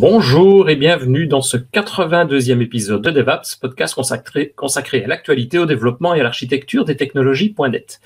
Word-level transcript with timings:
Bonjour 0.00 0.70
et 0.70 0.76
bienvenue 0.76 1.26
dans 1.26 1.42
ce 1.42 1.56
82e 1.56 2.60
épisode 2.62 3.02
de 3.02 3.10
DevApps, 3.10 3.56
podcast 3.56 3.96
consacré, 3.96 4.52
consacré 4.54 5.02
à 5.02 5.08
l'actualité, 5.08 5.58
au 5.58 5.66
développement 5.66 6.14
et 6.14 6.20
à 6.20 6.22
l'architecture 6.22 6.84
des 6.84 6.96
technologies.net. 6.96 8.00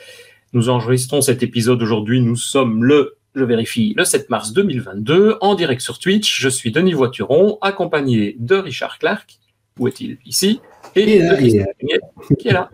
Nous 0.55 0.71
enregistrons 0.71 1.21
cet 1.21 1.43
épisode 1.43 1.83
aujourd'hui, 1.83 2.23
nous 2.23 2.35
sommes 2.37 2.83
le, 2.83 3.19
je 3.35 3.45
vérifie, 3.45 3.93
le 3.95 4.05
7 4.05 4.31
mars 4.31 4.55
2022, 4.55 5.37
en 5.43 5.55
direct 5.55 5.83
sur 5.83 5.99
Twitch. 5.99 6.41
Je 6.41 6.49
suis 6.49 6.73
Denis 6.73 6.95
Voituron, 6.95 7.59
accompagné 7.61 8.37
de 8.39 8.57
Richard 8.57 8.99
Clark. 8.99 9.39
Où 9.79 9.87
est-il? 9.87 10.17
Ici. 10.25 10.63
Et 10.97 11.19
de 11.21 12.35
qui 12.37 12.49
est 12.49 12.53
là. 12.53 12.71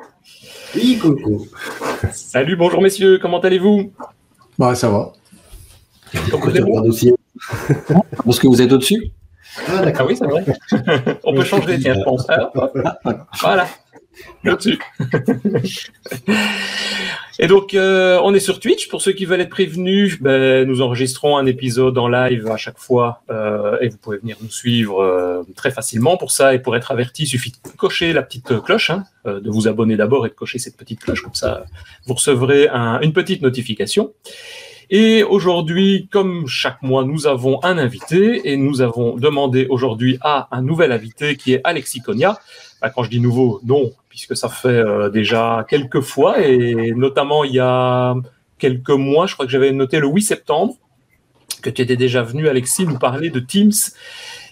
Oui, 0.77 0.97
coucou. 0.97 1.49
Salut, 2.13 2.55
bonjour 2.55 2.81
messieurs, 2.81 3.19
comment 3.21 3.41
allez-vous? 3.41 3.93
Bah, 4.61 4.77
ça 4.77 4.89
va. 4.91 5.13
Comme 6.31 6.41
vous 6.41 6.51
Je 6.51 6.57
êtes 6.59 6.63
bon? 6.63 6.71
regarde 6.71 6.87
aussi. 6.87 7.13
Parce 8.25 8.39
que 8.39 8.47
vous 8.47 8.61
êtes 8.63 8.73
au-dessus 8.73 9.13
Ah, 9.69 9.83
d'accord, 9.83 10.07
oui, 10.09 10.17
c'est 10.17 10.27
vrai. 10.27 10.45
On 11.25 11.35
peut 11.35 11.45
changer, 11.45 11.79
tiens, 11.79 11.95
je 11.99 12.03
pense. 12.05 12.25
Ah, 12.29 12.51
hop. 12.55 12.79
Voilà, 13.41 13.67
là-dessus. 14.45 14.79
Et 17.41 17.47
donc, 17.47 17.73
euh, 17.75 18.19
on 18.25 18.35
est 18.35 18.41
sur 18.41 18.59
Twitch. 18.59 18.89
Pour 18.89 19.01
ceux 19.01 19.13
qui 19.13 19.25
veulent 19.25 19.41
être 19.41 19.49
prévenus, 19.49 20.21
ben, 20.21 20.67
nous 20.67 20.83
enregistrons 20.83 21.37
un 21.37 21.47
épisode 21.47 21.97
en 21.97 22.09
live 22.09 22.49
à 22.49 22.57
chaque 22.57 22.79
fois 22.79 23.23
euh, 23.31 23.79
et 23.81 23.89
vous 23.91 23.97
pouvez 23.97 24.19
venir 24.19 24.37
nous 24.43 24.51
suivre 24.51 25.01
euh, 25.01 25.43
très 25.55 25.71
facilement. 25.71 26.17
Pour 26.17 26.33
ça 26.33 26.53
et 26.55 26.59
pour 26.59 26.75
être 26.75 26.91
averti, 26.91 27.23
il 27.23 27.27
suffit 27.29 27.53
de 27.53 27.57
cocher 27.77 28.13
la 28.13 28.23
petite 28.23 28.61
cloche, 28.65 28.91
hein, 28.91 29.05
euh, 29.27 29.39
de 29.39 29.51
vous 29.51 29.69
abonner 29.69 29.97
d'abord 29.97 30.27
et 30.27 30.31
de 30.31 30.35
cocher 30.35 30.59
cette 30.59 30.77
petite 30.77 30.99
cloche. 30.99 31.23
Comme 31.23 31.35
ça, 31.35 31.63
vous 32.07 32.15
recevrez 32.15 32.67
un- 32.73 32.99
une 33.03 33.13
petite 33.13 33.41
notification. 33.41 34.13
Et 34.91 35.23
aujourd'hui, 35.23 36.09
comme 36.11 36.47
chaque 36.47 36.83
mois, 36.83 37.05
nous 37.05 37.27
avons 37.27 37.63
un 37.63 37.77
invité 37.77 38.51
et 38.51 38.57
nous 38.57 38.81
avons 38.81 39.17
demandé 39.17 39.67
aujourd'hui 39.69 40.19
à 40.23 40.49
un 40.51 40.63
nouvel 40.63 40.93
invité 40.93 41.37
qui 41.37 41.53
est 41.53 41.61
Alexis 41.65 42.01
Cogna. 42.01 42.39
Bah, 42.81 42.91
quand 42.91 43.03
je 43.03 43.11
dis 43.11 43.21
nouveau, 43.21 43.61
non, 43.65 43.91
puisque 44.09 44.37
ça 44.37 44.49
fait 44.49 44.69
euh, 44.69 45.11
déjà 45.11 45.67
quelques 45.69 46.01
fois 46.01 46.41
et 46.41 46.93
notamment 46.93 47.45
il 47.45 47.53
y 47.53 47.61
a 47.61 48.15
quelques 48.59 48.91
mois, 48.91 49.27
je 49.27 49.35
crois 49.35 49.47
que 49.47 49.53
j'avais 49.53 49.73
noté 49.73 50.01
le 50.01 50.09
8 50.09 50.23
septembre, 50.23 50.75
que 51.63 51.71
tu 51.71 51.83
étais 51.83 51.97
déjà 51.97 52.23
venu, 52.23 52.49
Alexis, 52.49 52.87
nous 52.87 52.99
parler 52.99 53.31
de 53.31 53.41
Teams. 53.41 53.73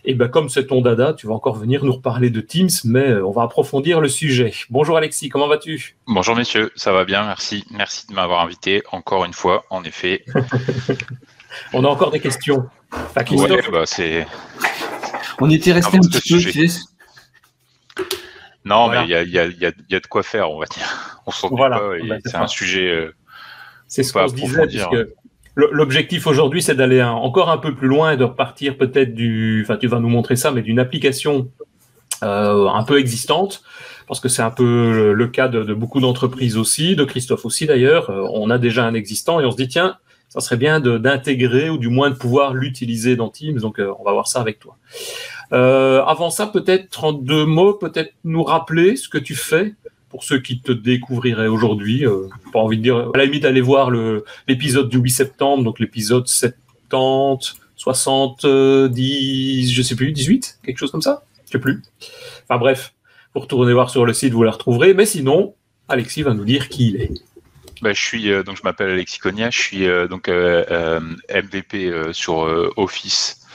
Et 0.08 0.14
ben 0.14 0.28
comme 0.28 0.48
c'est 0.48 0.68
ton 0.68 0.82
dada, 0.82 1.14
tu 1.14 1.26
vas 1.26 1.34
encore 1.34 1.56
venir 1.56 1.84
nous 1.84 1.92
reparler 1.92 2.30
de 2.30 2.40
Teams, 2.40 2.70
mais 2.84 3.08
euh, 3.10 3.26
on 3.26 3.32
va 3.32 3.42
approfondir 3.42 4.00
le 4.00 4.08
sujet. 4.08 4.52
Bonjour 4.70 4.96
Alexis, 4.96 5.28
comment 5.28 5.48
vas-tu? 5.48 5.96
Bonjour 6.06 6.36
messieurs, 6.36 6.70
ça 6.76 6.92
va 6.92 7.04
bien, 7.04 7.24
merci. 7.24 7.64
Merci 7.72 8.06
de 8.06 8.14
m'avoir 8.14 8.40
invité 8.40 8.82
encore 8.92 9.24
une 9.24 9.32
fois, 9.32 9.64
en 9.68 9.82
effet. 9.82 10.24
On 11.72 11.84
a 11.84 11.88
encore 11.88 12.12
des 12.12 12.20
questions. 12.20 12.68
Enfin, 12.92 13.24
Christophe, 13.24 13.50
Ouais, 13.66 13.72
bah, 13.72 13.82
c'est... 13.86 14.26
On 15.40 15.50
était 15.50 15.72
resté 15.72 15.96
un 15.96 16.00
petit 16.00 16.32
peu, 16.34 16.38
tu 16.38 16.68
sais. 16.68 16.80
Non, 18.64 18.86
Voilà. 18.86 19.00
mais 19.02 19.06
il 19.06 19.10
y 19.10 19.14
a, 19.16 19.22
il 19.22 19.30
y, 19.30 19.38
a, 19.40 19.44
il 19.46 19.58
y, 19.58 19.66
a, 19.66 19.70
il 19.70 19.92
y 19.92 19.96
a 19.96 20.00
de 20.00 20.06
quoi 20.06 20.22
faire, 20.22 20.50
on 20.52 20.58
va 20.60 20.66
dire. 20.66 21.20
On 21.26 21.32
s'en 21.32 21.48
doute 21.48 21.58
Voilà. 21.58 21.80
pas, 21.80 21.96
et 21.98 22.06
Bah, 22.06 22.16
c'est 22.24 22.36
un 22.36 22.46
sujet... 22.46 22.88
euh, 22.88 23.12
C'est 23.88 24.04
ce 24.04 24.12
qu'on 24.12 24.28
se 24.28 24.34
disait, 24.34 24.66
puisque 24.68 24.96
l'objectif 25.56 26.26
aujourd'hui, 26.26 26.62
c'est 26.62 26.74
d'aller 26.74 27.02
encore 27.02 27.50
un 27.50 27.58
peu 27.58 27.74
plus 27.74 27.88
loin 27.88 28.12
et 28.12 28.16
de 28.16 28.24
repartir 28.24 28.76
peut-être 28.76 29.14
du, 29.14 29.62
enfin, 29.64 29.76
tu 29.76 29.88
vas 29.88 30.00
nous 30.00 30.08
montrer 30.10 30.36
ça, 30.36 30.50
mais 30.50 30.62
d'une 30.62 30.78
application 30.78 31.48
euh, 32.22 32.68
un 32.68 32.84
peu 32.84 32.98
existante, 32.98 33.62
parce 34.06 34.20
que 34.20 34.28
c'est 34.28 34.42
un 34.42 34.50
peu 34.50 35.12
le- 35.12 35.26
cas 35.28 35.48
de, 35.48 35.74
beaucoup 35.74 36.00
d'entreprises 36.00 36.56
aussi, 36.56 36.94
de 36.94 37.04
Christophe 37.04 37.44
aussi 37.44 37.66
d'ailleurs. 37.66 38.10
Euh, 38.10 38.26
on 38.32 38.50
a 38.50 38.58
déjà 38.58 38.84
un 38.84 38.94
existant 38.94 39.40
et 39.40 39.44
on 39.44 39.50
se 39.50 39.56
dit, 39.56 39.68
tiens, 39.68 39.96
ça 40.28 40.40
serait 40.40 40.56
bien 40.56 40.80
d'intégrer 40.80 41.70
ou 41.70 41.78
du 41.78 41.88
moins 41.88 42.10
de 42.10 42.16
pouvoir 42.16 42.52
l'utiliser 42.52 43.16
dans 43.16 43.30
Teams. 43.30 43.58
Donc, 43.58 43.78
euh, 43.78 43.92
on 43.98 44.04
va 44.04 44.12
voir 44.12 44.28
ça 44.28 44.40
avec 44.40 44.58
toi. 44.58 44.76
Euh, 45.52 46.02
avant 46.04 46.30
ça, 46.30 46.46
peut-être 46.46 47.04
en 47.04 47.12
deux 47.12 47.46
mots, 47.46 47.74
peut-être 47.74 48.12
nous 48.24 48.42
rappeler 48.42 48.96
ce 48.96 49.08
que 49.08 49.18
tu 49.18 49.34
fais 49.34 49.74
pour 50.16 50.24
ceux 50.24 50.38
qui 50.38 50.60
te 50.62 50.72
découvriraient 50.72 51.46
aujourd'hui. 51.46 52.06
Euh, 52.06 52.28
pas 52.50 52.60
envie 52.60 52.78
de 52.78 52.82
dire, 52.82 53.10
à 53.12 53.18
la 53.18 53.26
limite, 53.26 53.44
allez 53.44 53.60
voir 53.60 53.90
l'épisode 54.48 54.88
du 54.88 54.96
8 54.96 55.10
septembre, 55.10 55.62
donc 55.62 55.78
l'épisode 55.78 56.26
70, 56.26 57.56
70, 57.76 59.70
je 59.70 59.82
sais 59.82 59.94
plus, 59.94 60.12
18, 60.12 60.60
quelque 60.64 60.78
chose 60.78 60.90
comme 60.90 61.02
ça 61.02 61.24
Je 61.44 61.50
sais 61.50 61.58
plus. 61.58 61.82
Enfin 62.48 62.58
bref, 62.58 62.94
vous 63.34 63.42
retournez 63.42 63.74
voir 63.74 63.90
sur 63.90 64.06
le 64.06 64.14
site, 64.14 64.32
vous 64.32 64.42
la 64.42 64.52
retrouverez. 64.52 64.94
Mais 64.94 65.04
sinon, 65.04 65.54
Alexis 65.86 66.22
va 66.22 66.32
nous 66.32 66.46
dire 66.46 66.70
qui 66.70 66.88
il 66.88 66.96
est. 67.02 67.10
bah, 67.82 67.92
je 67.92 68.02
suis 68.02 68.32
euh, 68.32 68.42
donc 68.42 68.56
je 68.56 68.62
m'appelle 68.64 68.92
Alexis 68.92 69.18
Cogna, 69.18 69.50
je 69.50 69.60
suis 69.60 69.86
euh, 69.86 70.08
donc 70.08 70.30
euh, 70.30 70.98
MVP 71.28 71.92
sur 72.12 72.38
Office 72.78 73.45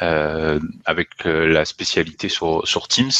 avec 0.00 1.08
euh, 1.26 1.46
la 1.48 1.64
spécialité 1.64 2.28
sur 2.28 2.66
sur 2.66 2.88
Teams. 2.88 3.10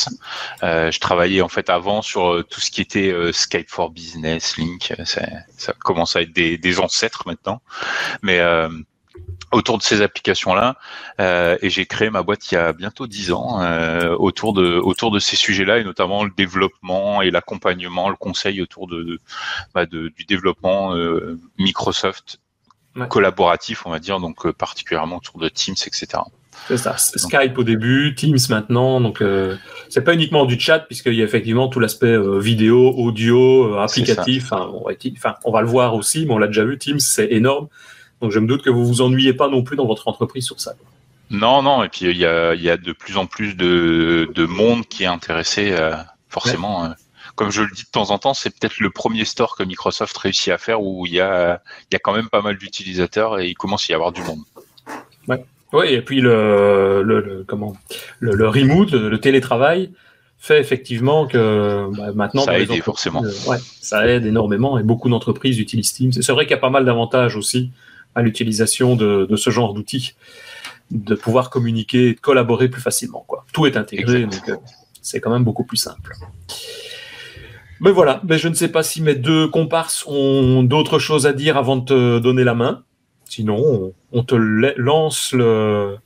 Euh, 0.62 0.90
je 0.90 1.00
travaillais 1.00 1.40
en 1.42 1.48
fait 1.48 1.70
avant 1.70 2.02
sur 2.02 2.32
euh, 2.34 2.42
tout 2.42 2.60
ce 2.60 2.70
qui 2.70 2.80
était 2.80 3.10
euh, 3.12 3.32
Skype 3.32 3.70
for 3.70 3.90
Business, 3.90 4.56
Link. 4.56 4.92
euh, 4.98 5.04
Ça, 5.04 5.22
ça 5.56 5.72
commence 5.72 6.16
à 6.16 6.22
être 6.22 6.32
des, 6.32 6.58
des 6.58 6.78
ancêtres 6.80 7.22
maintenant, 7.26 7.60
mais 8.22 8.38
euh, 8.40 8.68
autour 9.52 9.78
de 9.78 9.82
ces 9.82 10.00
applications-là, 10.00 10.76
euh, 11.20 11.58
et 11.60 11.70
j'ai 11.70 11.84
créé 11.84 12.08
ma 12.08 12.22
boîte 12.22 12.50
il 12.52 12.54
y 12.54 12.58
a 12.58 12.72
bientôt 12.72 13.06
dix 13.08 13.32
ans 13.32 13.60
euh, 13.60 14.14
autour 14.16 14.52
de 14.52 14.78
autour 14.78 15.10
de 15.10 15.18
ces 15.18 15.34
sujets-là 15.36 15.78
et 15.78 15.84
notamment 15.84 16.22
le 16.24 16.30
développement 16.36 17.20
et 17.20 17.30
l'accompagnement, 17.32 18.08
le 18.08 18.16
conseil 18.16 18.62
autour 18.62 18.86
de, 18.86 19.02
de, 19.02 19.20
bah, 19.74 19.86
de- 19.86 20.08
du 20.16 20.24
développement 20.24 20.94
euh, 20.94 21.38
Microsoft 21.58 22.38
Ouais. 22.96 23.06
collaboratif, 23.06 23.86
on 23.86 23.90
va 23.90 24.00
dire, 24.00 24.18
donc 24.18 24.44
euh, 24.46 24.52
particulièrement 24.52 25.18
autour 25.18 25.38
de 25.38 25.48
Teams, 25.48 25.76
etc. 25.86 26.22
C'est 26.68 26.76
ça. 26.76 26.96
Skype 26.96 27.58
au 27.58 27.64
début, 27.64 28.14
Teams 28.14 28.38
maintenant. 28.48 29.00
Donc, 29.00 29.20
euh, 29.22 29.56
c'est 29.88 30.02
pas 30.02 30.14
uniquement 30.14 30.44
du 30.44 30.58
chat, 30.58 30.80
puisqu'il 30.80 31.14
y 31.14 31.22
a 31.22 31.24
effectivement 31.24 31.68
tout 31.68 31.80
l'aspect 31.80 32.06
euh, 32.06 32.38
vidéo, 32.38 32.94
audio, 32.96 33.74
euh, 33.74 33.80
applicatif. 33.80 34.52
On 34.52 34.84
va, 34.84 34.92
enfin, 35.16 35.34
on 35.44 35.50
va 35.50 35.62
le 35.62 35.66
voir 35.66 35.94
aussi, 35.94 36.26
mais 36.26 36.32
on 36.32 36.38
l'a 36.38 36.46
déjà 36.46 36.64
vu. 36.64 36.78
Teams, 36.78 37.00
c'est 37.00 37.32
énorme. 37.32 37.68
Donc, 38.20 38.30
je 38.30 38.38
me 38.38 38.46
doute 38.46 38.62
que 38.62 38.70
vous 38.70 38.86
vous 38.86 39.00
ennuyez 39.00 39.32
pas 39.32 39.48
non 39.48 39.62
plus 39.62 39.76
dans 39.76 39.86
votre 39.86 40.06
entreprise 40.06 40.44
sur 40.44 40.60
ça. 40.60 40.74
Non, 41.30 41.62
non, 41.62 41.82
et 41.84 41.88
puis 41.88 42.06
il 42.10 42.16
y 42.16 42.26
a, 42.26 42.54
il 42.54 42.62
y 42.62 42.70
a 42.70 42.76
de 42.76 42.92
plus 42.92 43.16
en 43.16 43.26
plus 43.26 43.56
de, 43.56 44.28
de 44.34 44.46
monde 44.46 44.86
qui 44.86 45.04
est 45.04 45.06
intéressé, 45.06 45.70
euh, 45.72 45.94
forcément. 46.28 46.84
euh, 46.84 46.88
comme 47.36 47.50
je 47.50 47.62
le 47.62 47.70
dis 47.70 47.84
de 47.84 47.88
temps 47.90 48.10
en 48.10 48.18
temps, 48.18 48.34
c'est 48.34 48.50
peut-être 48.50 48.80
le 48.80 48.90
premier 48.90 49.24
store 49.24 49.56
que 49.56 49.62
Microsoft 49.62 50.16
réussit 50.18 50.52
à 50.52 50.58
faire 50.58 50.82
où 50.82 51.06
il 51.06 51.14
y 51.14 51.20
a, 51.20 51.62
il 51.90 51.94
y 51.94 51.96
a 51.96 51.98
quand 52.00 52.12
même 52.12 52.28
pas 52.28 52.42
mal 52.42 52.58
d'utilisateurs 52.58 53.38
et 53.38 53.48
il 53.48 53.54
commence 53.54 53.88
à 53.88 53.92
y 53.92 53.94
avoir 53.94 54.12
du 54.12 54.22
monde. 54.22 54.40
Oui, 55.72 55.86
et 55.88 56.02
puis 56.02 56.20
le, 56.20 57.02
le, 57.04 57.20
le- 57.20 57.44
comment 57.46 57.76
le, 58.18 58.32
le 58.34 58.48
remote, 58.48 58.90
le, 58.92 59.08
le 59.08 59.18
télétravail 59.20 59.90
fait 60.38 60.58
effectivement 60.60 61.26
que 61.26 61.86
bah, 61.96 62.12
maintenant 62.14 62.42
Ça 62.42 62.52
dans 62.52 62.56
a 62.56 62.58
les 62.58 62.64
aidé, 62.64 62.72
entreprises, 62.80 62.84
forcément. 63.12 63.22
euh, 63.24 63.50
ouais, 63.50 63.58
ça 63.80 64.06
aide 64.08 64.24
énormément 64.26 64.78
et 64.78 64.82
beaucoup 64.82 65.08
d'entreprises 65.08 65.58
utilisent 65.58 65.92
Teams. 65.92 66.12
C'est 66.12 66.32
vrai 66.32 66.44
qu'il 66.46 66.52
y 66.52 66.54
a 66.54 66.60
pas 66.60 66.70
mal 66.70 66.84
d'avantages 66.84 67.36
aussi 67.36 67.70
à 68.14 68.22
l'utilisation 68.22 68.96
de, 68.96 69.26
de 69.30 69.36
ce 69.36 69.50
genre 69.50 69.74
d'outils, 69.74 70.14
de 70.90 71.14
pouvoir 71.14 71.50
communiquer 71.50 72.08
et 72.08 72.14
de 72.14 72.20
collaborer 72.20 72.68
plus 72.68 72.80
facilement. 72.82 73.24
Quoi. 73.28 73.44
Tout 73.52 73.66
est 73.66 73.76
intégré, 73.76 74.22
donc 74.22 74.48
euh, 74.48 74.56
c'est 75.02 75.20
quand 75.20 75.30
même 75.30 75.44
beaucoup 75.44 75.64
plus 75.64 75.76
simple. 75.76 76.14
Mais 77.80 77.92
voilà, 77.92 78.20
mais 78.24 78.36
je 78.38 78.48
ne 78.48 78.54
sais 78.54 78.68
pas 78.68 78.82
si 78.82 79.00
mes 79.00 79.14
deux 79.14 79.46
comparses 79.48 80.04
ont 80.06 80.62
d'autres 80.62 80.98
choses 80.98 81.26
à 81.26 81.32
dire 81.32 81.56
avant 81.56 81.76
de 81.76 81.84
te 81.84 82.18
donner 82.18 82.44
la 82.44 82.54
main. 82.54 82.82
Sinon, 83.30 83.56
on, 83.58 83.94
on 84.12 84.24
te 84.24 84.34
la- 84.34 84.74
lance 84.76 85.32
le, 85.32 85.96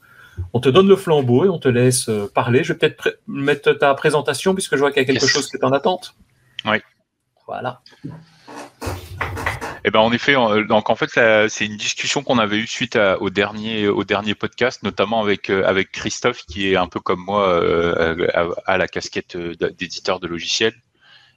on 0.52 0.60
te 0.60 0.68
donne 0.68 0.88
le 0.88 0.96
flambeau 0.96 1.46
et 1.46 1.48
on 1.48 1.58
te 1.58 1.68
laisse 1.68 2.08
euh, 2.10 2.30
parler. 2.32 2.62
Je 2.62 2.72
vais 2.74 2.78
peut-être 2.78 3.18
mettre 3.26 3.72
ta 3.72 3.94
présentation 3.94 4.54
puisque 4.54 4.74
je 4.74 4.80
vois 4.80 4.92
qu'il 4.92 5.00
y 5.00 5.04
a 5.04 5.06
quelque 5.06 5.22
Yes. 5.22 5.30
chose 5.32 5.48
qui 5.48 5.56
est 5.56 5.64
en 5.64 5.72
attente. 5.72 6.14
Oui. 6.66 6.76
Voilà. 7.46 7.80
Eh 9.86 9.90
ben 9.90 10.00
en 10.00 10.12
effet, 10.12 10.34
euh, 10.36 10.64
donc 10.64 10.88
en 10.88 10.96
fait 10.96 11.14
là, 11.14 11.48
c'est 11.48 11.66
une 11.66 11.76
discussion 11.76 12.22
qu'on 12.22 12.38
avait 12.38 12.56
eue 12.56 12.66
suite 12.66 12.96
à- 12.96 13.20
au 13.20 13.28
dernier 13.30 13.86
au 13.88 14.02
dernier 14.04 14.34
podcast, 14.34 14.82
notamment 14.82 15.20
avec 15.22 15.50
euh, 15.50 15.62
avec 15.66 15.92
Christophe 15.92 16.42
qui 16.46 16.70
est 16.72 16.76
un 16.76 16.86
peu 16.86 17.00
comme 17.00 17.20
moi 17.20 17.48
euh, 17.50 18.26
à, 18.32 18.46
à 18.72 18.78
la 18.78 18.88
casquette 18.88 19.36
euh, 19.36 19.54
d'éditeur 19.78 20.20
de 20.20 20.26
logiciels. 20.26 20.74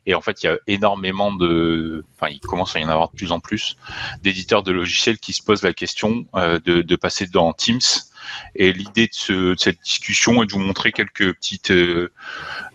Et 0.07 0.15
en 0.15 0.21
fait, 0.21 0.42
il 0.42 0.45
y 0.48 0.50
a 0.50 0.57
énormément 0.68 1.33
de, 1.33 2.04
enfin, 2.15 2.31
il 2.31 2.39
commence 2.39 2.75
à 2.75 2.80
y 2.80 2.86
en 2.86 2.89
avoir 2.89 3.12
de 3.12 3.15
plus 3.15 3.33
en 3.33 3.42
plus 3.42 3.77
d'éditeurs 4.24 4.63
de 4.63 4.71
logiciels 4.71 5.19
qui 5.19 5.33
se 5.33 5.44
posent 5.44 5.63
la 5.63 5.74
question 5.74 6.25
euh, 6.36 6.59
de, 6.63 6.81
de 6.81 6.95
passer 6.95 7.27
dans 7.27 7.51
Teams. 7.51 7.81
Et 8.56 8.71
l'idée 8.71 9.07
de, 9.07 9.13
ce, 9.13 9.33
de 9.54 9.59
cette 9.59 9.81
discussion 9.81 10.42
est 10.42 10.48
de 10.48 10.54
vous 10.54 10.59
montrer 10.59 10.94
quelques 10.94 11.33
petites, 11.33 11.71
euh, 11.71 12.12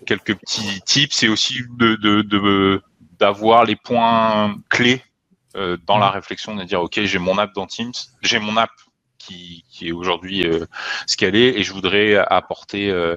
quelques 0.07 0.35
petits 0.37 0.83
tips 0.83 1.23
et 1.23 1.29
aussi 1.29 1.63
de, 1.71 2.83
d'avoir 3.19 3.65
les 3.65 3.77
points 3.77 4.55
clés 4.69 5.03
euh, 5.57 5.79
dans 5.87 5.99
la 5.99 6.11
réflexion 6.11 6.55
de 6.55 6.65
dire 6.65 6.81
ok 6.81 7.01
j'ai 7.05 7.19
mon 7.19 7.37
app 7.37 7.55
dans 7.55 7.67
Teams, 7.67 7.93
j'ai 8.23 8.39
mon 8.39 8.57
app 8.57 8.71
qui, 9.23 9.65
qui 9.71 9.89
est 9.89 9.93
aujourd'hui 9.93 10.47
euh, 10.47 10.67
scalée 11.07 11.55
et 11.57 11.63
je 11.63 11.73
voudrais 11.73 12.17
apporter 12.17 12.91
euh, 12.91 13.17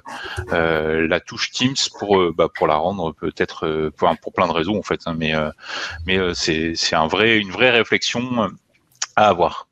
euh, 0.53 1.07
la 1.07 1.19
touche 1.19 1.51
Teams 1.51 1.75
pour 1.97 2.31
bah, 2.33 2.47
pour 2.53 2.67
la 2.67 2.75
rendre 2.75 3.13
peut-être 3.13 3.91
pour, 3.97 4.15
pour 4.21 4.33
plein 4.33 4.47
de 4.47 4.53
raisons 4.53 4.77
en 4.77 4.83
fait 4.83 5.01
hein, 5.05 5.15
mais 5.17 5.33
mais 6.05 6.19
c'est 6.33 6.95
un 6.95 7.07
vrai 7.07 7.37
une 7.37 7.51
vraie 7.51 7.71
réflexion 7.71 8.49
à 9.15 9.27
avoir. 9.27 9.64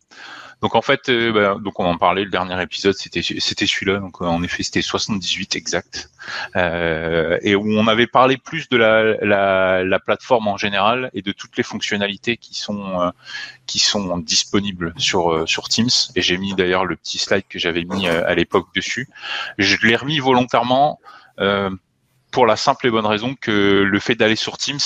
Donc 0.64 0.76
en 0.76 0.82
fait, 0.82 1.10
euh, 1.10 1.34
bah, 1.34 1.58
donc 1.60 1.78
on 1.82 1.86
en 1.86 1.98
parlait 1.98 2.24
le 2.24 2.30
dernier 2.30 2.60
épisode, 2.62 2.96
c'était 2.96 3.22
c'était 3.22 3.68
celui-là. 3.68 4.00
Donc 4.00 4.22
en 4.22 4.42
effet, 4.44 4.64
c'était 4.64 4.82
78 4.82 5.58
exact, 5.58 6.10
euh, 6.56 7.38
et 7.42 7.54
où 7.54 7.66
on 7.68 7.86
avait 7.88 8.08
parlé 8.08 8.38
plus 8.38 8.70
de 8.70 8.78
la, 8.78 9.18
la, 9.18 9.84
la, 9.84 10.00
plateforme 10.00 10.48
en 10.48 10.56
général 10.56 11.12
et 11.14 11.22
de 11.22 11.34
toutes 11.34 11.58
les 11.58 11.64
fonctionnalités 11.64 12.38
qui 12.38 12.56
sont 12.56 13.02
euh, 13.02 13.12
qui 13.66 13.80
sont 13.80 14.18
disponibles 14.20 14.94
sur 14.96 15.34
euh, 15.34 15.46
sur 15.46 15.68
Teams. 15.68 15.90
Et 16.16 16.22
j'ai 16.22 16.38
mis 16.38 16.56
d'ailleurs 16.56 16.86
le 16.86 16.96
petit 16.96 17.18
slide 17.18 17.44
que 17.50 17.60
j'avais 17.60 17.84
mis 17.84 18.08
à 18.08 18.34
l'époque 18.34 18.68
dessus. 18.74 19.10
Je 19.58 19.76
l'ai 19.86 19.98
remis 19.98 20.20
volontairement 20.20 21.02
pour 22.32 22.46
la 22.46 22.56
simple 22.56 22.88
et 22.88 22.90
bonne 22.90 23.06
raison 23.06 23.36
que 23.36 23.84
le 23.84 24.00
fait 24.00 24.16
d'aller 24.16 24.38
sur 24.38 24.58
Teams, 24.58 24.80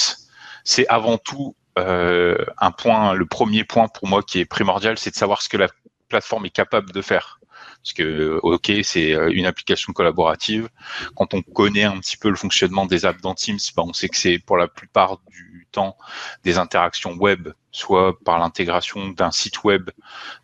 c'est 0.64 0.88
avant 0.88 1.20
tout 1.20 1.56
euh, 1.56 1.57
un 1.78 2.72
point, 2.72 3.14
le 3.14 3.26
premier 3.26 3.64
point 3.64 3.88
pour 3.88 4.08
moi 4.08 4.24
qui 4.24 4.40
est 4.40 4.46
primordial, 4.46 4.98
c'est 4.98 5.12
de 5.12 5.16
savoir 5.16 5.42
ce 5.42 5.50
que 5.50 5.58
la 5.58 5.70
plateforme 6.08 6.46
est 6.46 6.52
capable 6.52 6.92
de 6.92 7.02
faire. 7.02 7.40
Parce 7.82 7.94
que, 7.94 8.40
OK, 8.44 8.72
c'est 8.84 9.14
euh, 9.14 9.30
une 9.32 9.46
application 9.46 9.94
collaborative. 9.94 10.68
Quand 11.16 11.34
on 11.34 11.42
connaît 11.42 11.84
un 11.84 11.98
petit 12.00 12.18
peu 12.18 12.30
le 12.30 12.36
fonctionnement 12.36 12.86
des 12.86 13.06
apps 13.06 13.22
dans 13.22 13.34
Teams, 13.34 13.60
ben, 13.76 13.84
on 13.88 13.94
sait 13.94 14.10
que 14.10 14.18
c'est 14.18 14.40
pour 14.40 14.58
la 14.58 14.68
plupart 14.68 15.20
du 15.30 15.68
temps 15.72 15.98
des 16.44 16.58
interactions 16.58 17.14
web, 17.14 17.50
soit 17.72 18.18
par 18.24 18.40
l'intégration 18.40 19.10
d'un 19.10 19.32
site 19.32 19.64
web 19.64 19.90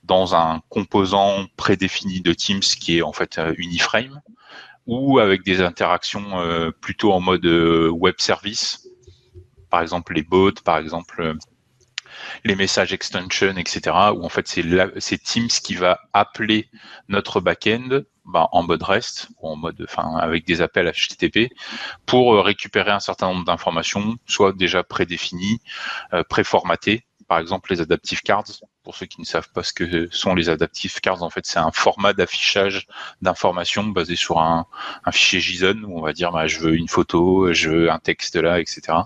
dans 0.04 0.36
un 0.36 0.62
composant 0.70 1.46
prédéfini 1.58 2.22
de 2.22 2.34
Teams 2.34 2.62
qui 2.62 3.00
est 3.00 3.02
en 3.02 3.14
fait 3.14 3.38
euh, 3.38 3.54
Uniframe, 3.58 4.22
ou 4.86 5.20
avec 5.20 5.44
des 5.44 5.62
interactions 5.62 6.72
plutôt 6.82 7.14
en 7.14 7.22
mode 7.22 7.46
web 7.46 8.16
service, 8.18 8.90
par 9.74 9.82
exemple 9.82 10.14
les 10.14 10.22
bots, 10.22 10.52
par 10.64 10.78
exemple 10.78 11.20
euh, 11.20 11.34
les 12.44 12.56
messages 12.56 12.94
extension, 12.94 13.58
etc. 13.58 13.80
Où 14.16 14.24
en 14.24 14.30
fait 14.30 14.48
c'est 14.48 15.18
Teams 15.18 15.48
qui 15.48 15.74
va 15.74 16.00
appeler 16.14 16.70
notre 17.08 17.42
backend 17.42 18.06
bah, 18.24 18.50
en 18.52 18.62
mode 18.62 18.84
REST 18.84 19.30
ou 19.40 19.48
en 19.50 19.56
mode, 19.56 19.84
enfin 19.90 20.16
avec 20.18 20.46
des 20.46 20.62
appels 20.62 20.92
HTTP 20.92 21.52
pour 22.06 22.36
euh, 22.36 22.42
récupérer 22.42 22.92
un 22.92 23.00
certain 23.00 23.30
nombre 23.30 23.46
d'informations, 23.46 24.16
soit 24.28 24.54
déjà 24.54 24.84
prédéfinies, 24.84 25.60
euh, 26.14 26.24
préformatées 26.24 27.08
par 27.28 27.40
exemple 27.40 27.74
les 27.74 27.82
adaptive 27.82 28.22
cards. 28.22 28.46
Pour 28.84 28.96
ceux 28.96 29.06
qui 29.06 29.22
ne 29.22 29.26
savent 29.26 29.50
pas 29.50 29.64
ce 29.64 29.72
que 29.72 30.10
sont 30.12 30.36
les 30.36 30.50
adaptive 30.50 31.00
cards, 31.00 31.24
en 31.24 31.30
fait, 31.30 31.46
c'est 31.46 31.60
un 31.60 31.72
format 31.72 32.14
d'affichage 32.14 32.88
d'informations 33.22 33.86
basé 33.86 34.16
sur 34.16 34.40
un, 34.40 34.66
fichier 35.12 35.40
JSON 35.40 35.84
où 35.86 35.98
on 35.98 36.02
va 36.02 36.12
dire 36.12 36.32
bah, 36.32 36.48
je 36.48 36.60
veux 36.60 36.76
une 36.76 36.90
photo, 36.90 37.54
je 37.54 37.70
veux 37.70 37.92
un 37.92 38.00
texte 38.00 38.36
là, 38.36 38.60
etc. 38.60 38.98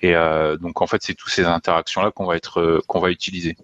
Et 0.00 0.14
euh, 0.14 0.56
donc 0.56 0.80
en 0.80 0.86
fait, 0.86 1.02
c'est 1.02 1.14
toutes 1.14 1.32
ces 1.32 1.44
interactions 1.44 2.02
là 2.02 2.10
qu'on 2.10 2.26
va 2.26 2.36
euh, 2.56 2.80
qu'on 2.86 3.00
va 3.00 3.10
utiliser. 3.10 3.56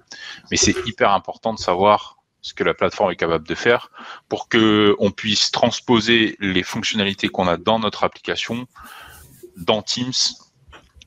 Mais 0.50 0.56
c'est 0.56 0.74
hyper 0.86 1.12
important 1.12 1.54
de 1.54 1.58
savoir 1.58 2.16
ce 2.42 2.54
que 2.54 2.64
la 2.64 2.74
plateforme 2.74 3.10
est 3.10 3.16
capable 3.16 3.46
de 3.46 3.54
faire 3.54 3.90
pour 4.28 4.48
que 4.48 4.94
on 4.98 5.10
puisse 5.10 5.50
transposer 5.50 6.36
les 6.40 6.62
fonctionnalités 6.62 7.28
qu'on 7.28 7.48
a 7.48 7.56
dans 7.56 7.78
notre 7.78 8.04
application 8.04 8.66
dans 9.56 9.82
Teams 9.82 10.12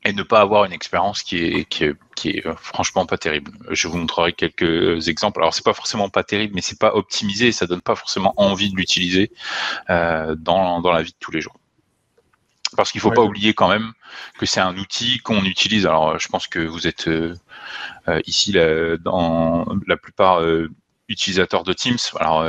et 0.04 0.14
ne 0.14 0.24
pas 0.24 0.40
avoir 0.40 0.66
une 0.66 0.72
expérience 0.72 1.24
qui 1.24 1.38
est, 1.38 1.66
qui 1.66 1.84
est, 1.86 1.96
qui 2.16 2.30
est 2.30 2.48
euh, 2.48 2.56
franchement 2.56 3.06
pas 3.06 3.18
terrible. 3.18 3.52
Je 3.70 3.88
vous 3.88 3.98
montrerai 3.98 4.34
quelques 4.34 5.08
exemples. 5.08 5.42
Alors 5.42 5.54
c'est 5.54 5.66
pas 5.66 5.74
forcément 5.74 6.10
pas 6.10 6.24
terrible, 6.24 6.54
mais 6.56 6.62
c'est 6.62 6.80
pas 6.80 6.96
optimisé 6.96 7.48
et 7.48 7.52
ça 7.52 7.68
donne 7.68 7.82
pas 7.82 7.96
forcément 7.96 8.34
envie 8.38 8.72
de 8.72 8.78
l'utiliser 8.78 9.32
euh, 9.90 10.36
dans, 10.36 10.82
dans 10.82 10.92
la 10.92 11.02
vie 11.02 11.12
de 11.12 11.18
tous 11.20 11.32
les 11.32 11.42
jours. 11.42 11.56
Parce 12.78 12.92
qu'il 12.92 13.02
faut 13.02 13.12
pas 13.12 13.24
oublier 13.24 13.54
quand 13.54 13.68
même 13.68 13.94
que 14.38 14.46
c'est 14.46 14.60
un 14.60 14.78
outil 14.78 15.20
qu'on 15.20 15.44
utilise. 15.44 15.86
Alors 15.86 16.20
je 16.20 16.28
pense 16.28 16.48
que 16.48 16.60
vous 16.60 16.88
êtes 16.88 17.08
euh, 17.08 17.36
euh 18.08 18.22
ici 18.26 18.52
là, 18.52 18.96
dans 18.98 19.66
la 19.88 19.98
plupart 19.98 20.42
euh, 20.42 20.70
utilisateurs 21.10 21.64
de 21.64 21.74
Teams. 21.74 21.98
Alors 22.20 22.46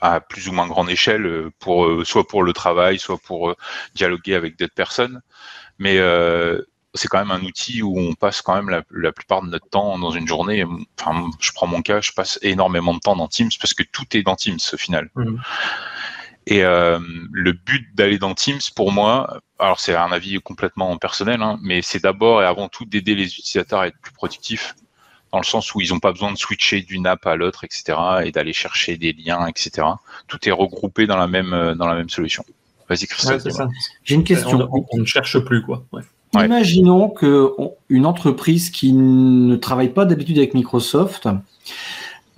à 0.00 0.20
plus 0.20 0.48
ou 0.48 0.52
moins 0.52 0.68
grande 0.68 0.90
échelle, 0.90 1.50
pour 1.58 2.06
soit 2.06 2.28
pour 2.28 2.42
le 2.42 2.52
travail, 2.52 2.98
soit 2.98 3.18
pour 3.18 3.56
dialoguer 3.94 4.34
avec 4.34 4.56
d'autres 4.58 4.74
personnes. 4.74 5.22
Mais 5.78 5.98
euh, 5.98 6.60
c'est 6.94 7.08
quand 7.08 7.18
même 7.18 7.30
un 7.30 7.42
outil 7.42 7.82
où 7.82 7.98
on 7.98 8.14
passe 8.14 8.42
quand 8.42 8.54
même 8.54 8.82
la, 8.90 9.12
plupart 9.12 9.42
de 9.42 9.48
notre 9.48 9.68
temps 9.68 9.98
dans 9.98 10.10
une 10.10 10.26
journée. 10.26 10.64
Enfin, 10.98 11.30
je 11.40 11.52
prends 11.52 11.66
mon 11.66 11.82
cas, 11.82 12.00
je 12.00 12.12
passe 12.12 12.38
énormément 12.42 12.94
de 12.94 13.00
temps 13.00 13.16
dans 13.16 13.28
Teams 13.28 13.50
parce 13.60 13.74
que 13.74 13.82
tout 13.82 14.04
est 14.16 14.22
dans 14.22 14.36
Teams 14.36 14.58
au 14.72 14.76
final. 14.76 15.10
Mhm. 15.14 15.40
Et 16.46 16.64
euh, 16.64 16.98
le 17.30 17.52
but 17.52 17.94
d'aller 17.94 18.18
dans 18.18 18.34
Teams, 18.34 18.60
pour 18.74 18.90
moi, 18.90 19.40
alors 19.58 19.80
c'est 19.80 19.94
un 19.94 20.10
avis 20.12 20.40
complètement 20.40 20.96
personnel, 20.96 21.42
hein, 21.42 21.58
mais 21.62 21.82
c'est 21.82 22.02
d'abord 22.02 22.42
et 22.42 22.46
avant 22.46 22.68
tout 22.68 22.86
d'aider 22.86 23.14
les 23.14 23.26
utilisateurs 23.26 23.80
à 23.80 23.88
être 23.88 23.98
plus 24.00 24.14
productifs, 24.14 24.74
dans 25.30 25.40
le 25.40 25.44
sens 25.44 25.74
où 25.74 25.82
ils 25.82 25.90
n'ont 25.90 26.00
pas 26.00 26.10
besoin 26.10 26.32
de 26.32 26.38
switcher 26.38 26.80
d'une 26.80 27.06
app 27.06 27.26
à 27.26 27.36
l'autre, 27.36 27.64
etc., 27.64 27.98
et 28.24 28.32
d'aller 28.32 28.54
chercher 28.54 28.96
des 28.96 29.12
liens, 29.12 29.46
etc. 29.46 29.86
Tout 30.26 30.48
est 30.48 30.52
regroupé 30.52 31.06
dans 31.06 31.18
la 31.18 31.26
même 31.26 31.74
dans 31.76 31.86
la 31.86 31.96
même 31.96 32.08
solution. 32.08 32.46
Vas-y, 32.88 33.06
Christophe. 33.06 33.42
J'ai 34.04 34.14
une 34.14 34.24
question. 34.24 34.68
On, 34.72 34.98
ne 34.98 35.04
cherche 35.04 35.38
plus, 35.40 35.62
quoi. 35.62 35.84
Imaginons 36.34 37.08
que 37.08 37.50
une 37.88 38.06
entreprise 38.06 38.70
qui 38.70 38.92
ne 38.92 39.56
travaille 39.56 39.90
pas 39.90 40.04
d'habitude 40.04 40.38
avec 40.38 40.54
Microsoft 40.54 41.28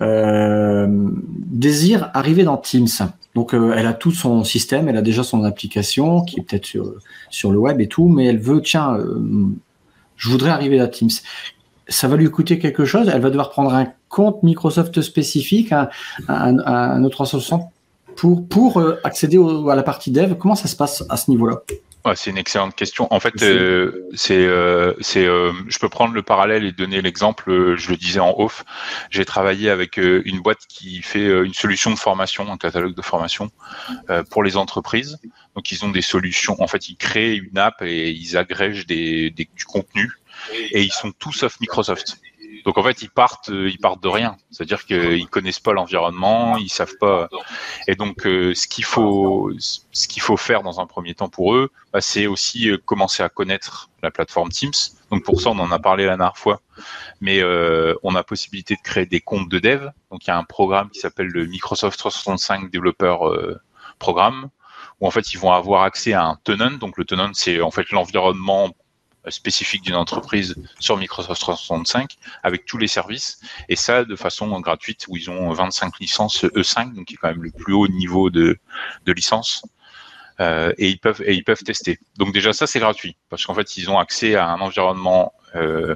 euh, 0.01 0.87
désire 0.89 2.09
arriver 2.13 2.43
dans 2.43 2.57
Teams. 2.57 2.87
Donc, 3.35 3.53
euh, 3.53 3.73
elle 3.77 3.85
a 3.85 3.93
tout 3.93 4.11
son 4.11 4.43
système, 4.43 4.89
elle 4.89 4.97
a 4.97 5.01
déjà 5.01 5.23
son 5.23 5.43
application 5.43 6.23
qui 6.23 6.39
est 6.39 6.43
peut-être 6.43 6.65
sur, 6.65 6.93
sur 7.29 7.51
le 7.51 7.59
web 7.59 7.79
et 7.79 7.87
tout, 7.87 8.07
mais 8.07 8.25
elle 8.25 8.39
veut, 8.39 8.61
tiens, 8.61 8.95
euh, 8.95 9.19
je 10.17 10.29
voudrais 10.29 10.49
arriver 10.49 10.79
à 10.79 10.87
Teams. 10.87 11.11
Ça 11.87 12.07
va 12.07 12.15
lui 12.15 12.29
coûter 12.31 12.57
quelque 12.57 12.83
chose? 12.83 13.09
Elle 13.13 13.21
va 13.21 13.29
devoir 13.29 13.51
prendre 13.51 13.73
un 13.73 13.87
compte 14.09 14.41
Microsoft 14.43 15.01
spécifique, 15.01 15.71
un, 15.71 15.89
un, 16.27 16.57
un 16.65 17.03
autre 17.03 17.15
360 17.15 17.69
pour, 18.15 18.47
pour 18.47 18.79
euh, 18.79 18.99
accéder 19.03 19.37
à 19.69 19.75
la 19.75 19.83
partie 19.83 20.11
dev 20.11 20.35
Comment 20.35 20.55
ça 20.55 20.67
se 20.67 20.75
passe 20.75 21.03
à 21.09 21.17
ce 21.17 21.29
niveau-là? 21.29 21.61
C'est 22.15 22.31
une 22.31 22.39
excellente 22.39 22.75
question. 22.75 23.07
En 23.13 23.19
fait, 23.19 23.43
euh, 23.43 24.09
c'est, 24.15 24.43
euh, 24.43 24.93
c'est, 25.01 25.23
je 25.23 25.79
peux 25.79 25.87
prendre 25.87 26.15
le 26.15 26.23
parallèle 26.23 26.65
et 26.65 26.71
donner 26.71 26.99
l'exemple. 26.99 27.75
je 27.77 27.89
le 27.91 27.95
disais 27.95 28.19
en 28.19 28.33
off. 28.39 28.65
J'ai 29.11 29.23
travaillé 29.23 29.69
avec 29.69 29.97
une 29.97 30.39
boîte 30.41 30.65
qui 30.67 31.03
fait 31.03 31.27
une 31.27 31.53
solution 31.53 31.91
de 31.91 31.99
formation, 31.99 32.51
un 32.51 32.57
catalogue 32.57 32.95
de 32.95 33.01
formation 33.03 33.51
pour 34.31 34.41
les 34.41 34.57
entreprises. 34.57 35.19
Donc, 35.55 35.71
ils 35.71 35.85
ont 35.85 35.89
des 35.89 36.01
solutions. 36.01 36.55
En 36.59 36.65
fait, 36.65 36.89
ils 36.89 36.95
créent 36.95 37.35
une 37.35 37.59
app 37.59 37.83
et 37.83 38.09
ils 38.09 38.35
agrègent 38.35 38.87
des, 38.87 39.29
des 39.29 39.47
du 39.55 39.65
contenu 39.65 40.11
et 40.71 40.81
ils 40.81 40.91
sont 40.91 41.11
tous 41.11 41.33
sauf 41.33 41.59
Microsoft. 41.59 42.17
Donc 42.65 42.77
en 42.77 42.83
fait, 42.83 43.01
ils 43.01 43.09
partent, 43.09 43.49
euh, 43.49 43.69
ils 43.69 43.77
partent 43.77 44.01
de 44.01 44.07
rien. 44.07 44.37
C'est-à-dire 44.49 44.85
qu'ils 44.85 45.27
connaissent 45.27 45.59
pas 45.59 45.73
l'environnement, 45.73 46.57
ils 46.57 46.69
savent 46.69 46.97
pas. 46.99 47.29
Et 47.87 47.95
donc, 47.95 48.25
euh, 48.25 48.53
ce 48.53 48.67
qu'il 48.67 48.83
faut, 48.83 49.51
ce 49.59 50.07
qu'il 50.07 50.21
faut 50.21 50.37
faire 50.37 50.63
dans 50.63 50.79
un 50.79 50.85
premier 50.85 51.13
temps 51.13 51.29
pour 51.29 51.55
eux, 51.55 51.71
bah, 51.93 52.01
c'est 52.01 52.27
aussi 52.27 52.69
euh, 52.69 52.77
commencer 52.77 53.23
à 53.23 53.29
connaître 53.29 53.89
la 54.03 54.11
plateforme 54.11 54.49
Teams. 54.49 54.71
Donc 55.11 55.23
pour 55.23 55.41
ça, 55.41 55.49
on 55.49 55.59
en 55.59 55.71
a 55.71 55.79
parlé 55.79 56.05
la 56.05 56.17
dernière 56.17 56.37
fois, 56.37 56.61
mais 57.19 57.43
on 58.01 58.15
a 58.15 58.23
possibilité 58.23 58.75
de 58.75 58.81
créer 58.81 59.05
des 59.05 59.19
comptes 59.19 59.49
de 59.49 59.59
dev. 59.59 59.89
Donc 60.09 60.25
il 60.25 60.29
y 60.29 60.31
a 60.31 60.37
un 60.37 60.43
programme 60.43 60.89
qui 60.89 60.99
s'appelle 60.99 61.27
le 61.27 61.45
Microsoft 61.45 61.99
365 61.99 62.71
Developer 62.71 63.17
Programme, 63.99 64.49
où 65.01 65.07
en 65.07 65.11
fait 65.11 65.33
ils 65.33 65.37
vont 65.37 65.51
avoir 65.51 65.83
accès 65.83 66.13
à 66.13 66.23
un 66.23 66.37
tenant. 66.43 66.71
Donc 66.71 66.97
le 66.97 67.03
tenant, 67.03 67.29
c'est 67.33 67.59
en 67.59 67.71
fait 67.71 67.91
l'environnement 67.91 68.69
spécifique 69.29 69.83
d'une 69.83 69.95
entreprise 69.95 70.55
sur 70.79 70.97
Microsoft 70.97 71.39
365 71.41 72.17
avec 72.43 72.65
tous 72.65 72.77
les 72.77 72.87
services 72.87 73.39
et 73.69 73.75
ça 73.75 74.03
de 74.03 74.15
façon 74.15 74.59
gratuite 74.59 75.05
où 75.07 75.17
ils 75.17 75.29
ont 75.29 75.51
25 75.51 75.99
licences 75.99 76.43
E5 76.45 76.93
donc 76.93 77.05
qui 77.05 77.13
est 77.13 77.17
quand 77.17 77.29
même 77.29 77.43
le 77.43 77.51
plus 77.51 77.73
haut 77.73 77.87
niveau 77.87 78.29
de, 78.29 78.57
licence 79.05 79.63
euh, 80.39 80.73
et 80.77 80.89
ils 80.89 80.99
peuvent 80.99 81.21
et 81.25 81.35
ils 81.35 81.43
peuvent 81.43 81.63
tester. 81.63 81.99
Donc 82.17 82.33
déjà 82.33 82.53
ça 82.53 82.65
c'est 82.65 82.79
gratuit 82.79 83.15
parce 83.29 83.45
qu'en 83.45 83.53
fait 83.53 83.77
ils 83.77 83.91
ont 83.91 83.99
accès 83.99 84.35
à 84.35 84.47
un 84.47 84.59
environnement 84.59 85.33
euh, 85.55 85.95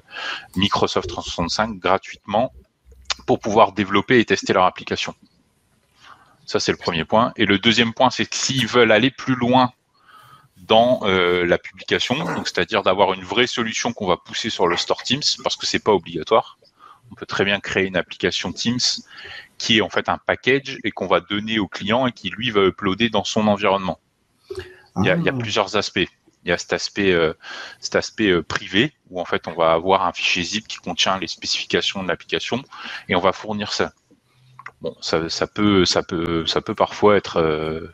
Microsoft 0.55 1.09
365 1.09 1.79
gratuitement 1.79 2.53
pour 3.25 3.39
pouvoir 3.39 3.71
développer 3.71 4.19
et 4.19 4.25
tester 4.25 4.53
leur 4.53 4.65
application. 4.65 5.15
Ça 6.45 6.59
c'est 6.59 6.71
le 6.71 6.77
premier 6.77 7.05
point. 7.05 7.33
Et 7.37 7.45
le 7.45 7.57
deuxième 7.57 7.93
point 7.93 8.11
c'est 8.11 8.27
que 8.27 8.35
s'ils 8.35 8.67
veulent 8.67 8.91
aller 8.91 9.09
plus 9.09 9.35
loin 9.35 9.73
dans 10.57 11.01
euh, 11.03 11.45
la 11.45 11.57
publication, 11.57 12.15
donc 12.15 12.47
c'est-à-dire 12.47 12.81
d'avoir 12.81 13.13
une 13.13 13.23
vraie 13.23 13.47
solution 13.47 13.93
qu'on 13.93 14.07
va 14.07 14.17
pousser 14.17 14.49
sur 14.49 14.67
le 14.67 14.77
store 14.77 15.03
Teams 15.03 15.21
parce 15.43 15.55
que 15.55 15.65
c'est 15.65 15.83
pas 15.83 15.91
obligatoire. 15.91 16.57
On 17.11 17.15
peut 17.15 17.25
très 17.25 17.45
bien 17.45 17.59
créer 17.59 17.85
une 17.85 17.97
application 17.97 18.51
Teams 18.51 18.79
qui 19.57 19.77
est 19.77 19.81
en 19.81 19.89
fait 19.89 20.09
un 20.09 20.17
package 20.17 20.79
et 20.83 20.91
qu'on 20.91 21.07
va 21.07 21.19
donner 21.19 21.59
au 21.59 21.67
client 21.67 22.07
et 22.07 22.11
qui 22.11 22.29
lui 22.29 22.51
va 22.51 22.61
uploader 22.61 23.09
dans 23.09 23.23
son 23.23 23.47
environnement. 23.47 23.99
Il 24.97 25.05
y 25.05 25.09
a, 25.09 25.15
il 25.15 25.23
y 25.23 25.29
a 25.29 25.33
ah. 25.35 25.39
plusieurs 25.39 25.75
aspects. 25.75 26.07
Il 26.43 26.49
y 26.49 26.51
a 26.51 26.57
cet 26.57 26.73
aspect, 26.73 27.11
euh, 27.11 27.33
cet 27.79 27.95
aspect 27.95 28.29
euh, 28.29 28.43
privé 28.43 28.93
où 29.09 29.19
en 29.19 29.25
fait 29.25 29.47
on 29.47 29.53
va 29.53 29.73
avoir 29.73 30.05
un 30.05 30.13
fichier 30.13 30.43
zip 30.43 30.67
qui 30.67 30.77
contient 30.77 31.17
les 31.17 31.27
spécifications 31.27 32.03
de 32.03 32.07
l'application 32.07 32.63
et 33.09 33.15
on 33.15 33.19
va 33.19 33.33
fournir 33.33 33.73
ça. 33.73 33.93
Bon, 34.81 34.95
ça, 35.01 35.27
ça 35.29 35.47
peut, 35.47 35.85
ça 35.85 36.03
peut, 36.03 36.45
ça 36.45 36.61
peut 36.61 36.75
parfois 36.75 37.17
être 37.17 37.37
euh, 37.37 37.91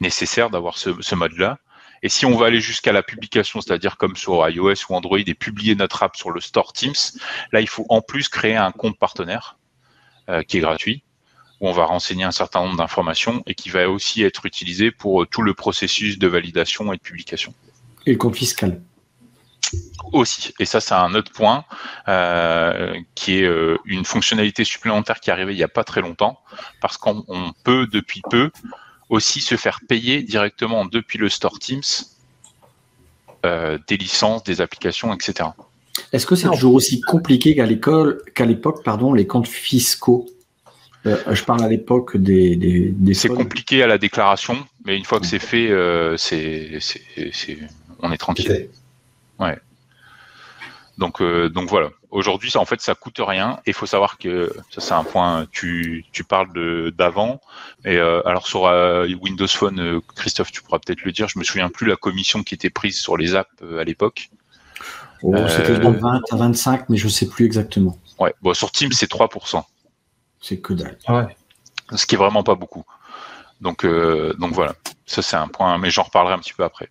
nécessaire 0.00 0.50
d'avoir 0.50 0.76
ce, 0.76 0.90
ce 1.00 1.14
mode-là. 1.14 1.58
Et 2.04 2.08
si 2.08 2.24
on 2.26 2.36
va 2.36 2.46
aller 2.46 2.60
jusqu'à 2.60 2.92
la 2.92 3.02
publication, 3.02 3.60
c'est-à-dire 3.60 3.96
comme 3.96 4.14
sur 4.14 4.48
iOS 4.48 4.74
ou 4.88 4.94
Android 4.94 5.18
et 5.18 5.34
publier 5.34 5.74
notre 5.74 6.04
app 6.04 6.14
sur 6.14 6.30
le 6.30 6.40
store 6.40 6.72
Teams, 6.72 6.92
là, 7.50 7.60
il 7.60 7.68
faut 7.68 7.86
en 7.88 8.00
plus 8.00 8.28
créer 8.28 8.54
un 8.54 8.70
compte 8.70 8.98
partenaire 8.98 9.56
qui 10.46 10.58
est 10.58 10.60
gratuit, 10.60 11.02
où 11.60 11.68
on 11.68 11.72
va 11.72 11.84
renseigner 11.84 12.24
un 12.24 12.30
certain 12.30 12.62
nombre 12.62 12.76
d'informations 12.76 13.42
et 13.46 13.54
qui 13.54 13.68
va 13.68 13.90
aussi 13.90 14.22
être 14.22 14.46
utilisé 14.46 14.90
pour 14.90 15.26
tout 15.26 15.42
le 15.42 15.54
processus 15.54 16.18
de 16.18 16.26
validation 16.28 16.92
et 16.92 16.96
de 16.96 17.02
publication. 17.02 17.52
Et 18.06 18.12
le 18.12 18.18
compte 18.18 18.36
fiscal 18.36 18.80
aussi. 20.12 20.54
Et 20.60 20.64
ça, 20.64 20.80
c'est 20.80 20.94
un 20.94 21.14
autre 21.14 21.32
point 21.32 21.64
euh, 22.08 22.94
qui 23.14 23.38
est 23.38 23.44
euh, 23.44 23.78
une 23.84 24.04
fonctionnalité 24.04 24.64
supplémentaire 24.64 25.20
qui 25.20 25.30
est 25.30 25.32
arrivée 25.32 25.52
il 25.52 25.56
n'y 25.56 25.62
a 25.62 25.68
pas 25.68 25.84
très 25.84 26.00
longtemps, 26.00 26.40
parce 26.80 26.96
qu'on 26.96 27.24
peut 27.64 27.86
depuis 27.86 28.22
peu 28.30 28.50
aussi 29.08 29.40
se 29.40 29.56
faire 29.56 29.80
payer 29.88 30.22
directement 30.22 30.84
depuis 30.84 31.18
le 31.18 31.28
store 31.28 31.58
Teams 31.58 31.82
euh, 33.44 33.78
des 33.88 33.96
licences, 33.96 34.44
des 34.44 34.60
applications, 34.60 35.12
etc. 35.14 35.50
Est-ce 36.12 36.26
que 36.26 36.34
c'est 36.34 36.48
toujours 36.48 36.74
aussi 36.74 37.00
compliqué 37.00 37.54
qu'à 37.54 37.66
l'école, 37.66 38.22
qu'à 38.34 38.46
l'époque, 38.46 38.82
pardon, 38.84 39.12
les 39.12 39.26
comptes 39.26 39.48
fiscaux? 39.48 40.26
Je 41.04 41.44
parle 41.44 41.62
à 41.62 41.68
l'époque 41.68 42.16
des. 42.16 42.56
des, 42.56 43.12
c'est 43.12 43.28
compliqué 43.28 43.82
à 43.82 43.86
la 43.86 43.98
déclaration, 43.98 44.56
mais 44.86 44.96
une 44.96 45.04
fois 45.04 45.20
que 45.20 45.26
c'est 45.26 45.38
fait, 45.38 45.68
c'est, 46.16 46.80
on 48.00 48.10
est 48.10 48.16
tranquille. 48.16 48.70
Ouais. 49.38 49.58
Donc, 50.98 51.20
euh, 51.20 51.48
donc 51.48 51.68
voilà. 51.68 51.90
Aujourd'hui, 52.14 52.48
ça, 52.48 52.60
en 52.60 52.64
fait, 52.64 52.80
ça 52.80 52.94
coûte 52.94 53.16
rien. 53.18 53.58
Et 53.66 53.70
il 53.70 53.74
faut 53.74 53.86
savoir 53.86 54.18
que 54.18 54.54
ça, 54.70 54.80
c'est 54.80 54.94
un 54.94 55.02
point. 55.02 55.48
Tu, 55.50 56.04
tu 56.12 56.22
parles 56.22 56.92
d'avant. 56.92 57.40
Et 57.84 57.96
euh, 57.96 58.24
alors 58.24 58.46
sur 58.46 58.66
euh, 58.66 59.08
Windows 59.20 59.48
Phone, 59.48 60.00
Christophe, 60.14 60.52
tu 60.52 60.62
pourras 60.62 60.78
peut-être 60.78 61.02
le 61.02 61.10
dire. 61.10 61.28
Je 61.28 61.40
me 61.40 61.44
souviens 61.44 61.68
plus 61.70 61.88
la 61.88 61.96
commission 61.96 62.44
qui 62.44 62.54
était 62.54 62.70
prise 62.70 63.00
sur 63.00 63.16
les 63.16 63.34
apps 63.34 63.50
à 63.80 63.82
l'époque. 63.82 64.30
Oh, 65.24 65.34
c'était 65.48 65.76
de 65.76 65.88
20 65.88 66.20
à 66.30 66.36
25, 66.36 66.88
mais 66.88 66.98
je 66.98 67.08
sais 67.08 67.26
plus 67.26 67.46
exactement. 67.46 67.98
Ouais. 68.20 68.32
Bon, 68.42 68.54
sur 68.54 68.70
Teams, 68.70 68.92
c'est 68.92 69.10
3%. 69.10 69.64
C'est 70.40 70.60
que 70.60 70.72
dalle. 70.72 70.96
Ouais. 71.08 71.36
Ce 71.96 72.06
qui 72.06 72.14
est 72.14 72.18
vraiment 72.18 72.44
pas 72.44 72.54
beaucoup. 72.54 72.84
Donc, 73.60 73.84
donc 73.84 74.52
voilà. 74.52 74.74
Ça, 75.06 75.20
c'est 75.20 75.36
un 75.36 75.48
point, 75.48 75.76
mais 75.78 75.90
j'en 75.90 76.04
reparlerai 76.04 76.34
un 76.34 76.38
petit 76.38 76.54
peu 76.54 76.64
après. 76.64 76.88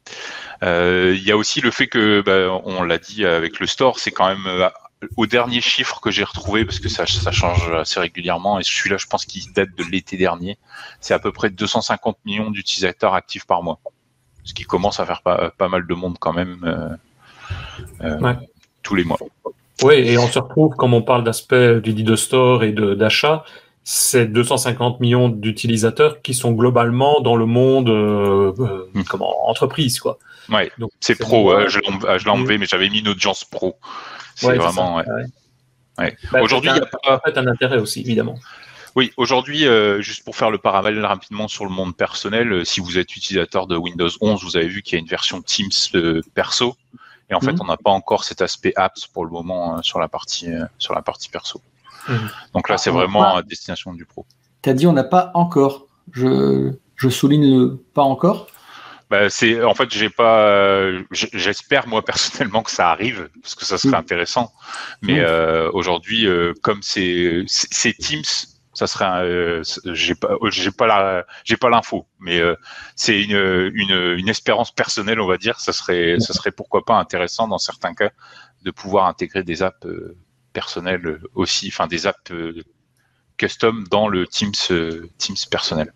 Euh, 0.61 1.13
il 1.15 1.23
y 1.23 1.31
a 1.31 1.37
aussi 1.37 1.61
le 1.61 1.71
fait 1.71 1.87
que, 1.87 2.21
bah, 2.21 2.61
on 2.63 2.83
l'a 2.83 2.99
dit 2.99 3.25
avec 3.25 3.59
le 3.59 3.65
store, 3.65 3.99
c'est 3.99 4.11
quand 4.11 4.27
même 4.27 4.45
euh, 4.45 4.69
au 5.17 5.25
dernier 5.25 5.61
chiffre 5.61 5.99
que 6.01 6.11
j'ai 6.11 6.23
retrouvé, 6.23 6.65
parce 6.65 6.79
que 6.79 6.89
ça, 6.89 7.05
ça 7.05 7.31
change 7.31 7.71
assez 7.73 7.99
régulièrement, 7.99 8.59
et 8.59 8.63
celui-là, 8.63 8.97
je 8.97 9.07
pense 9.07 9.25
qu'il 9.25 9.51
date 9.53 9.75
de 9.75 9.83
l'été 9.83 10.17
dernier, 10.17 10.57
c'est 10.99 11.13
à 11.13 11.19
peu 11.19 11.31
près 11.31 11.49
250 11.49 12.17
millions 12.25 12.51
d'utilisateurs 12.51 13.13
actifs 13.13 13.45
par 13.45 13.63
mois. 13.63 13.79
Ce 14.43 14.53
qui 14.53 14.63
commence 14.63 14.99
à 14.99 15.05
faire 15.05 15.21
pas, 15.21 15.51
pas 15.57 15.69
mal 15.69 15.87
de 15.87 15.93
monde 15.93 16.17
quand 16.19 16.33
même 16.33 16.97
euh, 18.01 18.33
tous 18.81 18.95
les 18.95 19.03
mois. 19.03 19.17
Oui, 19.81 19.95
et 19.95 20.17
on 20.17 20.27
se 20.27 20.39
retrouve, 20.39 20.75
comme 20.75 20.93
on 20.93 21.01
parle 21.01 21.23
d'aspect 21.23 21.81
du 21.81 21.93
de 21.93 22.15
store 22.15 22.63
et 22.63 22.71
d'achat, 22.71 23.43
c'est 23.83 24.27
250 24.27 24.99
millions 25.01 25.27
d'utilisateurs 25.29 26.21
qui 26.21 26.33
sont 26.33 26.53
globalement 26.53 27.19
dans 27.19 27.35
le 27.35 27.45
monde 27.45 27.89
euh, 27.89 28.53
euh 28.59 28.89
hmm. 28.93 29.03
comment 29.03 29.49
entreprise 29.49 29.99
quoi. 29.99 30.19
Ouais. 30.49 30.71
C'est 30.99 31.15
pro. 31.15 31.53
je 31.67 31.79
l'ai 31.79 32.29
enlevé, 32.29 32.57
mais 32.57 32.65
j'avais 32.65 32.89
mis 32.89 32.99
une 32.99 33.09
audience 33.09 33.43
pro. 33.43 33.77
C'est 34.35 34.55
vraiment. 34.55 34.97
Ouais. 35.97 36.17
Bah, 36.31 36.41
aujourd'hui, 36.41 36.71
il 36.73 36.77
y 36.77 36.79
a 36.79 36.85
pas... 36.85 37.21
un 37.35 37.47
intérêt 37.47 37.77
aussi 37.77 38.01
évidemment. 38.01 38.39
Oui, 38.95 39.11
aujourd'hui, 39.17 39.65
euh, 39.65 40.01
juste 40.01 40.23
pour 40.23 40.35
faire 40.35 40.51
le 40.51 40.59
parallèle 40.59 41.03
rapidement 41.03 41.47
sur 41.47 41.65
le 41.65 41.71
monde 41.71 41.95
personnel, 41.95 42.63
si 42.63 42.79
vous 42.79 42.99
êtes 42.99 43.15
utilisateur 43.15 43.65
de 43.65 43.75
Windows 43.75 44.09
11, 44.21 44.43
vous 44.43 44.55
avez 44.55 44.67
vu 44.67 44.83
qu'il 44.83 44.93
y 44.93 44.97
a 44.97 44.99
une 44.99 45.07
version 45.07 45.41
Teams 45.41 45.71
perso, 46.35 46.75
et 47.29 47.33
en 47.33 47.39
fait, 47.39 47.53
hmm. 47.53 47.61
on 47.61 47.65
n'a 47.65 47.77
pas 47.77 47.89
encore 47.89 48.23
cet 48.23 48.41
aspect 48.41 48.73
apps 48.75 49.07
pour 49.07 49.25
le 49.25 49.31
moment 49.31 49.81
sur 49.81 49.99
la 49.99 50.07
partie 50.07 50.49
sur 50.77 50.93
la 50.93 51.01
partie 51.01 51.29
perso. 51.29 51.61
Mhm. 52.07 52.29
Donc 52.53 52.69
là, 52.69 52.77
c'est 52.77 52.91
vraiment 52.91 53.35
à 53.35 53.43
destination 53.43 53.93
du 53.93 54.05
pro. 54.05 54.25
Tu 54.61 54.69
as 54.69 54.73
dit 54.73 54.87
on 54.87 54.93
n'a 54.93 55.03
pas 55.03 55.31
encore. 55.33 55.87
Je, 56.11 56.73
je 56.95 57.09
souligne 57.09 57.57
le 57.57 57.77
pas 57.93 58.03
encore. 58.03 58.47
Bah, 59.13 59.29
c'est 59.29 59.63
en 59.63 59.75
fait 59.75 59.91
j'ai 59.91 60.09
pas 60.09 60.89
j'espère 61.11 61.87
moi 61.87 62.03
personnellement 62.05 62.63
que 62.63 62.71
ça 62.71 62.89
arrive 62.89 63.29
parce 63.43 63.53
que 63.53 63.63
ça 63.63 63.77
serait 63.77 63.95
intéressant 63.95 64.51
mais 65.03 65.19
euh, 65.19 65.69
aujourd'hui 65.71 66.25
euh, 66.25 66.53
comme 66.63 66.81
c'est 66.81 67.43
c'est 67.45 67.93
Teams 67.93 68.23
ça 68.73 68.87
serait 68.87 69.05
euh, 69.05 69.61
j'ai 69.91 70.15
pas 70.15 70.29
j'ai 70.49 70.71
pas 70.71 70.87
la 70.87 71.25
j'ai 71.43 71.57
pas 71.57 71.69
l'info 71.69 72.07
mais 72.19 72.41
c'est 72.95 73.21
une, 73.21 73.71
une, 73.75 74.15
une 74.17 74.29
espérance 74.29 74.71
personnelle 74.71 75.19
on 75.19 75.27
va 75.27 75.37
dire 75.37 75.59
ça 75.59 75.73
serait 75.73 76.19
ça 76.19 76.33
serait 76.33 76.51
pourquoi 76.51 76.83
pas 76.83 76.95
intéressant 76.95 77.47
dans 77.47 77.59
certains 77.59 77.93
cas 77.93 78.09
de 78.63 78.71
pouvoir 78.71 79.05
intégrer 79.05 79.43
des 79.43 79.61
apps 79.61 79.85
personnel 80.53 81.19
aussi, 81.35 81.67
enfin 81.67 81.87
des 81.87 82.07
apps 82.07 82.31
euh, 82.31 82.63
custom 83.37 83.85
dans 83.89 84.07
le 84.07 84.27
Teams, 84.27 84.53
euh, 84.71 85.09
Teams 85.17 85.35
personnel. 85.49 85.91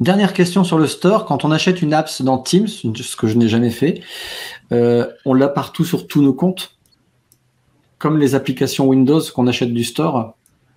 Dernière 0.00 0.32
question 0.32 0.64
sur 0.64 0.78
le 0.78 0.86
store. 0.86 1.24
Quand 1.24 1.44
on 1.44 1.50
achète 1.50 1.82
une 1.82 1.94
app 1.94 2.10
dans 2.20 2.38
Teams, 2.38 2.68
ce 2.68 3.16
que 3.16 3.26
je 3.26 3.36
n'ai 3.36 3.48
jamais 3.48 3.70
fait, 3.70 4.02
euh, 4.72 5.06
on 5.24 5.34
l'a 5.34 5.48
partout 5.48 5.84
sur 5.84 6.06
tous 6.06 6.22
nos 6.22 6.32
comptes 6.32 6.76
Comme 7.98 8.18
les 8.18 8.34
applications 8.34 8.86
Windows 8.86 9.20
qu'on 9.34 9.46
achète 9.46 9.72
du 9.72 9.84
store 9.84 10.34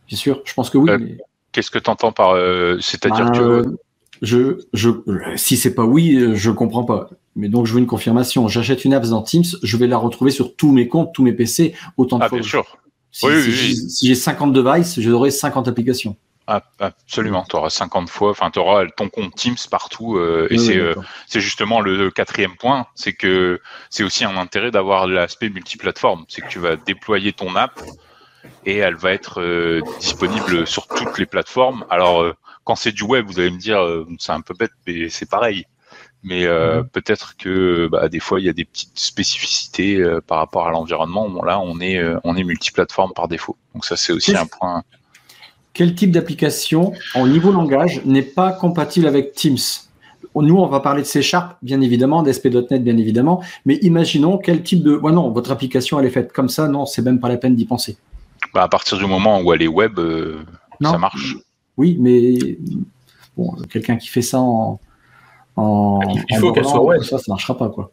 Bien 0.07 0.17
sûr, 0.17 0.41
je 0.43 0.53
pense 0.53 0.69
que 0.69 0.77
oui. 0.77 1.17
Qu'est-ce 1.53 1.71
que 1.71 1.79
tu 1.79 1.89
entends 1.89 2.11
par. 2.11 2.35
C'est-à-dire 2.81 3.31
que. 3.31 3.63
Je, 4.21 4.59
je, 4.71 4.89
si 5.35 5.57
c'est 5.57 5.73
pas 5.73 5.83
oui, 5.83 6.35
je 6.35 6.49
comprends 6.51 6.85
pas. 6.85 7.09
Mais 7.35 7.49
donc, 7.49 7.65
je 7.65 7.73
veux 7.73 7.79
une 7.79 7.87
confirmation. 7.87 8.47
J'achète 8.47 8.85
une 8.85 8.93
app 8.93 9.05
dans 9.05 9.21
Teams, 9.21 9.43
je 9.61 9.77
vais 9.77 9.87
la 9.87 9.97
retrouver 9.97 10.31
sur 10.31 10.55
tous 10.55 10.71
mes 10.71 10.87
comptes, 10.87 11.13
tous 11.13 11.23
mes 11.23 11.33
PC, 11.33 11.73
autant 11.97 12.19
de 12.19 12.23
ah, 12.23 12.29
Bien 12.29 12.41
sûr. 12.41 12.77
Si, 13.13 13.89
si, 13.89 14.07
j'ai 14.07 14.15
50 14.15 14.51
devices, 14.51 14.99
j'aurai 14.99 15.29
50 15.29 15.67
applications. 15.67 16.17
Ah, 16.47 16.61
absolument, 16.79 17.45
tu 17.47 17.55
auras 17.55 17.69
50 17.69 18.09
fois, 18.09 18.31
enfin 18.31 18.51
tu 18.51 18.59
auras 18.59 18.85
ton 18.87 19.07
compte 19.07 19.33
Teams 19.33 19.55
partout 19.71 20.17
euh, 20.17 20.47
et 20.49 20.57
c'est 20.57 20.77
euh, 20.77 20.93
c'est 21.25 21.39
justement 21.39 21.79
le 21.79 22.11
quatrième 22.11 22.57
point, 22.57 22.85
c'est 22.95 23.13
que 23.13 23.61
c'est 23.89 24.03
aussi 24.03 24.25
un 24.25 24.35
intérêt 24.35 24.69
d'avoir 24.69 25.07
l'aspect 25.07 25.49
multiplateforme, 25.49 26.25
c'est 26.27 26.41
que 26.41 26.49
tu 26.49 26.59
vas 26.59 26.75
déployer 26.75 27.31
ton 27.31 27.55
app 27.55 27.79
et 28.65 28.75
elle 28.75 28.95
va 28.95 29.13
être 29.13 29.41
euh, 29.41 29.79
disponible 30.01 30.67
sur 30.67 30.87
toutes 30.87 31.17
les 31.17 31.25
plateformes. 31.25 31.85
Alors 31.89 32.25
quand 32.65 32.75
c'est 32.75 32.91
du 32.91 33.03
web, 33.03 33.25
vous 33.25 33.39
allez 33.39 33.51
me 33.51 33.59
dire 33.59 33.79
c'est 34.19 34.33
un 34.33 34.41
peu 34.41 34.53
bête 34.53 34.73
mais 34.85 35.07
c'est 35.07 35.29
pareil 35.29 35.65
mais 36.23 36.45
euh, 36.45 36.81
mhm. 36.81 36.89
peut-être 36.89 37.35
que 37.37 37.87
bah, 37.87 38.07
des 38.07 38.19
fois 38.19 38.39
il 38.39 38.45
y 38.45 38.49
a 38.49 38.53
des 38.53 38.65
petites 38.65 38.97
spécificités 38.97 39.97
euh, 39.97 40.21
par 40.21 40.37
rapport 40.37 40.67
à 40.67 40.71
l'environnement. 40.71 41.29
Bon, 41.29 41.43
là, 41.43 41.59
on 41.59 41.79
est 41.79 41.97
euh, 41.97 42.17
on 42.23 42.35
est 42.35 42.43
multiplateforme 42.43 43.11
par 43.13 43.27
défaut. 43.27 43.57
Donc 43.73 43.85
ça, 43.85 43.97
c'est 43.97 44.13
aussi 44.13 44.35
un 44.35 44.45
point. 44.45 44.83
Quel 45.73 45.95
type 45.95 46.11
d'application 46.11 46.93
en 47.15 47.27
niveau 47.27 47.51
langage 47.51 48.01
n'est 48.05 48.21
pas 48.21 48.51
compatible 48.51 49.07
avec 49.07 49.33
Teams? 49.33 49.57
Nous, 50.35 50.57
on 50.57 50.67
va 50.67 50.79
parler 50.79 51.01
de 51.01 51.07
C 51.07 51.21
Sharp, 51.21 51.57
bien 51.61 51.81
évidemment, 51.81 52.23
d'SP.NET, 52.23 52.83
bien 52.83 52.97
évidemment, 52.97 53.43
mais 53.65 53.75
imaginons 53.81 54.37
quel 54.37 54.63
type 54.63 54.81
de. 54.81 54.95
Ouais, 54.95 55.11
non, 55.11 55.29
votre 55.29 55.51
application, 55.51 55.99
elle 55.99 56.05
est 56.07 56.11
faite 56.11 56.31
comme 56.31 56.49
ça, 56.49 56.67
non, 56.67 56.85
c'est 56.85 57.01
même 57.03 57.19
pas 57.19 57.29
la 57.29 57.37
peine 57.37 57.55
d'y 57.55 57.65
penser. 57.65 57.97
Bah, 58.53 58.63
à 58.63 58.67
partir 58.67 58.97
du 58.97 59.05
moment 59.05 59.41
où 59.41 59.53
elle 59.53 59.61
est 59.61 59.67
web, 59.67 59.99
ça 60.81 60.97
marche. 60.97 61.35
Oui, 61.75 61.97
mais 61.99 62.57
bon, 63.35 63.55
quelqu'un 63.69 63.97
qui 63.97 64.07
fait 64.07 64.21
ça 64.21 64.39
en, 64.39 64.79
il 65.57 66.37
faut 66.39 66.51
qu'elle 66.51 66.65
soit 66.65 66.81
web. 66.81 67.01
Ça, 67.01 67.17
ça 67.17 67.25
marchera 67.29 67.57
pas, 67.57 67.69
quoi. 67.69 67.91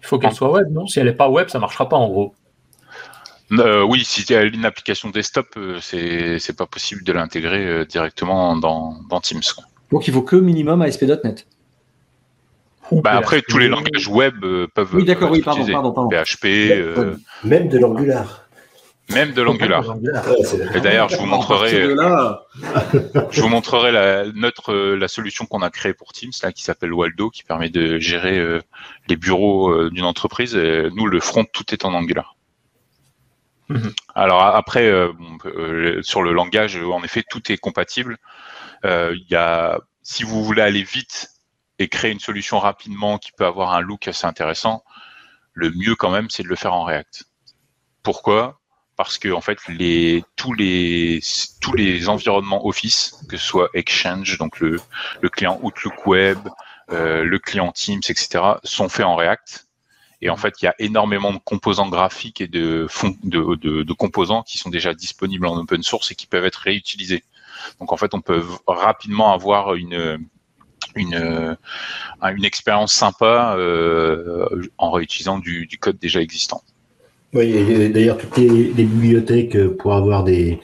Il 0.00 0.06
faut 0.06 0.18
qu'elle 0.18 0.32
soit 0.32 0.50
web, 0.50 0.70
non? 0.70 0.86
Si 0.86 0.98
elle 0.98 1.06
n'est 1.06 1.12
pas 1.12 1.28
web, 1.28 1.48
ça 1.48 1.58
marchera 1.58 1.88
pas, 1.88 1.96
en 1.96 2.08
gros. 2.08 2.34
Euh, 3.58 3.82
oui, 3.82 4.02
si 4.04 4.24
tu 4.24 4.34
as 4.34 4.42
une 4.44 4.64
application 4.64 5.10
desktop, 5.10 5.46
euh, 5.56 5.78
c'est 5.80 6.38
c'est 6.38 6.56
pas 6.56 6.66
possible 6.66 7.04
de 7.04 7.12
l'intégrer 7.12 7.66
euh, 7.66 7.84
directement 7.84 8.56
dans, 8.56 8.96
dans, 9.10 9.20
Teams. 9.20 9.42
Donc 9.90 10.08
il 10.08 10.14
faut 10.14 10.22
que 10.22 10.36
minimum 10.36 10.80
ASP.NET. 10.80 11.46
Bah 12.90 13.12
après, 13.12 13.42
tous 13.42 13.58
les 13.58 13.68
langages 13.68 14.08
web 14.08 14.34
peuvent. 14.74 14.94
Oui, 14.94 15.04
d'accord, 15.04 15.30
oui, 15.30 15.40
pardon, 15.40 15.64
pardon, 15.70 15.92
pardon, 15.92 16.10
PHP. 16.10 17.14
Même 17.44 17.68
de 17.68 17.78
l'Angular. 17.78 18.41
Même 19.10 19.32
de 19.32 19.42
l'Angular. 19.42 19.84
Et 20.74 20.80
d'ailleurs, 20.80 21.08
je 21.08 21.16
vous 21.16 21.26
montrerai, 21.26 21.70
je 23.30 23.40
vous 23.40 23.48
montrerai 23.48 23.92
la, 23.92 24.24
notre, 24.32 24.74
la 24.74 25.08
solution 25.08 25.44
qu'on 25.46 25.62
a 25.62 25.70
créée 25.70 25.92
pour 25.92 26.12
Teams, 26.12 26.32
là, 26.42 26.52
qui 26.52 26.62
s'appelle 26.62 26.92
Waldo, 26.92 27.30
qui 27.30 27.42
permet 27.42 27.68
de 27.68 27.98
gérer 27.98 28.38
euh, 28.38 28.60
les 29.08 29.16
bureaux 29.16 29.70
euh, 29.70 29.90
d'une 29.90 30.04
entreprise. 30.04 30.54
Et 30.54 30.88
nous, 30.94 31.06
le 31.06 31.20
front, 31.20 31.44
tout 31.44 31.74
est 31.74 31.84
en 31.84 31.92
Angular. 31.94 32.36
Mhm. 33.68 33.92
Alors 34.14 34.42
après, 34.42 34.86
euh, 34.86 35.12
sur 36.02 36.22
le 36.22 36.32
langage, 36.32 36.76
en 36.76 37.02
effet, 37.02 37.24
tout 37.28 37.52
est 37.52 37.58
compatible. 37.58 38.18
Il 38.84 39.26
y 39.30 39.36
a, 39.36 39.78
si 40.02 40.24
vous 40.24 40.42
voulez 40.42 40.62
aller 40.62 40.82
vite 40.82 41.28
et 41.78 41.88
créer 41.88 42.12
une 42.12 42.20
solution 42.20 42.58
rapidement 42.58 43.18
qui 43.18 43.32
peut 43.32 43.46
avoir 43.46 43.74
un 43.74 43.80
look 43.80 44.08
assez 44.08 44.26
intéressant, 44.26 44.82
le 45.52 45.70
mieux 45.70 45.94
quand 45.94 46.10
même, 46.10 46.30
c'est 46.30 46.42
de 46.42 46.48
le 46.48 46.56
faire 46.56 46.74
en 46.74 46.84
React. 46.84 47.24
Pourquoi? 48.02 48.61
Parce 49.04 49.18
que 49.18 49.30
en 49.32 49.40
fait 49.40 49.58
les 49.68 50.24
tous 50.36 50.52
les 50.52 51.20
tous 51.60 51.74
les 51.74 52.08
environnements 52.08 52.66
Office, 52.66 53.14
que 53.28 53.36
ce 53.36 53.44
soit 53.44 53.68
Exchange, 53.74 54.38
donc 54.38 54.60
le, 54.60 54.80
le 55.20 55.28
client 55.28 55.58
Outlook 55.62 56.06
Web, 56.06 56.38
euh, 56.90 57.24
le 57.24 57.38
client 57.38 57.72
Teams, 57.72 58.00
etc., 58.08 58.44
sont 58.64 58.88
faits 58.88 59.06
en 59.06 59.16
React. 59.16 59.66
Et 60.20 60.30
en 60.30 60.36
fait, 60.36 60.62
il 60.62 60.66
y 60.66 60.68
a 60.68 60.74
énormément 60.78 61.32
de 61.32 61.38
composants 61.38 61.88
graphiques 61.88 62.40
et 62.40 62.46
de, 62.46 62.86
de, 63.24 63.56
de, 63.56 63.82
de, 63.82 63.92
composants 63.92 64.44
qui 64.44 64.56
sont 64.56 64.70
déjà 64.70 64.94
disponibles 64.94 65.46
en 65.46 65.56
open 65.56 65.82
source 65.82 66.12
et 66.12 66.14
qui 66.14 66.28
peuvent 66.28 66.44
être 66.44 66.60
réutilisés. 66.60 67.24
Donc 67.80 67.92
en 67.92 67.96
fait, 67.96 68.14
on 68.14 68.20
peut 68.20 68.44
rapidement 68.68 69.32
avoir 69.32 69.74
une 69.74 70.24
une, 70.94 71.56
une 72.22 72.44
expérience 72.44 72.92
sympa 72.92 73.56
en 74.78 74.90
réutilisant 74.90 75.38
du, 75.38 75.66
code 75.80 75.98
déjà 75.98 76.20
existant. 76.20 76.62
Oui, 77.34 77.90
d'ailleurs, 77.90 78.18
toutes 78.18 78.36
les, 78.36 78.72
bibliothèques 78.84 79.56
pour 79.78 79.94
avoir 79.94 80.22
des, 80.22 80.58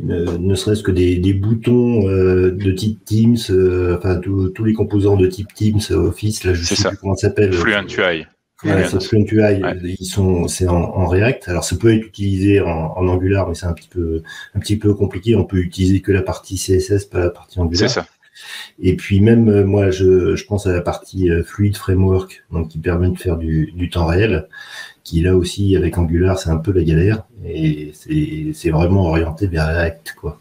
ne, 0.00 0.54
serait-ce 0.54 0.82
que 0.82 0.92
des, 0.92 1.34
boutons 1.34 2.04
de 2.04 2.72
type 2.72 3.04
Teams, 3.04 3.36
enfin 3.96 4.20
tous 4.20 4.64
les 4.64 4.72
composants 4.72 5.16
de 5.16 5.26
type 5.26 5.52
Teams, 5.52 5.80
Office, 5.90 6.44
là 6.44 6.54
je 6.54 6.62
sais 6.62 6.88
plus 6.88 6.96
comment 6.98 7.16
ça 7.16 7.28
s'appelle. 7.28 7.52
Fluent 7.52 7.86
UI. 7.90 8.26
Ouais, 8.64 8.86
ils 9.98 10.06
sont, 10.06 10.46
c'est 10.46 10.68
en, 10.68 11.06
React. 11.06 11.48
Alors, 11.48 11.64
ça 11.64 11.76
peut 11.76 11.92
être 11.92 12.06
utilisé 12.06 12.60
en, 12.60 13.08
Angular, 13.08 13.48
mais 13.48 13.54
c'est 13.54 13.66
un 13.66 13.72
petit 13.72 13.88
peu, 13.88 14.22
un 14.54 14.60
petit 14.60 14.76
peu 14.76 14.94
compliqué. 14.94 15.34
On 15.34 15.44
peut 15.44 15.58
utiliser 15.58 16.00
que 16.00 16.12
la 16.12 16.22
partie 16.22 16.56
CSS, 16.56 17.06
pas 17.06 17.18
la 17.18 17.30
partie 17.30 17.58
Angular. 17.58 17.88
C'est 17.88 17.94
ça. 17.94 18.06
Et 18.80 18.96
puis 18.96 19.20
même, 19.20 19.48
euh, 19.48 19.64
moi, 19.64 19.90
je, 19.90 20.36
je 20.36 20.44
pense 20.44 20.66
à 20.66 20.72
la 20.72 20.80
partie 20.80 21.30
euh, 21.30 21.42
Fluid 21.42 21.76
Framework, 21.76 22.44
donc 22.50 22.68
qui 22.68 22.78
permet 22.78 23.08
de 23.08 23.18
faire 23.18 23.36
du, 23.36 23.72
du 23.74 23.90
temps 23.90 24.06
réel, 24.06 24.48
qui 25.04 25.20
là 25.20 25.36
aussi, 25.36 25.76
avec 25.76 25.98
Angular, 25.98 26.38
c'est 26.38 26.50
un 26.50 26.56
peu 26.56 26.72
la 26.72 26.82
galère. 26.82 27.24
Et 27.44 27.92
c'est 27.94 28.70
vraiment 28.70 29.06
orienté 29.08 29.46
vers 29.46 29.66
React, 29.66 30.14
quoi. 30.20 30.38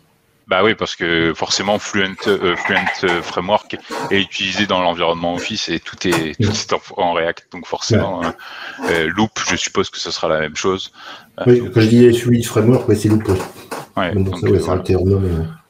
Bah 0.51 0.65
oui, 0.65 0.75
parce 0.75 0.97
que 0.97 1.33
forcément 1.33 1.79
Fluent, 1.79 2.13
euh, 2.27 2.57
Fluent 2.57 3.21
Framework 3.21 3.77
est 4.09 4.19
utilisé 4.19 4.67
dans 4.67 4.81
l'environnement 4.81 5.35
Office 5.35 5.69
et 5.69 5.79
tout 5.79 5.95
est, 6.05 6.35
tout 6.41 6.51
en, 6.97 7.13
React. 7.13 7.47
Donc 7.53 7.65
forcément, 7.65 8.21
euh, 8.89 9.07
Loop, 9.15 9.31
je 9.49 9.55
suppose 9.55 9.89
que 9.89 9.97
ce 9.97 10.11
sera 10.11 10.27
la 10.27 10.41
même 10.41 10.57
chose. 10.57 10.91
Oui, 11.47 11.61
quand 11.73 11.79
je 11.79 11.87
disais 11.87 12.11
Fluent 12.11 12.43
Framework, 12.43 12.85
ouais, 12.89 12.95
c'est 12.95 13.07
Loop. 13.07 13.29
Ouais, 13.95 14.13
donc, 14.13 14.41
donc, 14.41 15.60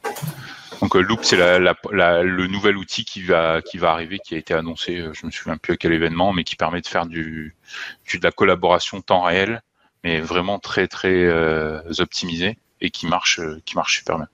donc 0.82 0.94
Loop, 0.96 1.20
c'est 1.22 1.36
la, 1.36 1.58
la, 1.58 2.22
le 2.22 2.46
nouvel 2.48 2.76
outil 2.76 3.04
qui 3.04 3.22
va, 3.22 3.62
qui 3.62 3.78
va 3.78 3.92
arriver, 3.92 4.18
qui 4.18 4.34
a 4.34 4.38
été 4.38 4.52
annoncé, 4.52 4.96
je 5.12 5.24
me 5.24 5.30
souviens 5.30 5.56
plus 5.56 5.74
à 5.74 5.76
quel 5.76 5.92
événement, 5.92 6.32
mais 6.32 6.44
qui 6.44 6.56
permet 6.56 6.80
de 6.80 6.86
faire 6.86 7.06
du, 7.06 7.56
du 8.04 8.18
de 8.18 8.24
la 8.24 8.32
collaboration 8.32 9.00
temps 9.00 9.22
réel, 9.22 9.62
mais 10.04 10.20
vraiment 10.20 10.58
très 10.58 10.88
très 10.88 11.24
euh, 11.24 11.80
optimisé 12.00 12.58
et 12.80 12.90
qui 12.90 13.06
marche, 13.06 13.40
qui 13.64 13.76
marche 13.76 13.98
super 13.98 14.18
bien. 14.18 14.28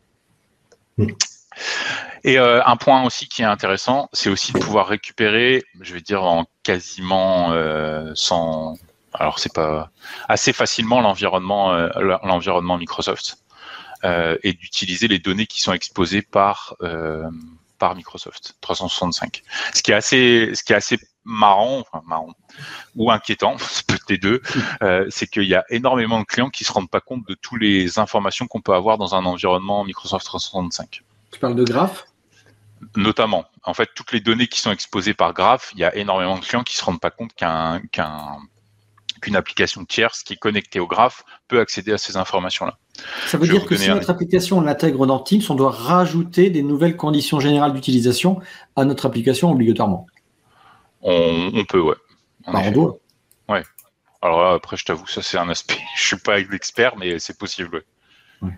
Et 2.25 2.38
euh, 2.38 2.62
un 2.64 2.76
point 2.76 3.05
aussi 3.05 3.28
qui 3.28 3.43
est 3.43 3.47
intéressant, 3.47 4.09
c'est 4.12 4.31
aussi 4.31 4.52
de 4.52 4.59
pouvoir 4.59 4.88
récupérer, 4.88 5.62
je 5.81 5.95
vais 5.95 6.00
dire 6.00 6.25
en 6.25 6.47
quasiment 6.62 7.52
euh, 7.52 8.12
sans, 8.14 8.76
alors 9.12 9.38
c'est 9.38 9.52
pas 9.52 9.90
assez 10.28 10.52
facilement 10.52 11.00
l'environnement, 11.00 11.75
euh, 11.75 11.88
l'environnement 12.25 12.78
Microsoft 12.78 13.38
et 14.05 14.52
d'utiliser 14.52 15.09
les 15.09 15.19
données 15.19 15.47
qui 15.47 15.61
sont 15.61 15.73
exposées 15.73 16.23
par 16.23 16.76
par 17.78 17.95
Microsoft 17.95 18.57
365. 18.61 19.43
Ce 19.73 19.83
qui 19.83 19.93
est 19.93 19.95
assez, 19.95 20.50
ce 20.55 20.62
qui 20.62 20.73
est 20.73 20.76
assez 20.76 20.99
marrant, 21.25 21.81
enfin 21.81 22.02
marrant 22.07 22.33
ou 22.97 23.11
inquiétant, 23.11 23.57
peut-être 23.87 24.09
les 24.09 24.19
deux, 24.19 24.43
c'est 25.11 25.26
qu'il 25.26 25.45
y 25.45 25.55
a 25.55 25.64
énormément 25.71 26.21
de 26.21 26.25
clients 26.25 26.50
qui 26.50 26.64
se 26.64 26.73
rendent 26.73 26.90
pas 26.90 27.00
compte 27.00 27.26
de 27.28 27.35
toutes 27.35 27.61
les 27.61 27.99
informations 27.99 28.47
qu'on 28.47 28.61
peut 28.61 28.75
avoir 28.75 28.99
dans 28.99 29.14
un 29.14 29.25
environnement 29.25 29.85
Microsoft 29.85 30.26
365. 30.26 31.02
Tu 31.31 31.38
parles 31.38 31.55
de 31.55 31.64
Graph? 31.64 32.07
Notamment. 32.97 33.45
En 33.64 33.75
fait, 33.75 33.90
toutes 33.95 34.12
les 34.12 34.21
données 34.21 34.47
qui 34.47 34.61
sont 34.61 34.71
exposées 34.73 35.14
par 35.14 35.35
Graph, 35.35 35.73
il 35.75 35.81
y 35.81 35.85
a 35.85 35.95
énormément 35.97 36.38
de 36.38 36.45
clients 36.45 36.62
qui 36.62 36.75
ne 36.75 36.78
se 36.78 36.85
rendent 36.85 37.00
pas 37.00 37.11
compte 37.11 37.35
qu'un, 37.35 37.81
qu'une 39.20 39.37
application 39.37 39.85
tierce 39.85 40.22
qui 40.22 40.35
est 40.35 40.37
connectée 40.37 40.81
au 40.81 40.87
Graph 40.87 41.24
peut 41.48 41.61
accéder 41.61 41.92
à 41.92 41.98
ces 41.98 42.16
informations-là. 42.16 42.78
Ça 43.26 43.38
veut 43.38 43.46
dire 43.46 43.64
que 43.66 43.76
si 43.76 43.88
notre 43.88 44.11
application 44.11 44.61
l'intègre 44.61 45.07
dans 45.07 45.20
Teams, 45.20 45.42
on 45.48 45.54
doit 45.54 45.70
rajouter 45.70 46.50
des 46.50 46.62
nouvelles 46.62 46.96
conditions 46.96 47.40
générales 47.40 47.72
d'utilisation 47.72 48.40
à 48.76 48.85
notre 48.85 49.07
application 49.07 49.50
obligatoirement. 49.50 50.07
On, 51.02 51.64
peut, 51.68 51.81
ouais. 51.81 51.94
Bah, 52.46 52.61
on 52.64 52.70
doit. 52.72 52.98
Ouais. 53.48 53.62
Alors 54.20 54.42
là, 54.42 54.52
après, 54.54 54.76
je 54.76 54.85
t'avoue, 54.85 55.07
ça 55.07 55.22
c'est 55.22 55.38
un 55.38 55.48
aspect. 55.48 55.78
Je 55.96 56.07
suis 56.07 56.16
pas 56.16 56.38
l'expert, 56.38 56.96
mais 56.96 57.18
c'est 57.18 57.38
possible. 57.38 57.85
Ouais. 58.42 58.52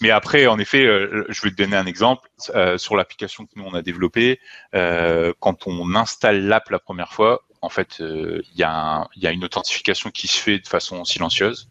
Mais 0.00 0.10
après, 0.10 0.46
en 0.46 0.58
effet, 0.58 0.84
euh, 0.84 1.24
je 1.28 1.42
vais 1.42 1.50
te 1.50 1.56
donner 1.56 1.76
un 1.76 1.86
exemple. 1.86 2.28
Euh, 2.54 2.78
sur 2.78 2.96
l'application 2.96 3.46
que 3.46 3.52
nous, 3.56 3.64
on 3.64 3.74
a 3.74 3.82
développée, 3.82 4.40
euh, 4.74 5.32
quand 5.40 5.66
on 5.66 5.94
installe 5.94 6.46
l'app 6.46 6.70
la 6.70 6.78
première 6.78 7.12
fois, 7.12 7.42
en 7.60 7.68
fait, 7.68 7.96
il 8.00 8.42
y, 8.54 8.62
a 8.62 9.08
une 9.14 9.44
authentification 9.44 10.10
qui 10.10 10.28
se 10.28 10.38
fait 10.38 10.58
de 10.58 10.66
façon 10.66 11.04
silencieuse 11.04 11.68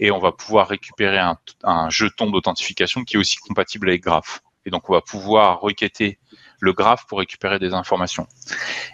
et 0.00 0.10
on 0.10 0.18
va 0.18 0.32
pouvoir 0.32 0.68
récupérer 0.68 1.18
un, 1.18 1.90
jeton 1.90 2.30
d'authentification 2.30 3.04
qui 3.04 3.16
est 3.16 3.18
aussi 3.18 3.36
compatible 3.36 3.88
avec 3.88 4.02
Graph. 4.02 4.42
Et 4.64 4.70
donc, 4.70 4.88
on 4.88 4.92
va 4.92 5.00
pouvoir 5.00 5.60
requêter 5.60 6.18
le 6.60 6.72
graph 6.72 7.06
pour 7.06 7.18
récupérer 7.18 7.58
des 7.58 7.74
informations. 7.74 8.28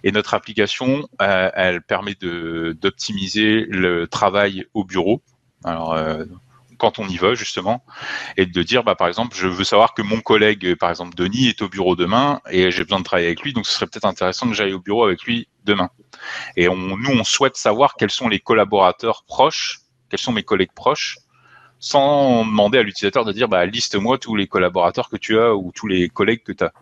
Et 0.03 0.13
notre 0.13 0.33
application, 0.33 1.07
elle 1.19 1.83
permet 1.83 2.15
d'optimiser 2.15 3.67
le 3.69 4.07
travail 4.07 4.67
au 4.73 4.85
bureau. 4.85 5.23
Alors, 5.65 5.95
quand 6.79 6.99
on 6.99 7.09
y 7.09 7.17
va 7.17 7.35
justement, 7.35 7.85
et 8.37 8.47
de 8.47 8.63
dire 8.63 8.85
bah 8.85 8.95
par 8.95 9.09
exemple 9.09 9.37
je 9.37 9.49
veux 9.49 9.65
savoir 9.65 9.95
que 9.95 10.03
mon 10.03 10.21
collègue 10.21 10.75
par 10.77 10.91
exemple 10.91 11.15
Denis 11.15 11.49
est 11.49 11.61
au 11.63 11.69
bureau 11.69 11.97
demain 11.97 12.41
et 12.51 12.71
j'ai 12.71 12.85
besoin 12.85 13.01
de 13.01 13.05
travailler 13.05 13.27
avec 13.27 13.43
lui, 13.43 13.53
donc 13.53 13.67
ce 13.67 13.73
serait 13.73 13.87
peut-être 13.87 14.07
intéressant 14.07 14.49
que 14.49 14.55
j'aille 14.55 14.73
au 14.73 14.81
bureau 14.81 15.05
avec 15.05 15.23
lui 15.25 15.49
demain. 15.65 15.91
Et 16.57 16.69
nous 16.69 17.11
on 17.11 17.25
souhaite 17.25 17.57
savoir 17.57 17.95
quels 17.99 18.11
sont 18.11 18.29
les 18.29 18.41
collaborateurs 18.41 19.25
proches, 19.27 19.81
quels 20.09 20.21
sont 20.21 20.33
mes 20.33 20.45
collègues 20.45 20.73
proches, 20.75 21.19
sans 21.81 22.45
demander 22.45 22.79
à 22.79 22.83
l'utilisateur 22.83 23.25
de 23.25 23.33
dire 23.33 23.49
bah 23.49 23.67
liste-moi 23.67 24.19
tous 24.19 24.37
les 24.37 24.47
collaborateurs 24.47 25.09
que 25.09 25.17
tu 25.17 25.39
as 25.39 25.55
ou 25.55 25.73
tous 25.75 25.89
les 25.89 26.09
collègues 26.09 26.43
que 26.43 26.53
tu 26.53 26.65
as. 26.65 26.73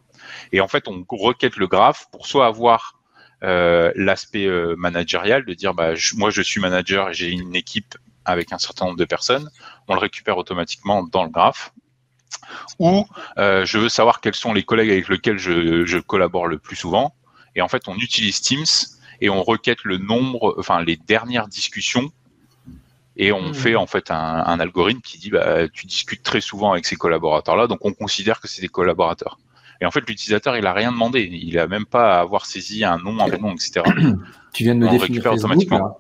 Et 0.53 0.61
en 0.61 0.69
fait 0.69 0.89
on 0.89 1.05
requête 1.09 1.57
le 1.57 1.67
graphe 1.67 2.07
pour 2.13 2.27
soit 2.27 2.47
avoir 2.47 2.97
euh, 3.45 3.93
l'aspect 3.97 4.47
euh, 4.47 4.75
managérial 4.77 5.45
de 5.45 5.53
dire 5.53 5.75
bah 5.75 5.93
moi 6.15 6.31
je 6.31 6.43
suis 6.43 6.61
manager 6.61 7.11
et 7.11 7.15
j'ai 7.15 7.31
une 7.31 7.55
équipe 7.55 7.97
avec 8.27 8.53
un 8.53 8.59
certain 8.59 8.87
nombre 8.87 8.99
de 8.99 9.05
personnes, 9.05 9.49
on 9.89 9.95
le 9.95 10.01
récupère 10.01 10.37
automatiquement 10.37 11.03
dans 11.05 11.25
le 11.25 11.31
graphe. 11.31 11.73
Ou 12.79 13.07
euh, 13.39 13.65
je 13.65 13.79
veux 13.79 13.89
savoir 13.89 14.21
quels 14.21 14.35
sont 14.35 14.53
les 14.53 14.63
collègues 14.63 14.91
avec 14.91 15.09
lesquels 15.09 15.39
je, 15.39 15.99
collabore 16.01 16.47
le 16.47 16.59
plus 16.59 16.77
souvent. 16.77 17.15
Et 17.55 17.63
en 17.63 17.69
fait, 17.69 17.89
on 17.89 17.97
utilise 17.97 18.41
Teams 18.41 18.67
et 19.21 19.31
on 19.31 19.43
requête 19.43 19.85
le 19.85 19.97
nombre, 19.97 20.55
enfin 20.59 20.83
les 20.83 20.97
dernières 20.97 21.49
discussions. 21.49 22.11
Et 23.17 23.33
on 23.33 23.49
hmm. 23.49 23.55
fait 23.55 23.77
en 23.77 23.87
fait 23.87 24.11
un, 24.11 24.61
algorithme 24.61 25.01
qui 25.01 25.17
dit 25.17 25.31
bah, 25.31 25.69
tu 25.69 25.87
discutes 25.87 26.23
très 26.23 26.43
souvent 26.43 26.73
avec 26.73 26.85
ces 26.85 26.97
collaborateurs-là, 26.97 27.67
donc 27.67 27.79
on 27.83 27.95
considère 27.95 28.41
que 28.41 28.49
c'est 28.49 28.61
des 28.61 28.69
collaborateurs. 28.69 29.39
Et 29.81 29.87
en 29.87 29.91
fait, 29.91 30.01
l'utilisateur, 30.09 30.57
il 30.57 30.67
a 30.67 30.73
rien 30.73 30.91
demandé. 30.91 31.29
Il 31.31 31.59
a 31.59 31.67
même 31.67 31.87
pas 31.87 32.17
à 32.17 32.21
avoir 32.21 32.47
saisi 32.47 32.85
un 32.85 32.99
nom, 32.99 33.19
un 33.21 33.29
prénom, 33.29 33.53
etc. 33.53 33.83
Tu 34.53 34.65
viens 34.65 34.75
de 34.75 34.81
me 34.81 34.91
définir 34.91 35.23
Facebook, 35.23 35.39
automatiquement. 35.39 35.99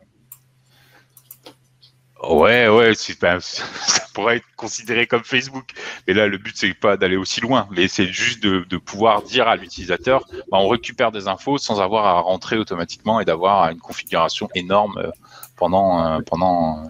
Ouais, 2.30 2.68
ouais, 2.68 2.94
ça 2.94 4.04
pourrait 4.14 4.36
être 4.36 4.46
considéré 4.56 5.06
comme 5.06 5.24
Facebook. 5.24 5.72
Mais 6.06 6.14
là, 6.14 6.26
le 6.26 6.38
but, 6.38 6.56
c'est 6.56 6.74
pas 6.74 6.96
d'aller 6.96 7.16
aussi 7.16 7.40
loin, 7.40 7.68
mais 7.70 7.88
c'est 7.88 8.06
juste 8.06 8.42
de, 8.42 8.76
pouvoir 8.76 9.22
dire 9.22 9.48
à 9.48 9.56
l'utilisateur, 9.56 10.24
bah, 10.50 10.58
on 10.58 10.68
récupère 10.68 11.12
des 11.12 11.28
infos 11.28 11.58
sans 11.58 11.80
avoir 11.80 12.06
à 12.06 12.20
rentrer 12.20 12.56
automatiquement 12.56 13.20
et 13.20 13.24
d'avoir 13.24 13.70
une 13.70 13.78
configuration 13.78 14.48
énorme 14.54 14.98
euh, 14.98 15.10
pendant, 15.56 16.04
euh, 16.04 16.18
pendant, 16.26 16.84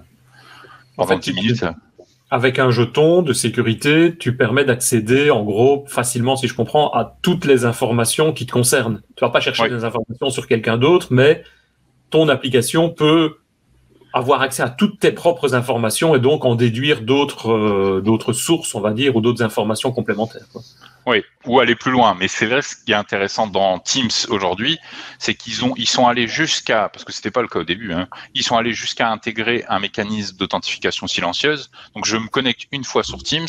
pendant 0.96 1.18
10 1.18 1.32
minutes. 1.32 1.64
Avec 2.28 2.58
un 2.58 2.70
jeton 2.70 3.22
de 3.22 3.32
sécurité, 3.32 4.16
tu 4.18 4.36
permets 4.36 4.64
d'accéder, 4.64 5.30
en 5.30 5.44
gros, 5.44 5.84
facilement, 5.86 6.36
si 6.36 6.48
je 6.48 6.54
comprends, 6.54 6.90
à 6.90 7.16
toutes 7.22 7.44
les 7.44 7.64
informations 7.64 8.32
qui 8.32 8.46
te 8.46 8.52
concernent. 8.52 9.00
Tu 9.16 9.24
vas 9.24 9.30
pas 9.30 9.40
chercher 9.40 9.68
des 9.68 9.84
informations 9.84 10.30
sur 10.30 10.48
quelqu'un 10.48 10.76
d'autre, 10.76 11.08
mais 11.10 11.44
ton 12.10 12.28
application 12.28 12.90
peut 12.90 13.36
avoir 14.16 14.40
accès 14.40 14.62
à 14.62 14.70
toutes 14.70 14.98
tes 14.98 15.12
propres 15.12 15.54
informations 15.54 16.14
et 16.14 16.20
donc 16.20 16.44
en 16.44 16.54
déduire 16.54 17.02
d'autres 17.02 17.50
euh, 17.52 18.32
sources, 18.32 18.74
on 18.74 18.80
va 18.80 18.92
dire, 18.92 19.14
ou 19.14 19.20
d'autres 19.20 19.42
informations 19.42 19.92
complémentaires. 19.92 20.46
Oui, 21.04 21.22
ou 21.44 21.60
aller 21.60 21.76
plus 21.76 21.92
loin. 21.92 22.16
Mais 22.18 22.26
c'est 22.26 22.46
vrai, 22.46 22.62
ce 22.62 22.74
qui 22.74 22.92
est 22.92 22.96
intéressant 22.96 23.46
dans 23.46 23.78
Teams 23.78 24.10
aujourd'hui, 24.30 24.78
c'est 25.18 25.34
qu'ils 25.34 25.64
ont, 25.64 25.74
ils 25.76 25.88
sont 25.88 26.06
allés 26.06 26.26
jusqu'à, 26.26 26.88
parce 26.88 27.04
que 27.04 27.12
c'était 27.12 27.30
pas 27.30 27.42
le 27.42 27.48
cas 27.48 27.60
au 27.60 27.64
début, 27.64 27.92
hein, 27.92 28.08
ils 28.34 28.42
sont 28.42 28.56
allés 28.56 28.72
jusqu'à 28.72 29.10
intégrer 29.10 29.64
un 29.68 29.78
mécanisme 29.78 30.36
d'authentification 30.36 31.06
silencieuse. 31.06 31.70
Donc 31.94 32.06
je 32.06 32.16
me 32.16 32.28
connecte 32.28 32.66
une 32.72 32.84
fois 32.84 33.04
sur 33.04 33.22
Teams 33.22 33.46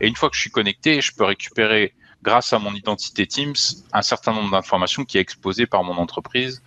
et 0.00 0.08
une 0.08 0.16
fois 0.16 0.30
que 0.30 0.36
je 0.36 0.40
suis 0.40 0.50
connecté, 0.50 1.00
je 1.00 1.14
peux 1.14 1.24
récupérer 1.24 1.92
grâce 2.22 2.52
à 2.52 2.58
mon 2.58 2.74
identité 2.74 3.26
Teams, 3.26 3.54
un 3.92 4.02
certain 4.02 4.32
nombre 4.32 4.50
d'informations 4.50 5.04
qui 5.04 5.18
est 5.18 5.20
exposé 5.20 5.66
par 5.66 5.84
mon 5.84 5.94
entreprise, 5.94 6.62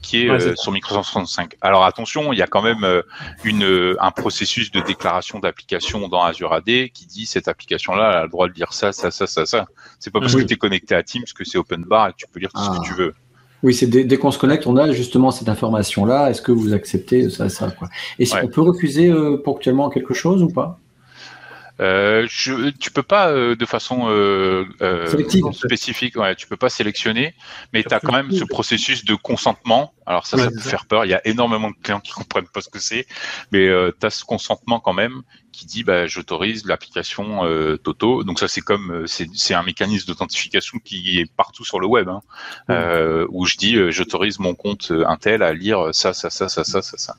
qui 0.00 0.22
est 0.22 0.30
euh, 0.30 0.54
sur 0.56 0.72
Microsoft 0.72 1.08
365. 1.08 1.56
Alors 1.60 1.84
attention, 1.84 2.32
il 2.32 2.38
y 2.38 2.42
a 2.42 2.46
quand 2.46 2.62
même 2.62 2.84
euh, 2.84 3.02
une, 3.42 3.64
euh, 3.64 3.96
un 4.00 4.12
processus 4.12 4.70
de 4.70 4.80
déclaration 4.80 5.40
d'application 5.40 6.08
dans 6.08 6.22
Azure 6.22 6.52
AD 6.52 6.64
qui 6.64 7.06
dit 7.06 7.26
cette 7.26 7.48
application-là 7.48 8.20
a 8.20 8.22
le 8.22 8.28
droit 8.28 8.48
de 8.48 8.54
lire 8.54 8.72
ça, 8.72 8.92
ça, 8.92 9.10
ça, 9.10 9.26
ça, 9.26 9.44
ça. 9.44 9.66
C'est 9.98 10.10
pas 10.10 10.20
parce 10.20 10.34
que 10.34 10.42
tu 10.42 10.54
es 10.54 10.56
connecté 10.56 10.94
à 10.94 11.02
Teams 11.02 11.24
que 11.34 11.44
c'est 11.44 11.58
open 11.58 11.82
bar 11.82 12.08
et 12.08 12.12
que 12.12 12.18
tu 12.18 12.26
peux 12.32 12.38
lire 12.38 12.52
tout 12.52 12.62
ce 12.62 12.70
que 12.70 12.76
ah. 12.78 12.84
tu 12.84 12.94
veux. 12.94 13.14
Oui, 13.64 13.74
c'est 13.74 13.86
dès, 13.86 14.16
qu'on 14.18 14.32
se 14.32 14.38
connecte, 14.38 14.66
on 14.66 14.76
a 14.76 14.90
justement 14.90 15.30
cette 15.30 15.48
information-là. 15.48 16.30
Est-ce 16.30 16.42
que 16.42 16.50
vous 16.50 16.72
acceptez 16.72 17.30
ça, 17.30 17.48
ça 17.48 17.70
quoi 17.70 17.88
Et 18.18 18.26
si 18.26 18.34
on 18.42 18.48
peut 18.48 18.60
refuser 18.60 19.12
ponctuellement 19.44 19.88
quelque 19.88 20.14
chose 20.14 20.42
ou 20.42 20.48
pas? 20.48 20.80
Euh, 21.82 22.26
je, 22.30 22.70
tu 22.70 22.90
peux 22.90 23.02
pas 23.02 23.30
euh, 23.30 23.56
de 23.56 23.66
façon 23.66 24.08
euh, 24.08 24.64
euh, 24.82 25.52
spécifique, 25.52 26.16
ouais, 26.16 26.34
tu 26.36 26.46
peux 26.46 26.56
pas 26.56 26.70
sélectionner, 26.70 27.34
mais 27.72 27.82
tu 27.82 27.92
as 27.92 28.00
quand 28.00 28.12
même 28.12 28.30
ce 28.30 28.44
processus 28.44 29.04
de 29.04 29.14
consentement. 29.14 29.92
Alors 30.06 30.26
ça, 30.26 30.36
Ouais, 30.36 30.44
ça 30.44 30.50
peut 30.50 30.60
ça. 30.60 30.70
faire 30.70 30.86
peur. 30.86 31.04
Il 31.04 31.10
y 31.10 31.14
a 31.14 31.26
énormément 31.26 31.70
de 31.70 31.76
clients 31.82 32.00
qui 32.00 32.12
comprennent 32.12 32.48
pas 32.48 32.60
ce 32.60 32.68
que 32.68 32.78
c'est, 32.78 33.06
mais 33.50 33.68
tu 34.00 34.06
as 34.06 34.10
ce 34.10 34.24
consentement 34.24 34.80
quand 34.80 34.92
même 34.92 35.22
qui 35.52 35.66
dit 35.66 35.84
bah, 35.84 36.06
j'autorise 36.06 36.64
l'application 36.66 37.44
euh, 37.44 37.76
Toto. 37.76 38.24
Donc 38.24 38.38
ça 38.38 38.48
c'est 38.48 38.62
comme 38.62 38.90
euh, 38.90 39.06
c'est 39.06 39.28
c'est 39.34 39.54
un 39.54 39.62
mécanisme 39.62 40.06
d'authentification 40.06 40.78
qui 40.84 41.18
est 41.20 41.30
partout 41.36 41.64
sur 41.64 41.78
le 41.78 41.86
web, 41.86 42.08
hein, 42.08 42.20
euh, 42.70 43.26
où 43.30 43.44
je 43.44 43.56
dis 43.56 43.76
euh, 43.76 43.90
j'autorise 43.90 44.38
mon 44.38 44.54
compte 44.54 44.90
euh, 44.90 45.04
Intel 45.06 45.42
à 45.42 45.52
lire 45.52 45.90
ça 45.92 46.12
ça 46.14 46.30
ça 46.30 46.48
ça 46.48 46.64
ça 46.64 46.80
ça 46.82 46.96
ça. 46.96 47.16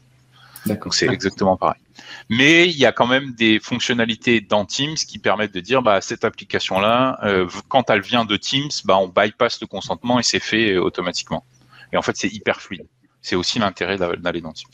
Donc 0.66 0.94
c'est 0.94 1.08
exactement 1.08 1.58
pareil. 1.58 1.82
Mais 2.30 2.70
il 2.70 2.78
y 2.78 2.86
a 2.86 2.92
quand 2.92 3.08
même 3.08 3.34
des 3.34 3.60
fonctionnalités 3.60 4.40
dans 4.40 4.66
Teams 4.66 4.96
qui 4.96 5.20
permettent 5.20 5.54
de 5.54 5.60
dire 5.60 5.82
bah 5.82 6.00
cette 6.02 6.24
application 6.24 6.80
là 6.80 7.20
quand 7.68 7.90
elle 7.90 8.02
vient 8.02 8.26
de 8.26 8.38
Teams, 8.38 8.70
bah 8.86 8.98
on 8.98 9.08
bypass 9.08 9.60
le 9.62 9.68
consentement 9.68 10.20
et 10.20 10.24
c'est 10.24 10.40
fait 10.40 10.72
euh, 10.72 10.82
automatiquement. 10.82 11.46
Et 11.92 11.98
en 11.98 12.02
fait 12.02 12.16
c'est 12.16 12.30
hyper 12.30 12.62
fluide. 12.62 12.88
C'est 13.22 13.36
aussi 13.36 13.60
l'intérêt 13.60 13.98
d'a- 13.98 14.16
d'aller 14.16 14.42
dans 14.42 14.54
Teams. 14.54 14.72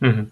Mhm. 0.00 0.28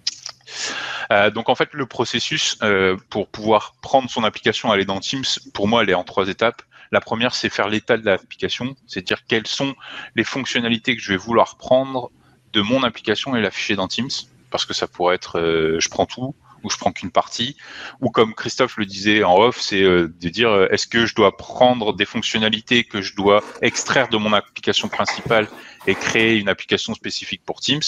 Euh, 1.11 1.31
donc 1.31 1.49
en 1.49 1.55
fait 1.55 1.71
le 1.73 1.87
processus 1.87 2.59
euh, 2.63 2.97
pour 3.11 3.29
pouvoir 3.29 3.75
prendre 3.81 4.11
son 4.11 4.25
application 4.25 4.71
aller 4.71 4.85
dans 4.85 5.01
Teams, 5.01 5.25
pour 5.55 5.69
moi 5.69 5.83
elle 5.83 5.91
est 5.91 5.95
en 5.95 6.05
trois 6.05 6.29
étapes. 6.29 6.63
La 6.93 7.01
première 7.01 7.35
c'est 7.35 7.49
faire 7.49 7.69
l'état 7.69 7.97
de 7.97 8.05
l'application, 8.05 8.77
c'est 8.87 9.07
dire 9.07 9.25
quelles 9.27 9.47
sont 9.47 9.75
les 10.17 10.25
fonctionnalités 10.25 10.97
que 10.97 11.03
je 11.03 11.13
vais 11.13 11.19
vouloir 11.19 11.57
prendre 11.57 12.11
de 12.53 12.61
mon 12.63 12.83
application 12.83 13.37
et 13.37 13.43
l'afficher 13.43 13.77
dans 13.77 13.89
Teams, 13.89 14.09
parce 14.51 14.65
que 14.65 14.75
ça 14.75 14.87
pourrait 14.87 15.15
être 15.15 15.39
euh, 15.39 15.81
je 15.81 15.89
prends 15.89 16.07
tout 16.07 16.35
ou 16.65 16.71
je 16.71 16.77
prends 16.77 16.91
qu'une 16.91 17.13
partie, 17.13 17.57
ou 18.01 18.11
comme 18.11 18.35
Christophe 18.35 18.79
le 18.79 18.85
disait 18.85 19.23
en 19.23 19.39
off, 19.39 19.61
c'est 19.61 19.83
euh, 19.83 20.13
de 20.21 20.29
dire 20.29 20.51
euh, 20.51 20.67
est-ce 20.73 20.89
que 20.89 21.07
je 21.07 21.15
dois 21.15 21.37
prendre 21.37 21.95
des 21.95 22.05
fonctionnalités 22.05 22.83
que 22.83 23.01
je 23.01 23.15
dois 23.15 23.45
extraire 23.63 24.09
de 24.09 24.17
mon 24.17 24.33
application 24.33 24.89
principale 24.89 25.47
et 25.87 25.95
créer 25.95 26.37
une 26.39 26.49
application 26.49 26.95
spécifique 26.95 27.43
pour 27.45 27.61
Teams? 27.61 27.83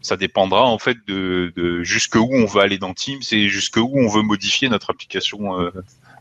Ça 0.00 0.16
dépendra 0.16 0.64
en 0.64 0.78
fait 0.78 0.96
de, 1.06 1.52
de 1.56 1.82
jusqu'où 1.82 2.28
on 2.32 2.46
va 2.46 2.62
aller 2.62 2.78
dans 2.78 2.94
Teams 2.94 3.22
et 3.32 3.48
jusqu'où 3.48 3.90
on 3.94 4.08
veut 4.08 4.22
modifier 4.22 4.68
notre 4.68 4.90
application 4.90 5.70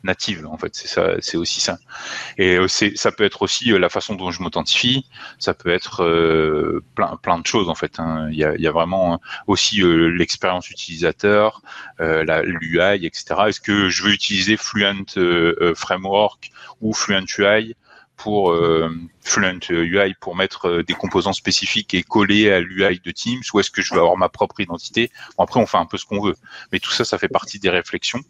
native. 0.04 0.46
En 0.48 0.58
fait, 0.58 0.76
c'est 0.76 0.88
ça, 0.88 1.16
c'est 1.20 1.38
aussi 1.38 1.62
ça. 1.62 1.78
Et 2.38 2.58
euh, 2.58 2.68
ça 2.68 3.12
peut 3.12 3.24
être 3.24 3.42
aussi 3.42 3.72
euh, 3.72 3.80
la 3.80 3.90
façon 3.90 4.16
dont 4.16 4.32
je 4.32 4.42
m'authentifie. 4.42 5.06
Ça 5.40 5.54
peut 5.54 5.70
être 5.70 6.04
euh, 6.04 6.84
plein, 6.96 7.18
plein 7.22 7.40
de 7.40 7.46
choses 7.46 7.70
en 7.70 7.76
fait. 7.76 8.00
hein. 8.00 8.28
Il 8.32 8.38
y 8.38 8.68
a, 8.68 8.72
vraiment 8.74 9.22
aussi 9.46 9.82
l'expérience 9.84 10.72
utilisateur, 10.72 11.62
la, 12.00 12.42
l'UI, 12.42 13.06
etc. 13.06 13.36
Est-ce 13.48 13.62
que 13.62 13.88
je 13.90 14.04
veux 14.04 14.12
utiliser 14.12 14.58
Fluent 14.58 15.06
Framework 15.76 16.50
ou 16.82 16.94
Fluent 16.94 17.26
UI 17.38 17.76
pour 18.18 18.58
Fluent 19.22 19.60
UI 19.70 20.16
pour 20.20 20.36
mettre 20.36 20.82
des 20.82 20.94
composants 20.96 21.34
spécifiques 21.34 21.94
et 21.94 22.02
coller 22.02 22.52
à 22.52 22.62
l'UI 22.62 23.00
de 23.00 23.12
Teams 23.12 23.44
ou 23.54 23.60
est-ce 23.60 23.70
que 23.70 23.84
je 23.84 23.94
veux 23.94 24.00
avoir 24.00 24.18
ma 24.18 24.30
propre 24.30 24.60
identité? 24.60 25.12
Bon, 25.38 25.44
Après, 25.44 25.60
on 25.60 25.68
fait 25.68 25.78
un 25.78 25.86
peu 25.86 25.98
ce 25.98 26.06
qu'on 26.06 26.22
veut, 26.22 26.36
mais 26.72 26.80
tout 26.80 26.92
ça, 26.92 27.06
ça 27.06 27.20
fait 27.20 27.28
partie 27.28 27.60
des 27.60 27.70
réflexions. 27.70 28.22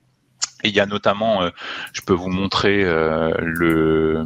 Et 0.64 0.70
il 0.70 0.76
y 0.76 0.80
a 0.80 0.86
notamment, 0.86 1.44
euh, 1.44 1.50
je 1.94 2.02
peux 2.02 2.14
vous 2.14 2.30
montrer 2.30 2.84
euh, 2.84 3.34
le 3.40 4.26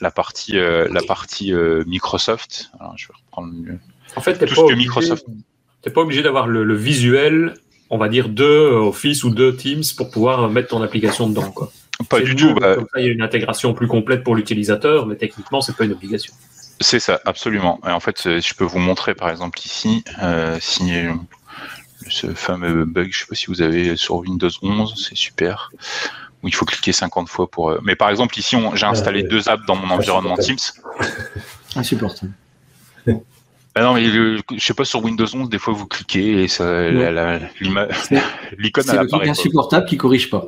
la 0.00 0.10
partie 0.10 0.58
euh, 0.58 0.88
la 0.90 1.02
partie 1.02 1.52
euh, 1.52 1.84
Microsoft. 1.86 2.70
Alors, 2.80 2.94
je 2.96 3.06
vais 3.08 3.14
reprendre. 3.26 3.52
le- 3.64 3.78
En 4.16 4.20
fait, 4.20 4.34
t'es 4.38 4.46
Tout 4.46 4.54
pas 4.54 4.68
ce 4.68 4.74
Microsoft- 4.74 5.24
pas 5.94 6.00
obligé 6.00 6.22
d'avoir 6.22 6.46
le, 6.46 6.64
le 6.64 6.74
visuel, 6.74 7.54
on 7.90 7.98
va 7.98 8.08
dire, 8.08 8.28
de 8.28 8.44
Office 8.44 9.24
ou 9.24 9.30
de 9.30 9.50
Teams 9.50 9.82
pour 9.96 10.10
pouvoir 10.10 10.48
mettre 10.50 10.68
ton 10.68 10.82
application 10.82 11.28
dedans. 11.28 11.50
Quoi. 11.50 11.70
Pas 12.08 12.20
du 12.20 12.34
tout. 12.34 12.54
bah, 12.54 12.74
Comme 12.76 12.86
ça, 12.92 13.00
il 13.00 13.06
y 13.06 13.08
a 13.08 13.12
une 13.12 13.22
intégration 13.22 13.74
plus 13.74 13.86
complète 13.88 14.24
pour 14.24 14.34
l'utilisateur, 14.34 15.06
mais 15.06 15.16
techniquement, 15.16 15.60
c'est 15.60 15.76
pas 15.76 15.84
une 15.84 15.92
obligation. 15.92 16.32
C'est 16.80 16.98
ça, 17.00 17.20
absolument. 17.26 17.78
Et 17.86 17.90
en 17.90 18.00
fait, 18.00 18.22
je 18.40 18.54
peux 18.54 18.64
vous 18.64 18.78
montrer 18.78 19.14
par 19.14 19.28
exemple 19.28 19.58
ici, 19.58 20.02
euh, 20.22 20.56
si 20.60 20.90
ce 22.10 22.34
fameux 22.34 22.84
bug, 22.84 23.08
je 23.12 23.20
sais 23.20 23.26
pas 23.26 23.34
si 23.34 23.46
vous 23.46 23.62
avez 23.62 23.96
sur 23.96 24.16
Windows 24.16 24.48
11, 24.62 25.06
c'est 25.08 25.16
super, 25.16 25.70
où 26.42 26.48
il 26.48 26.54
faut 26.54 26.64
cliquer 26.64 26.92
50 26.92 27.28
fois 27.28 27.50
pour. 27.50 27.70
euh, 27.70 27.80
Mais 27.82 27.96
par 27.96 28.10
exemple 28.10 28.38
ici, 28.38 28.56
on- 28.56 28.74
j'ai 28.76 28.86
installé 28.86 29.22
ouais. 29.22 29.28
deux 29.28 29.48
apps 29.48 29.64
dans 29.66 29.76
mon 29.76 29.90
environnement 29.94 30.36
Teams. 30.36 30.58
Insupportable. 31.76 32.32
Ah 33.76 33.82
non, 33.82 33.94
mais 33.94 34.04
le- 34.08 34.40
je 34.52 34.58
sais 34.58 34.74
pas 34.74 34.84
sur 34.84 35.00
Windows 35.04 35.28
11, 35.32 35.48
des 35.48 35.60
fois 35.60 35.72
vous 35.72 35.86
cliquez 35.86 36.42
et 36.42 36.48
ça, 36.48 36.90
l'icône 36.90 38.84
C'est 38.84 38.96
le 38.96 39.28
insupportable 39.30 39.86
qui 39.86 39.96
corrige 39.96 40.28
pas. 40.28 40.44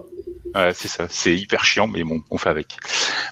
Ouais, 0.57 0.73
c'est 0.75 0.89
ça, 0.89 1.07
c'est 1.09 1.35
hyper 1.37 1.65
chiant, 1.65 1.87
mais 1.87 2.03
bon, 2.03 2.21
on 2.31 2.37
fait 2.37 2.49
avec. 2.51 2.77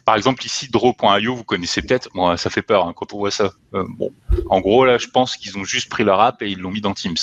Par 0.04 0.14
exemple, 0.14 0.46
ici, 0.46 0.70
draw.io, 0.70 1.34
vous 1.34 1.42
connaissez 1.44 1.82
peut-être, 1.82 2.08
moi, 2.14 2.36
ça 2.36 2.50
fait 2.50 2.62
peur 2.62 2.86
hein, 2.86 2.92
quand 2.96 3.12
on 3.12 3.18
voit 3.18 3.32
ça. 3.32 3.50
Euh, 3.74 3.84
bon, 3.88 4.12
en 4.48 4.60
gros, 4.60 4.84
là, 4.86 4.96
je 4.96 5.08
pense 5.08 5.36
qu'ils 5.36 5.58
ont 5.58 5.64
juste 5.64 5.88
pris 5.90 6.04
leur 6.04 6.20
app 6.20 6.40
et 6.40 6.48
ils 6.48 6.58
l'ont 6.60 6.70
mis 6.70 6.80
dans 6.80 6.94
Teams. 6.94 7.16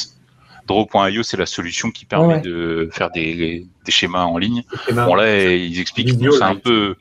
Draw.io, 0.67 1.23
c'est 1.23 1.37
la 1.37 1.45
solution 1.45 1.89
qui 1.91 2.05
permet 2.05 2.35
Ouais, 2.35 2.41
de 2.41 2.89
faire 2.91 3.09
des, 3.11 3.65
des 3.85 3.91
schémas 3.91 4.23
en 4.25 4.37
ligne. 4.37 4.63
Bon, 4.91 5.15
là, 5.15 5.55
ils 5.55 5.79
expliquent 5.79 6.09
Vidéo, 6.09 6.41
un 6.43 6.55
peu. 6.55 6.95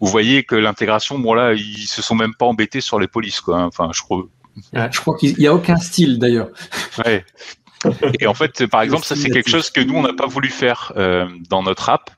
Vous 0.00 0.06
voyez 0.06 0.44
que 0.44 0.54
l'intégration, 0.54 1.18
bon, 1.18 1.34
là, 1.34 1.52
ils 1.54 1.86
se 1.86 2.02
sont 2.02 2.14
même 2.14 2.34
pas 2.34 2.46
embêtés 2.46 2.80
sur 2.80 2.98
les 3.00 3.08
polices, 3.08 3.40
quoi. 3.40 3.58
hein. 3.58 3.66
Enfin, 3.66 3.90
je 3.92 4.00
crois. 4.02 4.24
Je 4.72 5.00
crois 5.00 5.16
qu'il 5.16 5.36
n'y 5.36 5.46
a 5.46 5.54
aucun 5.54 5.76
style 5.76 6.18
d'ailleurs. 6.18 6.48
Ouais. 7.04 7.24
Et 8.20 8.26
en 8.26 8.34
fait, 8.34 8.66
par 8.66 8.82
exemple, 8.82 9.04
ça 9.04 9.14
c'est 9.16 9.28
quelque 9.28 9.50
chose 9.50 9.70
que 9.70 9.80
nous 9.80 9.94
on 9.94 10.02
n'a 10.02 10.14
pas 10.14 10.26
voulu 10.26 10.48
faire 10.48 10.92
euh, 10.96 11.28
dans 11.50 11.62
notre 11.62 11.88
app. 11.90 12.10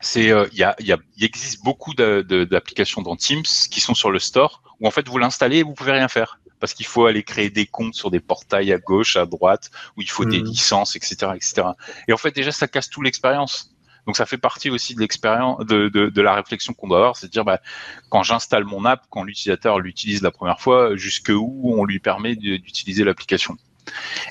C'est 0.00 0.30
euh, 0.32 0.46
il 0.52 0.58
y, 0.58 0.64
a, 0.64 0.74
y, 0.80 0.92
a, 0.92 0.98
existe 1.20 1.62
beaucoup 1.64 1.94
d'applications 1.94 3.02
dans 3.02 3.14
Teams 3.16 3.42
qui 3.70 3.80
sont 3.80 3.94
sur 3.94 4.10
le 4.10 4.18
store 4.18 4.62
où 4.80 4.86
en 4.86 4.90
fait 4.90 5.06
vous 5.08 5.18
l'installez 5.18 5.58
et 5.58 5.62
vous 5.62 5.74
pouvez 5.74 5.92
rien 5.92 6.08
faire 6.08 6.38
parce 6.60 6.74
qu'il 6.74 6.86
faut 6.86 7.06
aller 7.06 7.22
créer 7.22 7.50
des 7.50 7.66
comptes 7.66 7.94
sur 7.94 8.10
des 8.10 8.20
portails 8.20 8.72
à 8.72 8.78
gauche, 8.78 9.16
à 9.16 9.26
droite 9.26 9.70
où 9.96 10.02
il 10.02 10.10
faut 10.10 10.24
des 10.24 10.40
Mhm. 10.40 10.46
licences, 10.46 10.96
etc., 10.96 11.32
etc. 11.34 11.68
Et 12.08 12.12
en 12.12 12.16
fait 12.16 12.34
déjà 12.34 12.52
ça 12.52 12.66
casse 12.68 12.88
tout 12.90 13.02
l'expérience. 13.02 13.72
Donc 14.06 14.16
ça 14.16 14.24
fait 14.24 14.38
partie 14.38 14.70
aussi 14.70 14.94
de 14.94 15.00
l'expérience, 15.00 15.66
de, 15.66 15.88
de, 15.88 16.08
de 16.08 16.22
la 16.22 16.34
réflexion 16.34 16.72
qu'on 16.74 16.86
doit 16.86 16.98
avoir, 16.98 17.16
c'est 17.16 17.26
de 17.26 17.32
dire 17.32 17.44
bah, 17.44 17.60
quand 18.08 18.22
j'installe 18.22 18.64
mon 18.64 18.84
app, 18.84 19.02
quand 19.10 19.24
l'utilisateur 19.24 19.80
l'utilise 19.80 20.22
la 20.22 20.30
première 20.30 20.60
fois, 20.60 20.94
jusque 20.94 21.30
où 21.34 21.74
on 21.76 21.84
lui 21.84 21.98
permet 21.98 22.36
d'utiliser 22.36 23.02
l'application. 23.02 23.56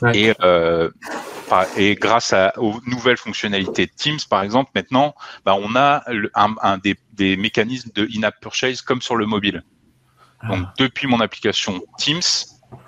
Ouais. 0.01 0.17
Et, 0.17 0.33
euh, 0.41 0.89
et 1.75 1.95
grâce 1.95 2.31
à, 2.33 2.53
aux 2.57 2.79
nouvelles 2.87 3.17
fonctionnalités 3.17 3.85
de 3.85 3.91
Teams, 3.95 4.19
par 4.29 4.43
exemple, 4.43 4.71
maintenant, 4.75 5.13
bah, 5.45 5.55
on 5.59 5.75
a 5.75 6.03
un, 6.35 6.55
un 6.61 6.77
des, 6.77 6.95
des 7.13 7.35
mécanismes 7.35 7.91
de 7.93 8.07
in-app 8.15 8.39
purchase 8.39 8.81
comme 8.81 9.01
sur 9.01 9.15
le 9.17 9.25
mobile. 9.25 9.63
Donc 10.49 10.67
depuis 10.77 11.07
mon 11.07 11.19
application 11.19 11.81
Teams 11.97 12.21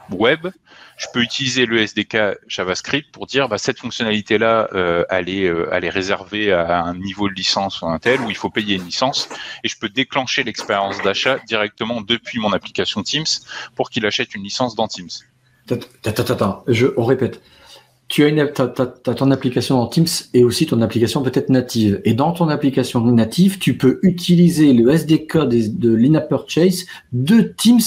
web, 0.09 0.47
je 0.97 1.05
peux 1.13 1.21
utiliser 1.21 1.65
le 1.65 1.79
SDK 1.79 2.39
JavaScript 2.47 3.11
pour 3.11 3.27
dire 3.27 3.47
bah, 3.47 3.57
cette 3.57 3.79
fonctionnalité-là, 3.79 4.69
euh, 4.73 5.05
elle, 5.09 5.29
est, 5.29 5.45
euh, 5.45 5.69
elle 5.71 5.85
est 5.85 5.89
réservée 5.89 6.51
à 6.51 6.81
un 6.81 6.95
niveau 6.95 7.29
de 7.29 7.33
licence 7.33 7.81
ou 7.81 7.87
un 7.87 7.99
tel 7.99 8.19
où 8.21 8.29
il 8.29 8.35
faut 8.35 8.49
payer 8.49 8.75
une 8.75 8.85
licence 8.85 9.29
et 9.63 9.67
je 9.67 9.77
peux 9.77 9.89
déclencher 9.89 10.43
l'expérience 10.43 11.01
d'achat 11.01 11.37
directement 11.47 12.01
depuis 12.01 12.39
mon 12.39 12.51
application 12.51 13.03
Teams 13.03 13.25
pour 13.75 13.89
qu'il 13.89 14.05
achète 14.05 14.33
une 14.33 14.43
licence 14.43 14.75
dans 14.75 14.87
Teams. 14.87 15.09
Attends, 15.69 15.85
attends, 16.05 16.33
attends, 16.33 16.63
je, 16.67 16.87
on 16.97 17.05
répète. 17.05 17.41
Tu 18.07 18.23
as, 18.23 18.29
une, 18.29 18.49
ton 18.53 19.31
application 19.31 19.77
dans 19.77 19.87
Teams 19.87 20.07
et 20.33 20.43
aussi 20.45 20.65
ton 20.65 20.81
application 20.81 21.23
peut-être 21.23 21.49
native. 21.49 21.99
Et 22.05 22.13
dans 22.13 22.31
ton 22.31 22.47
application 22.47 23.01
native, 23.01 23.59
tu 23.59 23.77
peux 23.77 23.99
utiliser 24.01 24.71
le 24.71 24.89
SDK 24.91 25.45
des- 25.47 25.67
de 25.67 25.93
l'in-app 25.93 26.29
purchase 26.29 26.85
de 27.11 27.41
Teams 27.41 27.81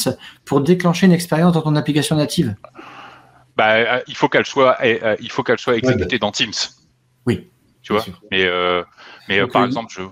pour 0.44 0.61
déclencher 0.61 1.06
une 1.06 1.12
expérience 1.12 1.54
dans 1.54 1.62
ton 1.62 1.74
application 1.74 2.16
native. 2.16 2.54
Bah, 3.56 3.74
euh, 3.76 4.00
il 4.09 4.14
faut 4.14 4.28
qu'elle 4.28 4.44
soit, 4.46 4.76
euh, 4.85 5.16
il 5.20 5.30
faut 5.30 5.42
qu'elle 5.42 5.59
soit 5.59 5.76
exécutée 5.76 6.16
Ouais, 6.16 6.18
dans 6.18 6.33
Teams. 6.33 6.52
Oui. 7.26 7.48
Tu 7.83 7.94
vois. 7.94 8.04
Mais, 8.30 8.44
euh, 8.44 8.83
mais 9.28 9.38
euh, 9.38 9.42
Donc, 9.42 9.52
par 9.52 9.62
euh, 9.62 9.66
exemple, 9.66 9.92
je, 9.96 10.02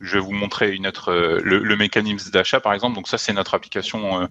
je 0.00 0.14
vais 0.14 0.20
vous 0.20 0.32
montrer 0.32 0.74
une 0.74 0.86
autre, 0.86 1.12
euh, 1.12 1.40
le, 1.42 1.76
mécanisme 1.76 2.30
d'achat, 2.30 2.60
par 2.60 2.72
exemple. 2.72 2.94
Donc 2.94 3.08
ça, 3.08 3.18
c'est 3.18 3.32
notre 3.32 3.54
application 3.54 4.22
euh, 4.22 4.26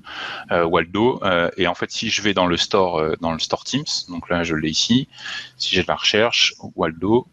euh, 0.52 0.66
Waldo. 0.66 1.22
Et 1.58 1.68
en 1.68 1.76
fait, 1.76 1.92
si 1.92 2.10
je 2.10 2.22
vais 2.22 2.34
dans 2.34 2.48
le 2.48 2.58
store, 2.58 3.18
dans 3.22 3.34
le 3.34 3.40
store 3.40 3.64
Teams, 3.64 3.86
donc 4.10 4.30
là, 4.30 4.44
je 4.44 4.56
l'ai 4.56 4.70
ici. 4.70 5.08
Si 5.58 5.76
j'ai 5.76 5.84
de 5.84 5.88
la 5.88 5.96
recherche, 5.96 6.54
Waldo, 6.76 7.28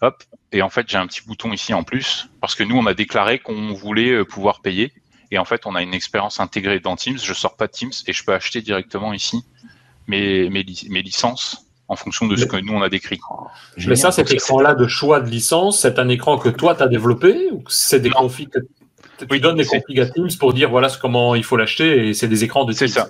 hop. 0.00 0.22
Et 0.52 0.62
en 0.62 0.70
fait, 0.70 0.88
j'ai 0.88 0.98
un 0.98 1.06
petit 1.06 1.22
bouton 1.24 1.52
ici 1.52 1.72
en 1.74 1.84
plus 1.84 2.28
parce 2.40 2.54
que 2.54 2.64
nous, 2.64 2.76
on 2.76 2.86
a 2.86 2.94
déclaré 2.94 3.38
qu'on 3.38 3.72
voulait 3.72 4.24
pouvoir 4.24 4.60
payer. 4.60 4.92
Et 5.30 5.38
en 5.38 5.44
fait, 5.44 5.66
on 5.66 5.76
a 5.76 5.82
une 5.82 5.94
expérience 5.94 6.40
intégrée 6.40 6.80
dans 6.80 6.96
Teams. 6.96 7.18
Je 7.18 7.32
sors 7.32 7.56
pas 7.56 7.68
de 7.68 7.72
Teams 7.72 7.92
et 8.06 8.12
je 8.12 8.24
peux 8.24 8.34
acheter 8.34 8.62
directement 8.62 9.12
ici 9.12 9.44
mes 10.08 10.48
licences 10.48 11.69
en 11.90 11.96
fonction 11.96 12.26
de 12.28 12.36
ce 12.36 12.44
que 12.44 12.56
nous 12.56 12.72
on 12.72 12.82
a 12.82 12.88
décrit. 12.88 13.18
Mais 13.86 13.96
ça, 13.96 14.12
cet 14.12 14.30
écran-là 14.32 14.74
de 14.74 14.86
choix 14.86 15.20
de 15.20 15.28
licence, 15.28 15.80
c'est 15.80 15.98
un 15.98 16.08
écran 16.08 16.38
que 16.38 16.48
toi, 16.48 16.74
tu 16.76 16.82
as 16.84 16.86
développé 16.88 17.48
ou 17.52 17.64
c'est 17.68 17.98
des 18.00 18.10
Non. 18.10 18.20
configs 18.22 18.48
que 18.50 18.60
tu 19.18 19.26
Oui, 19.30 19.40
donnes 19.40 19.56
des 19.56 19.64
configs 19.66 20.00
à 20.00 20.06
Teams 20.06 20.28
pour 20.38 20.54
dire 20.54 20.70
voilà 20.70 20.88
comment 21.02 21.34
il 21.34 21.42
faut 21.44 21.56
l'acheter 21.56 22.08
et 22.08 22.14
c'est 22.14 22.28
des 22.28 22.44
écans 22.44 22.64
de 22.64 22.72
C'est 22.72 22.86
Teams. 22.86 22.94
ça. 22.94 23.08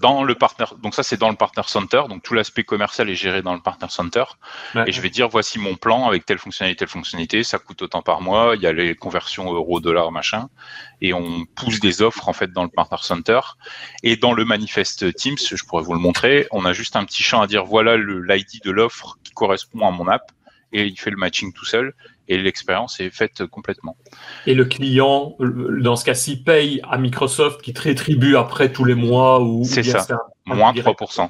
Dans 0.00 0.24
le 0.24 0.34
partner, 0.34 0.66
donc 0.82 0.94
ça 0.94 1.02
c'est 1.02 1.16
dans 1.16 1.30
le 1.30 1.36
partner 1.36 1.62
center, 1.66 2.02
donc 2.08 2.22
tout 2.22 2.34
l'aspect 2.34 2.64
commercial 2.64 3.08
est 3.08 3.14
géré 3.14 3.42
dans 3.42 3.54
le 3.54 3.60
partner 3.60 3.88
center. 3.88 4.24
Et 4.86 4.92
je 4.92 5.00
vais 5.00 5.10
dire 5.10 5.28
voici 5.28 5.58
mon 5.58 5.76
plan 5.76 6.06
avec 6.06 6.26
telle 6.26 6.38
fonctionnalité, 6.38 6.80
telle 6.80 6.88
fonctionnalité, 6.88 7.42
ça 7.42 7.58
coûte 7.58 7.82
autant 7.82 8.02
par 8.02 8.20
mois, 8.20 8.54
il 8.56 8.62
y 8.62 8.66
a 8.66 8.72
les 8.72 8.94
conversions 8.94 9.52
euro 9.52 9.80
dollar 9.80 10.12
machin, 10.12 10.48
et 11.00 11.12
on 11.12 11.44
pousse 11.46 11.80
des 11.80 12.02
offres 12.02 12.28
en 12.28 12.32
fait 12.32 12.52
dans 12.52 12.62
le 12.62 12.68
partner 12.68 12.98
center. 13.00 13.40
Et 14.02 14.16
dans 14.16 14.32
le 14.32 14.44
manifeste 14.44 15.14
Teams, 15.14 15.36
je 15.38 15.64
pourrais 15.64 15.82
vous 15.82 15.94
le 15.94 16.00
montrer, 16.00 16.46
on 16.50 16.64
a 16.64 16.72
juste 16.72 16.96
un 16.96 17.04
petit 17.04 17.22
champ 17.22 17.40
à 17.40 17.46
dire 17.46 17.64
voilà 17.64 17.96
l'ID 17.96 18.62
de 18.64 18.70
l'offre 18.70 19.18
qui 19.24 19.32
correspond 19.32 19.86
à 19.86 19.90
mon 19.90 20.08
app, 20.08 20.30
et 20.72 20.84
il 20.84 20.98
fait 20.98 21.10
le 21.10 21.16
matching 21.16 21.52
tout 21.52 21.64
seul 21.64 21.94
et 22.28 22.38
l'expérience 22.38 23.00
est 23.00 23.10
faite 23.10 23.46
complètement. 23.46 23.96
Et 24.46 24.54
le 24.54 24.64
client, 24.64 25.36
dans 25.38 25.96
ce 25.96 26.04
cas-ci, 26.04 26.42
paye 26.42 26.80
à 26.88 26.98
Microsoft 26.98 27.62
qui 27.62 27.72
te 27.72 27.82
rétribue 27.82 28.36
après 28.36 28.72
tous 28.72 28.84
les 28.84 28.94
mois 28.94 29.40
ou 29.40 29.64
C'est 29.64 29.82
ça, 29.82 30.06
moins 30.46 30.72
3%. 30.72 31.28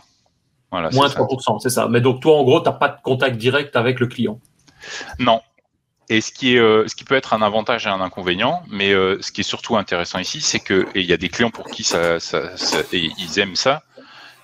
Voilà, 0.71 0.91
moins 0.93 1.09
3%, 1.09 1.61
c'est 1.61 1.71
ça. 1.71 1.89
Mais 1.89 2.01
donc 2.01 2.21
toi, 2.21 2.37
en 2.39 2.45
gros, 2.45 2.61
tu 2.61 2.67
n'as 2.67 2.73
pas 2.73 2.89
de 2.89 3.01
contact 3.03 3.37
direct 3.37 3.77
avec 3.77 4.01
le 4.01 4.07
client. 4.07 4.41
Non. 5.19 5.41
Et 6.09 6.21
ce 6.21 6.31
qui, 6.31 6.55
est, 6.55 6.59
euh, 6.59 6.87
ce 6.87 6.95
qui 6.95 7.05
peut 7.05 7.17
être 7.17 7.35
un 7.35 7.43
avantage 7.43 7.87
et 7.87 7.91
un 7.91 8.01
inconvénient, 8.01 8.63
mais 8.71 8.93
euh, 8.93 9.19
ce 9.21 9.33
qui 9.33 9.41
est 9.41 9.45
surtout 9.45 9.77
intéressant 9.77 10.21
ici, 10.21 10.41
c'est 10.41 10.61
que, 10.61 10.87
et 10.95 11.01
il 11.01 11.07
y 11.07 11.13
a 11.13 11.17
des 11.17 11.29
clients 11.29 11.51
pour 11.51 11.67
qui 11.67 11.83
ça, 11.83 12.21
ça, 12.21 12.57
ça 12.57 12.79
et 12.93 13.11
ils 13.19 13.39
aiment 13.41 13.57
ça, 13.57 13.83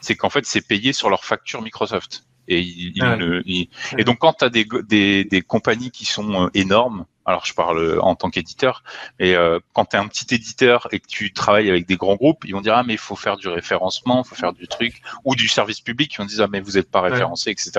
c'est 0.01 0.17
qu'en 0.17 0.31
fait, 0.31 0.45
c'est 0.45 0.67
payé 0.67 0.93
sur 0.93 1.09
leur 1.09 1.25
facture 1.25 1.63
Microsoft. 1.63 2.25
Et, 2.49 3.69
et 3.97 4.05
donc 4.05 4.19
quand 4.19 4.35
tu 4.35 4.45
as 4.45 4.51
des, 4.51 4.67
des, 4.89 5.25
des, 5.25 5.43
compagnies 5.43 5.91
qui 5.91 6.05
sont 6.05 6.47
euh, 6.47 6.51
énormes, 6.55 7.05
alors 7.25 7.47
je 7.47 7.55
parle 7.55 7.79
euh, 7.79 8.03
en 8.03 8.17
tant 8.17 8.31
qu'éditeur, 8.31 8.83
mais 9.21 9.35
euh, 9.35 9.61
quand 9.75 9.85
tu 9.87 9.97
es 9.97 9.99
un 9.99 10.09
petit 10.09 10.35
éditeur 10.35 10.89
et 10.91 10.99
que 10.99 11.07
tu 11.07 11.33
travailles 11.33 11.71
avec 11.71 11.87
des 11.87 11.97
grands 11.97 12.17
groupes, 12.17 12.45
ils 12.45 12.53
vont 12.53 12.61
dire 12.61 12.75
ah 12.75 12.83
mais 12.83 12.95
il 12.95 12.99
faut 12.99 13.15
faire 13.15 13.37
du 13.37 13.47
référencement, 13.47 14.23
il 14.25 14.29
faut 14.29 14.35
faire 14.35 14.53
du 14.53 14.67
truc, 14.67 15.03
ou 15.25 15.37
du 15.37 15.47
service 15.47 15.81
public, 15.81 16.15
ils 16.15 16.19
vont 16.19 16.25
dire 16.25 16.43
ah 16.43 16.49
mais 16.51 16.61
vous 16.61 16.73
n'êtes 16.73 16.91
pas 16.91 17.01
référencé, 17.01 17.51
etc. 17.51 17.71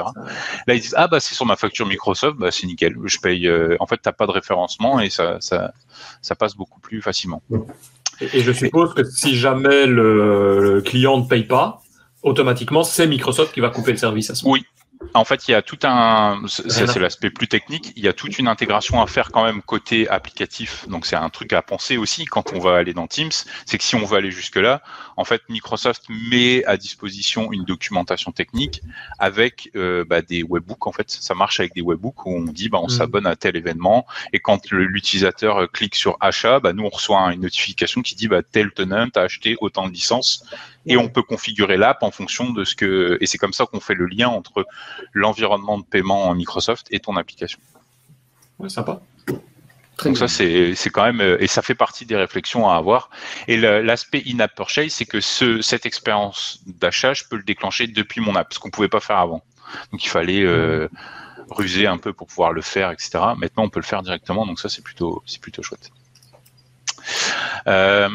Là 0.66 0.74
ils 0.74 0.82
disent 0.82 0.96
ah 0.98 1.10
bah 1.10 1.20
c'est 1.20 1.36
sur 1.36 1.46
ma 1.46 1.58
facture 1.58 1.86
Microsoft, 1.86 2.38
bah 2.38 2.52
c'est 2.52 2.66
nickel, 2.66 2.96
je 3.04 3.18
paye. 3.20 3.50
en 3.80 3.86
fait 3.86 3.98
t'as 3.98 4.14
pas 4.14 4.28
de 4.28 4.32
référencement 4.32 5.02
et 5.02 5.10
ça, 5.10 5.38
ça, 5.42 5.74
ça 6.22 6.36
passe 6.36 6.56
beaucoup 6.56 6.80
plus 6.80 7.02
facilement. 7.02 7.44
Et, 8.22 8.42
je 8.42 8.52
suppose 8.52 8.94
que 8.94 9.04
si 9.04 9.36
jamais 9.36 9.86
le 9.88 10.82
client 10.86 11.20
ne 11.20 11.26
paye 11.26 11.44
pas, 11.44 11.83
automatiquement, 12.24 12.84
c'est 12.84 13.08
Microsoft 13.08 13.54
qui 13.54 13.60
va 13.60 13.70
couper 13.70 13.92
le 13.92 13.98
service 13.98 14.30
à 14.30 14.36
ce 14.36 14.44
moment. 14.44 14.54
Oui, 14.54 14.66
en 15.14 15.26
fait, 15.26 15.48
il 15.48 15.52
y 15.52 15.54
a 15.54 15.62
tout 15.62 15.80
un, 15.84 16.42
c'est 16.48 16.98
l'aspect 16.98 17.30
plus 17.30 17.48
technique, 17.48 17.94
il 17.96 18.04
y 18.04 18.08
a 18.08 18.14
toute 18.14 18.40
une 18.40 18.48
intégration 18.48 19.02
à 19.02 19.08
faire 19.08 19.32
quand 19.32 19.44
même 19.44 19.62
côté 19.62 20.08
applicatif. 20.10 20.88
Donc 20.88 21.06
c'est 21.06 21.16
un 21.16 21.30
truc 21.30 21.54
à 21.54 21.62
penser 21.62 21.98
aussi 21.98 22.26
quand 22.26 22.54
on 22.54 22.60
va 22.60 22.78
aller 22.78 22.94
dans 22.94 23.08
Teams, 23.08 23.32
c'est 23.66 23.78
que 23.78 23.84
si 23.84 23.96
on 23.96 24.06
veut 24.06 24.18
aller 24.18 24.32
jusque 24.32 24.56
là, 24.56 24.82
en 25.18 25.26
fait, 25.26 25.42
Microsoft 25.50 26.04
met 26.10 26.64
à 26.66 26.78
disposition 26.78 27.52
une 27.52 27.64
documentation 27.64 28.32
technique 28.32 28.82
avec 29.20 29.70
euh, 29.76 30.06
bah, 30.06 30.22
des 30.22 30.44
webbooks. 30.44 30.88
En 30.88 30.92
fait, 30.92 31.10
ça 31.10 31.36
marche 31.36 31.60
avec 31.60 31.74
des 31.74 31.82
webbooks 31.82 32.26
où 32.26 32.36
on 32.36 32.44
dit 32.44 32.70
bah, 32.70 32.80
on 32.82 32.88
mm. 32.88 32.90
s'abonne 32.90 33.28
à 33.28 33.36
tel 33.36 33.56
événement 33.56 34.06
et 34.32 34.40
quand 34.40 34.72
l'utilisateur 34.72 35.58
euh, 35.58 35.68
clique 35.68 35.96
sur 35.96 36.18
achat, 36.20 36.60
bah, 36.60 36.74
nous 36.74 36.84
on 36.84 36.90
reçoit 36.90 37.34
une 37.34 37.42
notification 37.42 38.02
qui 38.02 38.16
dit 38.16 38.28
bah, 38.28 38.42
tel 38.44 38.72
tenant 38.72 39.10
a 39.16 39.22
acheté 39.22 39.56
autant 39.62 39.88
de 39.88 39.94
licences 39.94 40.46
et 40.86 40.98
on 40.98 41.10
peut 41.10 41.24
configurer 41.24 41.78
l'app 41.78 42.04
en 42.04 42.12
fonction 42.12 42.52
de 42.52 42.64
ce 42.64 42.76
que 42.76 43.18
et 43.22 43.26
c'est 43.26 43.38
comme 43.38 43.54
ça 43.54 43.66
qu'on 43.66 43.80
fait 43.80 43.96
le 43.96 44.06
lien 44.06 44.28
entre 44.28 44.66
l'environnement 45.14 45.78
de 45.78 45.84
paiement 45.84 46.28
en 46.28 46.36
Microsoft 46.36 46.88
et 46.92 47.00
ton 47.00 47.16
application. 47.16 47.60
Ouais, 48.60 48.70
sympa. 48.70 49.02
Donc 50.04 50.18
ça 50.18 50.28
c'est 50.28 50.90
quand 50.92 51.04
même 51.12 51.38
et 51.40 51.48
ça 51.48 51.62
fait 51.62 51.76
partie 51.76 52.06
des 52.06 52.16
réflexions 52.16 52.70
à 52.70 52.76
avoir. 52.76 53.10
Et 53.48 53.58
l'aspect 53.58 54.24
in-app 54.26 54.56
purchase, 54.56 54.90
c'est 54.90 55.06
que 55.06 55.22
ce, 55.22 55.62
cette 55.62 55.86
expérience 55.86 56.62
d'achat, 56.66 57.14
je 57.14 57.24
peux 57.30 57.38
le 57.38 57.44
déclencher 57.44 57.88
depuis 57.88 58.20
mon 58.22 58.36
app, 58.36 58.54
ce 58.54 58.60
qu'on 58.60 58.72
pouvait 58.72 58.90
pas 58.90 59.00
faire 59.00 59.18
avant. 59.18 59.44
Donc 59.92 60.04
il 60.04 60.10
fallait 60.10 60.44
euh, 60.44 60.90
ruser 61.50 61.88
un 61.88 61.98
peu 61.98 62.12
pour 62.12 62.28
pouvoir 62.28 62.52
le 62.52 62.62
faire, 62.62 62.92
etc. 62.92 63.12
Maintenant 63.38 63.64
on 63.64 63.70
peut 63.70 63.80
le 63.80 63.86
faire 63.86 64.02
directement, 64.02 64.46
donc 64.46 64.60
ça 64.60 64.70
c'est 64.70 64.84
plutôt 64.84 65.24
c'est 65.26 65.42
plutôt 65.42 65.62
chouette. 65.64 65.92
Euh, 67.68 68.10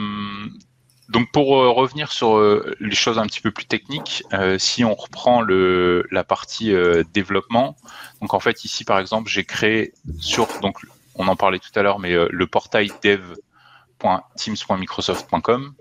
donc 1.09 1.33
pour 1.33 1.59
euh, 1.59 1.71
revenir 1.71 2.13
sur 2.13 2.37
euh, 2.37 2.75
les 2.81 2.95
choses 2.95 3.19
un 3.19 3.27
petit 3.27 3.41
peu 3.41 3.51
plus 3.51 3.65
techniques, 3.65 4.25
euh, 4.35 4.59
si 4.59 4.85
on 4.85 4.95
reprend 4.95 5.41
le, 5.41 6.07
la 6.11 6.23
partie 6.23 6.75
développement, 7.13 7.77
donc 8.21 8.35
en 8.35 8.41
fait 8.41 8.65
ici 8.65 8.85
par 8.85 8.99
exemple 8.99 9.31
j'ai 9.31 9.45
créé 9.45 9.95
sur 10.19 10.47
donc 10.61 10.79
on 11.19 11.29
en 11.29 11.37
parlait 11.37 11.59
tout 11.59 11.69
à 11.75 11.83
l'heure 11.83 11.99
mais 11.99 12.15
le 12.15 12.47
portail 12.47 12.91
dev.teams.microsoft.com 13.03 15.75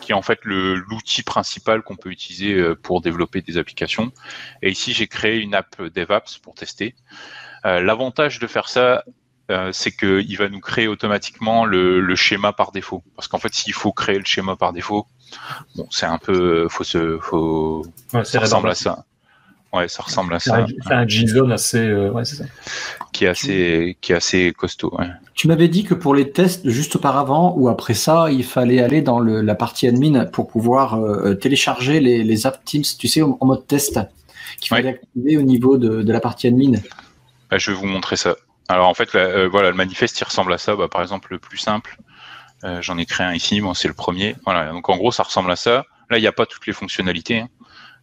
qui 0.00 0.12
est 0.12 0.14
en 0.14 0.22
fait 0.22 0.38
l'outil 0.44 1.22
principal 1.22 1.82
qu'on 1.82 1.96
peut 1.96 2.10
utiliser 2.10 2.74
pour 2.82 3.00
développer 3.00 3.42
des 3.42 3.58
applications. 3.58 4.12
Et 4.62 4.70
ici 4.70 4.92
j'ai 4.92 5.08
créé 5.08 5.38
une 5.38 5.54
app 5.54 5.82
DevApps 5.82 6.38
pour 6.38 6.54
tester. 6.54 6.94
L'avantage 7.64 8.38
de 8.38 8.46
faire 8.46 8.68
ça, 8.68 9.02
euh, 9.50 9.70
c'est 9.72 9.92
qu'il 9.92 10.36
va 10.36 10.50
nous 10.50 10.60
créer 10.60 10.88
automatiquement 10.88 11.64
le, 11.64 12.14
schéma 12.14 12.52
par 12.52 12.70
défaut. 12.70 13.02
Parce 13.16 13.28
qu'en 13.28 13.38
fait, 13.38 13.54
s'il 13.54 13.72
faut 13.72 13.92
créer 13.92 14.18
le 14.18 14.24
schéma 14.24 14.56
par 14.56 14.74
défaut, 14.74 15.06
bon, 15.74 15.88
c'est 15.90 16.06
un 16.06 16.18
peu, 16.18 16.68
faut 16.68 16.84
se, 16.84 17.18
faut, 17.18 17.86
ça 18.24 18.40
ressemble 18.40 18.68
à 18.68 18.74
ça. 18.74 19.04
Ouais, 19.72 19.86
ça 19.86 20.02
ressemble 20.02 20.32
à 20.34 20.38
ça. 20.38 20.66
C'est 20.86 20.94
un 20.94 21.06
JSON 21.06 21.50
assez, 21.50 21.78
euh, 21.78 22.10
ouais, 22.10 22.24
c'est 22.24 22.36
ça. 22.36 22.44
Qui 23.12 23.26
est 23.26 23.28
assez, 23.28 23.98
qui 24.00 24.12
est 24.12 24.14
assez 24.14 24.52
costaud. 24.56 24.94
Ouais. 24.98 25.08
Tu 25.34 25.46
m'avais 25.46 25.68
dit 25.68 25.84
que 25.84 25.94
pour 25.94 26.14
les 26.14 26.30
tests, 26.30 26.68
juste 26.68 26.96
auparavant 26.96 27.54
ou 27.56 27.68
après 27.68 27.94
ça, 27.94 28.30
il 28.30 28.44
fallait 28.44 28.80
aller 28.80 29.02
dans 29.02 29.20
le, 29.20 29.42
la 29.42 29.54
partie 29.54 29.86
admin 29.86 30.24
pour 30.24 30.48
pouvoir 30.48 30.94
euh, 30.94 31.34
télécharger 31.34 32.00
les, 32.00 32.24
les 32.24 32.46
apps 32.46 32.60
Teams, 32.64 32.84
tu 32.98 33.08
sais, 33.08 33.20
en, 33.22 33.36
mode 33.42 33.66
test, 33.66 34.00
qu'il 34.58 34.68
fallait 34.68 34.88
activer 34.90 35.36
au 35.36 35.42
niveau 35.42 35.76
de, 35.76 36.02
de 36.02 36.12
la 36.12 36.20
partie 36.20 36.46
admin. 36.46 36.72
Bah, 37.50 37.58
je 37.58 37.70
vais 37.70 37.76
vous 37.76 37.86
montrer 37.86 38.16
ça. 38.16 38.36
Alors 38.68 38.88
en 38.88 38.94
fait, 38.94 39.14
euh, 39.14 39.48
voilà, 39.48 39.70
le 39.70 39.76
manifeste 39.76 40.20
il 40.20 40.24
ressemble 40.24 40.52
à 40.52 40.58
ça. 40.58 40.76
Bah, 40.76 40.88
par 40.88 41.02
exemple, 41.02 41.28
le 41.30 41.38
plus 41.38 41.58
simple, 41.58 41.96
euh, 42.64 42.82
j'en 42.82 42.98
ai 42.98 43.06
créé 43.06 43.26
un 43.26 43.34
ici. 43.34 43.60
Bon, 43.60 43.74
c'est 43.74 43.88
le 43.88 43.94
premier. 43.94 44.36
Voilà. 44.44 44.72
Donc 44.72 44.88
en 44.88 44.96
gros, 44.96 45.10
ça 45.10 45.22
ressemble 45.22 45.50
à 45.50 45.56
ça. 45.56 45.84
Là, 46.10 46.18
il 46.18 46.20
n'y 46.20 46.26
a 46.26 46.32
pas 46.32 46.46
toutes 46.46 46.66
les 46.66 46.72
fonctionnalités. 46.72 47.40
Hein. 47.40 47.48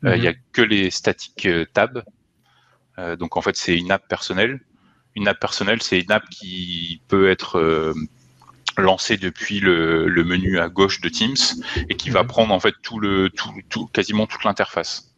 Euh, 0.04 0.16
il 0.16 0.22
n'y 0.22 0.28
a 0.28 0.32
mhm. 0.32 0.38
que 0.52 0.62
les 0.62 0.92
statiques 0.92 1.48
tab. 1.74 2.04
donc 3.20 3.38
en 3.38 3.42
fait, 3.42 3.56
c'est 3.56 3.78
une 3.78 3.92
app 3.92 4.08
personnelle. 4.08 4.60
Une 5.16 5.28
app 5.28 5.40
personnelle, 5.40 5.82
c'est 5.82 6.02
une 6.02 6.12
app 6.12 6.28
qui 6.30 7.02
peut 7.08 7.30
être 7.30 7.94
lancée 8.78 9.18
depuis 9.18 9.60
le, 9.60 10.24
menu 10.26 10.60
à 10.60 10.68
gauche 10.68 11.00
de 11.02 11.10
Teams 11.10 11.36
et 11.90 11.96
qui 11.96 12.10
va 12.10 12.24
mhm. 12.24 12.28
prendre 12.28 12.54
en 12.54 12.60
fait 12.60 12.76
tout 12.82 13.00
le 13.00 13.30
tout, 13.30 13.54
tout 13.70 13.88
quasiment 13.88 14.28
toute 14.28 14.44
l'interface. 14.44 15.12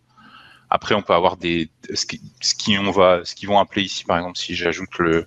Après, 0.69 0.95
on 0.95 1.01
peut 1.01 1.13
avoir 1.13 1.37
des 1.37 1.69
ce 1.93 2.05
qui, 2.05 2.21
ce 2.41 2.53
qui 2.53 2.77
on 2.77 2.91
va 2.91 3.21
ce 3.23 3.35
qu'ils 3.35 3.47
vont 3.47 3.59
appeler 3.59 3.83
ici, 3.83 4.03
par 4.03 4.17
exemple, 4.17 4.37
si 4.37 4.55
j'ajoute 4.55 4.97
le 4.99 5.25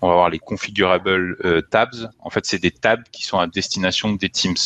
on 0.00 0.08
va 0.08 0.14
avoir 0.14 0.30
les 0.30 0.40
configurable 0.40 1.36
euh, 1.44 1.62
tabs. 1.62 2.10
En 2.18 2.30
fait, 2.30 2.44
c'est 2.44 2.58
des 2.58 2.72
tabs 2.72 3.04
qui 3.12 3.24
sont 3.24 3.38
à 3.38 3.46
destination 3.46 4.12
des 4.12 4.28
teams. 4.28 4.56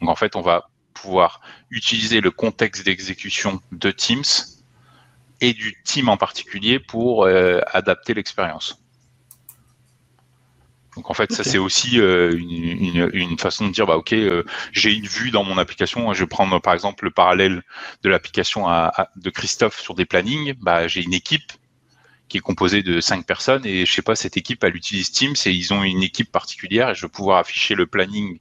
Donc, 0.00 0.08
en 0.08 0.16
fait, 0.16 0.36
on 0.36 0.40
va 0.40 0.70
pouvoir 0.94 1.42
utiliser 1.70 2.20
le 2.20 2.30
contexte 2.30 2.84
d'exécution 2.84 3.60
de 3.72 3.90
Teams 3.90 4.24
et 5.40 5.52
du 5.52 5.76
team 5.84 6.08
en 6.08 6.16
particulier 6.16 6.78
pour 6.80 7.24
euh, 7.24 7.60
adapter 7.72 8.14
l'expérience. 8.14 8.82
Donc 10.96 11.10
en 11.10 11.14
fait, 11.14 11.32
ça 11.32 11.44
c'est 11.44 11.58
aussi 11.58 12.00
euh, 12.00 12.36
une, 12.36 13.38
façon 13.38 13.68
de 13.68 13.72
dire 13.72 13.86
bah 13.86 13.96
ok, 13.96 14.16
j'ai 14.72 14.92
une 14.92 15.06
vue 15.06 15.30
dans 15.30 15.44
mon 15.44 15.56
application. 15.56 16.12
Je 16.12 16.20
vais 16.20 16.26
prendre 16.26 16.58
par 16.60 16.74
exemple 16.74 17.04
le 17.04 17.12
parallèle 17.12 17.62
de 18.02 18.08
l'application 18.08 18.66
de 19.14 19.30
Christophe 19.30 19.78
sur 19.78 19.94
des 19.94 20.06
plannings. 20.06 20.54
Bah 20.54 20.88
j'ai 20.88 21.02
une 21.02 21.14
équipe 21.14 21.52
qui 22.28 22.36
est 22.36 22.40
composée 22.40 22.82
de 22.82 23.00
cinq 23.00 23.26
personnes 23.26 23.64
et 23.64 23.86
je 23.86 23.92
sais 23.92 24.02
pas, 24.02 24.14
cette 24.14 24.36
équipe, 24.36 24.62
elle 24.64 24.76
utilise 24.76 25.10
Teams 25.10 25.34
et 25.46 25.50
ils 25.50 25.72
ont 25.72 25.82
une 25.82 26.02
équipe 26.02 26.30
particulière 26.30 26.90
et 26.90 26.94
je 26.94 27.02
vais 27.02 27.08
pouvoir 27.08 27.38
afficher 27.38 27.74
le 27.74 27.86
planning 27.86 28.38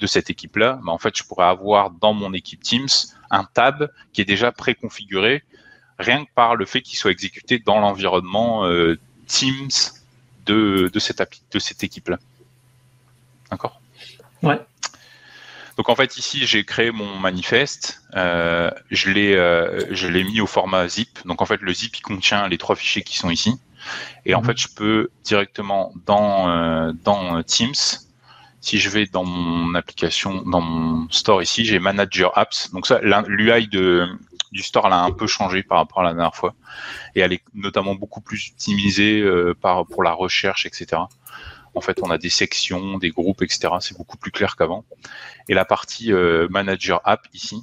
de 0.00 0.06
cette 0.06 0.30
équipe-là. 0.30 0.80
Bah, 0.84 0.92
en 0.92 0.98
fait, 0.98 1.16
je 1.16 1.24
pourrais 1.24 1.46
avoir 1.46 1.90
dans 1.90 2.12
mon 2.12 2.32
équipe 2.32 2.62
Teams 2.62 2.88
un 3.30 3.44
tab 3.44 3.90
qui 4.12 4.20
est 4.20 4.26
déjà 4.26 4.52
préconfiguré 4.52 5.42
rien 5.98 6.24
que 6.24 6.30
par 6.34 6.56
le 6.56 6.66
fait 6.66 6.82
qu'il 6.82 6.98
soit 6.98 7.10
exécuté 7.10 7.58
dans 7.58 7.80
l'environnement 7.80 8.66
euh, 8.66 8.98
Teams 9.26 9.70
de, 10.46 10.90
de 10.92 10.98
cette, 10.98 11.22
de 11.50 11.58
cette 11.58 11.84
équipe-là. 11.84 12.18
D'accord? 13.50 13.80
Ouais. 14.42 14.60
Donc 15.76 15.88
en 15.88 15.94
fait 15.94 16.16
ici 16.16 16.46
j'ai 16.46 16.64
créé 16.64 16.90
mon 16.90 17.18
manifeste, 17.18 18.02
euh, 18.14 18.70
je 18.90 19.10
l'ai 19.10 19.34
euh, 19.34 19.86
je 19.90 20.06
l'ai 20.06 20.22
mis 20.22 20.40
au 20.40 20.46
format 20.46 20.86
zip. 20.88 21.18
Donc 21.24 21.40
en 21.40 21.46
fait 21.46 21.60
le 21.62 21.72
zip 21.72 21.96
il 21.96 22.02
contient 22.02 22.46
les 22.48 22.58
trois 22.58 22.76
fichiers 22.76 23.02
qui 23.02 23.16
sont 23.16 23.30
ici. 23.30 23.58
Et 24.26 24.34
en 24.34 24.40
mhm. 24.40 24.48
fait 24.48 24.58
je 24.58 24.68
peux 24.68 25.10
directement 25.24 25.94
dans 26.06 26.50
euh, 26.50 26.92
dans 27.04 27.42
Teams, 27.42 27.72
si 28.62 28.78
je 28.78 28.88
vais 28.88 29.04
dans 29.06 29.24
mon 29.24 29.74
application, 29.74 30.42
dans 30.42 30.62
mon 30.62 31.10
store 31.10 31.42
ici, 31.42 31.66
j'ai 31.66 31.78
Manager 31.78 32.36
Apps. 32.38 32.70
Donc 32.72 32.86
ça 32.86 33.00
l'UI 33.00 33.68
de 33.68 34.08
du 34.52 34.62
store 34.62 34.86
elle 34.86 34.92
a 34.92 35.02
un 35.02 35.10
peu 35.10 35.26
changé 35.26 35.62
par 35.62 35.78
rapport 35.78 36.00
à 36.00 36.04
la 36.04 36.14
dernière 36.14 36.34
fois 36.34 36.54
et 37.14 37.20
elle 37.20 37.32
est 37.32 37.42
notamment 37.54 37.94
beaucoup 37.94 38.20
plus 38.20 38.52
optimisée 38.52 39.24
par 39.60 39.86
pour 39.86 40.02
la 40.02 40.12
recherche 40.12 40.66
etc. 40.66 41.02
En 41.74 41.80
fait, 41.80 42.00
on 42.02 42.10
a 42.10 42.18
des 42.18 42.30
sections, 42.30 42.98
des 42.98 43.10
groupes, 43.10 43.42
etc. 43.42 43.74
C'est 43.80 43.96
beaucoup 43.96 44.18
plus 44.18 44.30
clair 44.30 44.56
qu'avant. 44.56 44.84
Et 45.48 45.54
la 45.54 45.64
partie 45.64 46.12
euh, 46.12 46.46
manager 46.50 47.00
app 47.04 47.26
ici, 47.32 47.62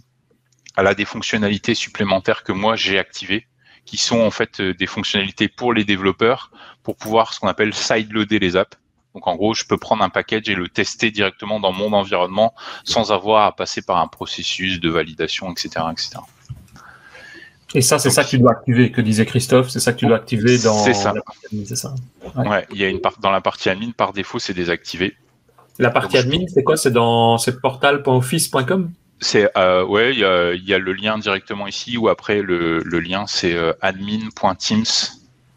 elle 0.77 0.87
a 0.87 0.95
des 0.95 1.05
fonctionnalités 1.05 1.75
supplémentaires 1.75 2.43
que 2.43 2.51
moi 2.51 2.75
j'ai 2.75 2.97
activées, 2.97 3.47
qui 3.85 3.97
sont 3.97 4.19
en 4.19 4.31
fait 4.31 4.61
des 4.61 4.87
fonctionnalités 4.87 5.47
pour 5.47 5.73
les 5.73 5.83
développeurs 5.83 6.51
pour 6.83 6.95
pouvoir 6.95 7.33
ce 7.33 7.39
qu'on 7.39 7.47
appelle 7.47 7.73
sideloader 7.73 8.39
les 8.39 8.55
apps. 8.55 8.77
Donc 9.19 9.27
en 9.27 9.35
gros, 9.35 9.53
je 9.53 9.65
peux 9.65 9.75
prendre 9.75 10.01
un 10.01 10.07
package 10.07 10.47
et 10.47 10.55
le 10.55 10.69
tester 10.69 11.11
directement 11.11 11.59
dans 11.59 11.73
mon 11.73 11.91
environnement 11.91 12.53
sans 12.85 13.11
avoir 13.11 13.45
à 13.47 13.53
passer 13.53 13.81
par 13.81 13.97
un 13.97 14.07
processus 14.07 14.79
de 14.79 14.89
validation, 14.89 15.51
etc., 15.51 15.71
etc. 15.91 16.19
Et 17.75 17.81
ça, 17.81 17.99
c'est 17.99 18.09
ça 18.09 18.23
que 18.23 18.29
tu 18.29 18.37
dois 18.39 18.51
activer, 18.51 18.91
que 18.91 19.01
disait 19.01 19.25
Christophe, 19.25 19.71
c'est 19.71 19.81
ça 19.81 19.91
que 19.91 19.97
tu 19.97 20.05
dois 20.05 20.15
activer 20.15 20.57
dans 20.59 20.73
ça. 20.73 21.11
la 21.11 21.21
partie 21.21 21.45
admin, 21.51 21.63
c'est 21.67 21.75
ça 21.75 21.93
Ouais. 22.37 22.65
il 22.71 22.77
y 22.77 22.85
a 22.85 22.87
une 22.87 23.01
part 23.01 23.19
dans 23.19 23.29
la 23.29 23.41
partie 23.41 23.69
admin, 23.69 23.91
par 23.91 24.13
défaut, 24.13 24.39
c'est 24.39 24.53
désactivé. 24.53 25.17
La 25.77 25.89
partie 25.89 26.17
admin, 26.17 26.45
c'est 26.47 26.63
quoi? 26.63 26.77
C'est 26.77 26.91
dans 26.91 27.35
portal.office.com 27.61 28.91
C'est 29.19 29.51
euh, 29.57 29.85
ouais, 29.85 30.13
il 30.13 30.19
y 30.19 30.23
a, 30.23 30.53
y 30.53 30.73
a, 30.73 30.79
le 30.79 30.93
lien 30.93 31.17
directement 31.17 31.67
ici 31.67 31.97
ou 31.97 32.07
après 32.07 32.41
le, 32.41 32.79
le 32.79 32.99
lien 33.01 33.25
c'est 33.27 33.53
euh, 33.53 33.73
admin.teams. 33.81 34.85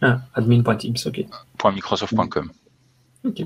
Ah, 0.02 0.18
admin.teams, 0.34 0.96
ok. 1.06 1.24
.microsoft.com. 1.72 2.50
Ok. 3.24 3.44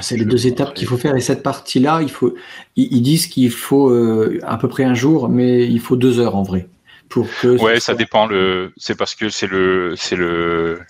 C'est 0.00 0.16
les 0.16 0.24
deux 0.24 0.46
étapes 0.46 0.74
qu'il 0.74 0.86
faut 0.86 0.96
faire. 0.96 1.16
Et 1.16 1.20
cette 1.20 1.42
partie-là, 1.42 2.00
il 2.02 2.10
faut, 2.10 2.34
ils, 2.76 3.02
disent 3.02 3.26
qu'il 3.26 3.50
faut 3.50 3.90
euh, 3.90 4.38
à 4.42 4.56
peu 4.58 4.68
près 4.68 4.84
un 4.84 4.94
jour, 4.94 5.28
mais 5.28 5.66
il 5.66 5.80
faut 5.80 5.96
deux 5.96 6.18
heures 6.18 6.36
en 6.36 6.42
vrai. 6.42 6.68
Pour 7.08 7.28
que 7.40 7.58
ouais, 7.60 7.80
ça 7.80 7.94
dépend. 7.94 8.26
Le, 8.26 8.72
c'est 8.76 8.96
parce 8.96 9.14
que 9.14 9.28
c'est 9.28 9.46
le, 9.46 9.94
c'est 9.96 10.16
le, 10.16 10.80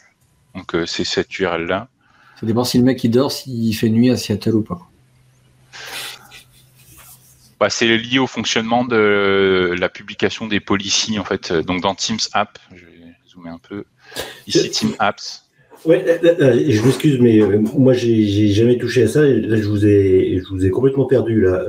donc 0.55 0.75
euh, 0.75 0.87
c'est 0.87 1.05
cette 1.05 1.39
URL 1.39 1.67
là. 1.67 1.89
Ça 2.41 2.47
dépend 2.47 2.65
si 2.65 2.79
le 2.79 2.85
mec 2.85 3.03
il 3.05 3.11
dort, 3.11 3.33
s'il 3.33 3.75
fait 3.75 3.91
nuit 3.91 4.11
à 4.11 4.17
Seattle 4.17 4.55
ou 4.55 4.63
pas. 4.63 4.79
Bah, 7.61 7.71
c'est 7.71 7.97
lié 7.97 8.19
au 8.19 8.27
fonctionnement 8.27 8.85
de 8.85 9.75
la 9.79 9.89
publication 9.89 10.47
des 10.47 10.61
policies 10.61 11.19
en 11.19 11.25
fait. 11.25 11.53
Donc 11.53 11.83
dans 11.83 11.95
Teams 11.95 12.19
App, 12.33 12.59
je 12.75 12.85
vais 12.85 13.15
zoomer 13.29 13.51
un 13.51 13.59
peu. 13.59 13.85
Ici 14.47 14.71
Teams 14.71 14.95
Apps. 14.99 15.46
Ouais, 15.87 16.05
je 16.69 16.85
m'excuse, 16.85 17.21
mais 17.21 17.41
euh, 17.41 17.63
moi 17.77 17.93
j'ai 17.93 18.49
jamais 18.49 18.77
touché 18.77 19.05
à 19.05 19.09
ça. 19.09 19.23
Là, 19.23 19.57
je 19.57 19.69
vous 19.69 19.87
ai, 19.87 20.43
je 20.43 20.49
vous 20.49 20.67
ai 20.67 20.71
complètement 20.71 21.07
perdu 21.07 21.43
là 21.43 21.65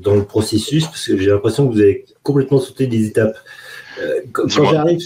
dans 0.00 0.14
le 0.14 0.24
processus 0.24 0.86
parce 0.86 1.06
que 1.06 1.16
j'ai 1.16 1.30
l'impression 1.30 1.66
que 1.66 1.72
vous 1.72 1.80
avez 1.80 2.04
complètement 2.22 2.58
sauté 2.58 2.86
des 2.86 3.06
étapes. 3.06 3.38
Euh, 4.00 4.20
quand, 4.32 4.46
j'arrive, 4.48 5.00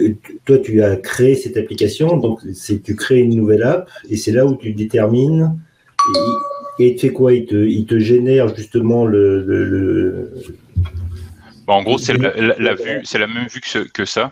toi 0.46 0.56
tu 0.58 0.82
as 0.82 0.96
créé 0.96 1.34
cette 1.34 1.58
application, 1.58 2.16
donc 2.16 2.40
c'est 2.54 2.82
tu 2.82 2.96
crées 2.96 3.18
une 3.18 3.36
nouvelle 3.36 3.62
app 3.62 3.90
et 4.08 4.16
c'est 4.16 4.32
là 4.32 4.46
où 4.46 4.56
tu 4.56 4.72
détermines. 4.72 5.60
Et 6.14 6.18
il 6.78 6.94
te 6.96 7.00
fait 7.00 7.12
quoi 7.12 7.32
il 7.34 7.46
te, 7.46 7.54
il 7.54 7.86
te, 7.86 7.98
génère 7.98 8.54
justement 8.54 9.04
le. 9.04 9.42
le, 9.42 10.32
Bon, 11.66 11.74
en 11.74 11.82
gros, 11.82 11.98
c'est 11.98 12.12
la, 12.12 12.32
la, 12.58 12.74
vue, 12.74 13.00
c'est 13.02 13.18
la 13.18 13.26
même 13.26 13.48
vue 13.48 13.60
que, 13.60 13.68
ce, 13.68 13.78
que 13.80 14.04
ça. 14.04 14.30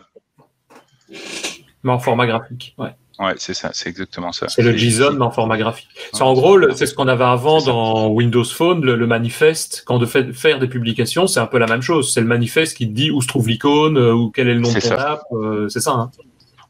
Mais 1.83 1.91
en 1.91 1.99
format 1.99 2.27
graphique, 2.27 2.75
ouais. 2.79 2.91
Ouais, 3.21 3.35
c'est 3.37 3.55
ça, 3.55 3.71
c'est 3.73 3.89
exactement 3.89 4.33
ça. 4.33 4.49
C'est 4.49 4.63
le 4.63 4.77
JSON, 4.77 5.13
mais 5.13 5.25
en 5.25 5.31
format 5.31 5.57
graphique. 5.57 5.89
C'est 6.13 6.23
en 6.23 6.33
gros, 6.33 6.59
c'est 6.73 6.87
ce 6.87 6.95
qu'on 6.95 7.07
avait 7.07 7.25
avant 7.25 7.63
dans 7.63 8.09
Windows 8.09 8.45
Phone, 8.45 8.85
le, 8.85 8.97
le 8.97 9.07
manifeste. 9.07 9.85
Quand 9.87 9.99
de 9.99 10.07
fait, 10.07 10.33
faire 10.33 10.59
des 10.59 10.67
publications, 10.67 11.29
c'est 11.29 11.39
un 11.39 11.47
peu 11.47 11.59
la 11.59 11.67
même 11.67 11.81
chose. 11.81 12.13
C'est 12.13 12.21
le 12.21 12.27
manifeste 12.27 12.77
qui 12.77 12.89
te 12.89 12.93
dit 12.93 13.13
où 13.13 13.23
se 13.23 13.29
trouve 13.29 13.49
l'icône, 13.49 13.99
euh, 13.99 14.13
ou 14.13 14.31
quel 14.31 14.49
est 14.49 14.55
le 14.55 14.61
nom 14.61 14.73
de 14.73 14.81
ton 14.81 14.91
app. 14.97 15.23
Euh, 15.31 15.69
c'est 15.69 15.81
ça. 15.81 15.93
Hein. 15.93 16.11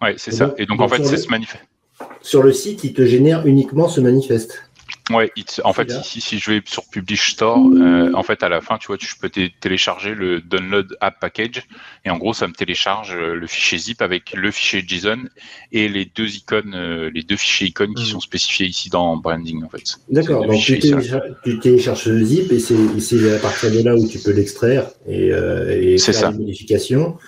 Ouais, 0.02 0.16
c'est 0.18 0.32
ça. 0.32 0.54
Et 0.58 0.66
donc, 0.66 0.78
donc 0.78 0.92
en 0.92 0.94
fait, 0.94 1.02
c'est 1.04 1.16
ce 1.16 1.28
manifeste. 1.28 1.64
Sur 2.20 2.42
le 2.42 2.52
site, 2.52 2.84
il 2.84 2.92
te 2.92 3.06
génère 3.06 3.46
uniquement 3.46 3.88
ce 3.88 4.02
manifeste. 4.02 4.68
Ouais, 5.10 5.30
en 5.64 5.72
fait, 5.74 5.92
ici, 5.92 6.22
si 6.22 6.38
je 6.38 6.50
vais 6.50 6.62
sur 6.64 6.84
Publish 6.86 7.32
Store, 7.32 7.58
euh, 7.58 8.10
en 8.14 8.22
fait, 8.22 8.42
à 8.42 8.48
la 8.48 8.62
fin, 8.62 8.78
tu 8.78 8.86
vois, 8.86 8.96
tu 8.96 9.14
peux 9.20 9.30
télécharger 9.60 10.14
le 10.14 10.40
Download 10.40 10.96
App 11.02 11.20
Package. 11.20 11.62
Et 12.06 12.10
en 12.10 12.16
gros, 12.16 12.32
ça 12.32 12.48
me 12.48 12.54
télécharge 12.54 13.14
euh, 13.14 13.34
le 13.34 13.46
fichier 13.46 13.76
zip 13.76 14.00
avec 14.00 14.32
le 14.32 14.50
fichier 14.50 14.82
JSON 14.86 15.28
et 15.72 15.88
les 15.90 16.06
deux 16.06 16.34
icônes, 16.36 16.74
euh, 16.74 17.10
les 17.12 17.22
deux 17.22 17.36
fichiers 17.36 17.66
icônes 17.66 17.94
qui 17.94 18.04
hmm. 18.04 18.12
sont 18.14 18.20
spécifiés 18.20 18.66
ici 18.66 18.88
dans 18.88 19.18
Branding, 19.18 19.62
en 19.62 19.68
fait. 19.68 19.98
D'accord. 20.08 20.46
Donc, 20.46 20.58
tu 20.62 20.78
télécharges, 21.58 22.06
le 22.06 22.24
zip 22.24 22.50
et 22.50 22.58
c'est 22.58 23.34
à 23.34 23.38
partir 23.40 23.72
de 23.72 23.82
là 23.82 23.94
où 23.94 24.06
tu 24.08 24.18
peux 24.20 24.32
l'extraire 24.32 24.88
et, 25.06 25.28
et 25.28 25.98
faire 25.98 26.14
ça. 26.14 26.30
modifications. 26.30 27.18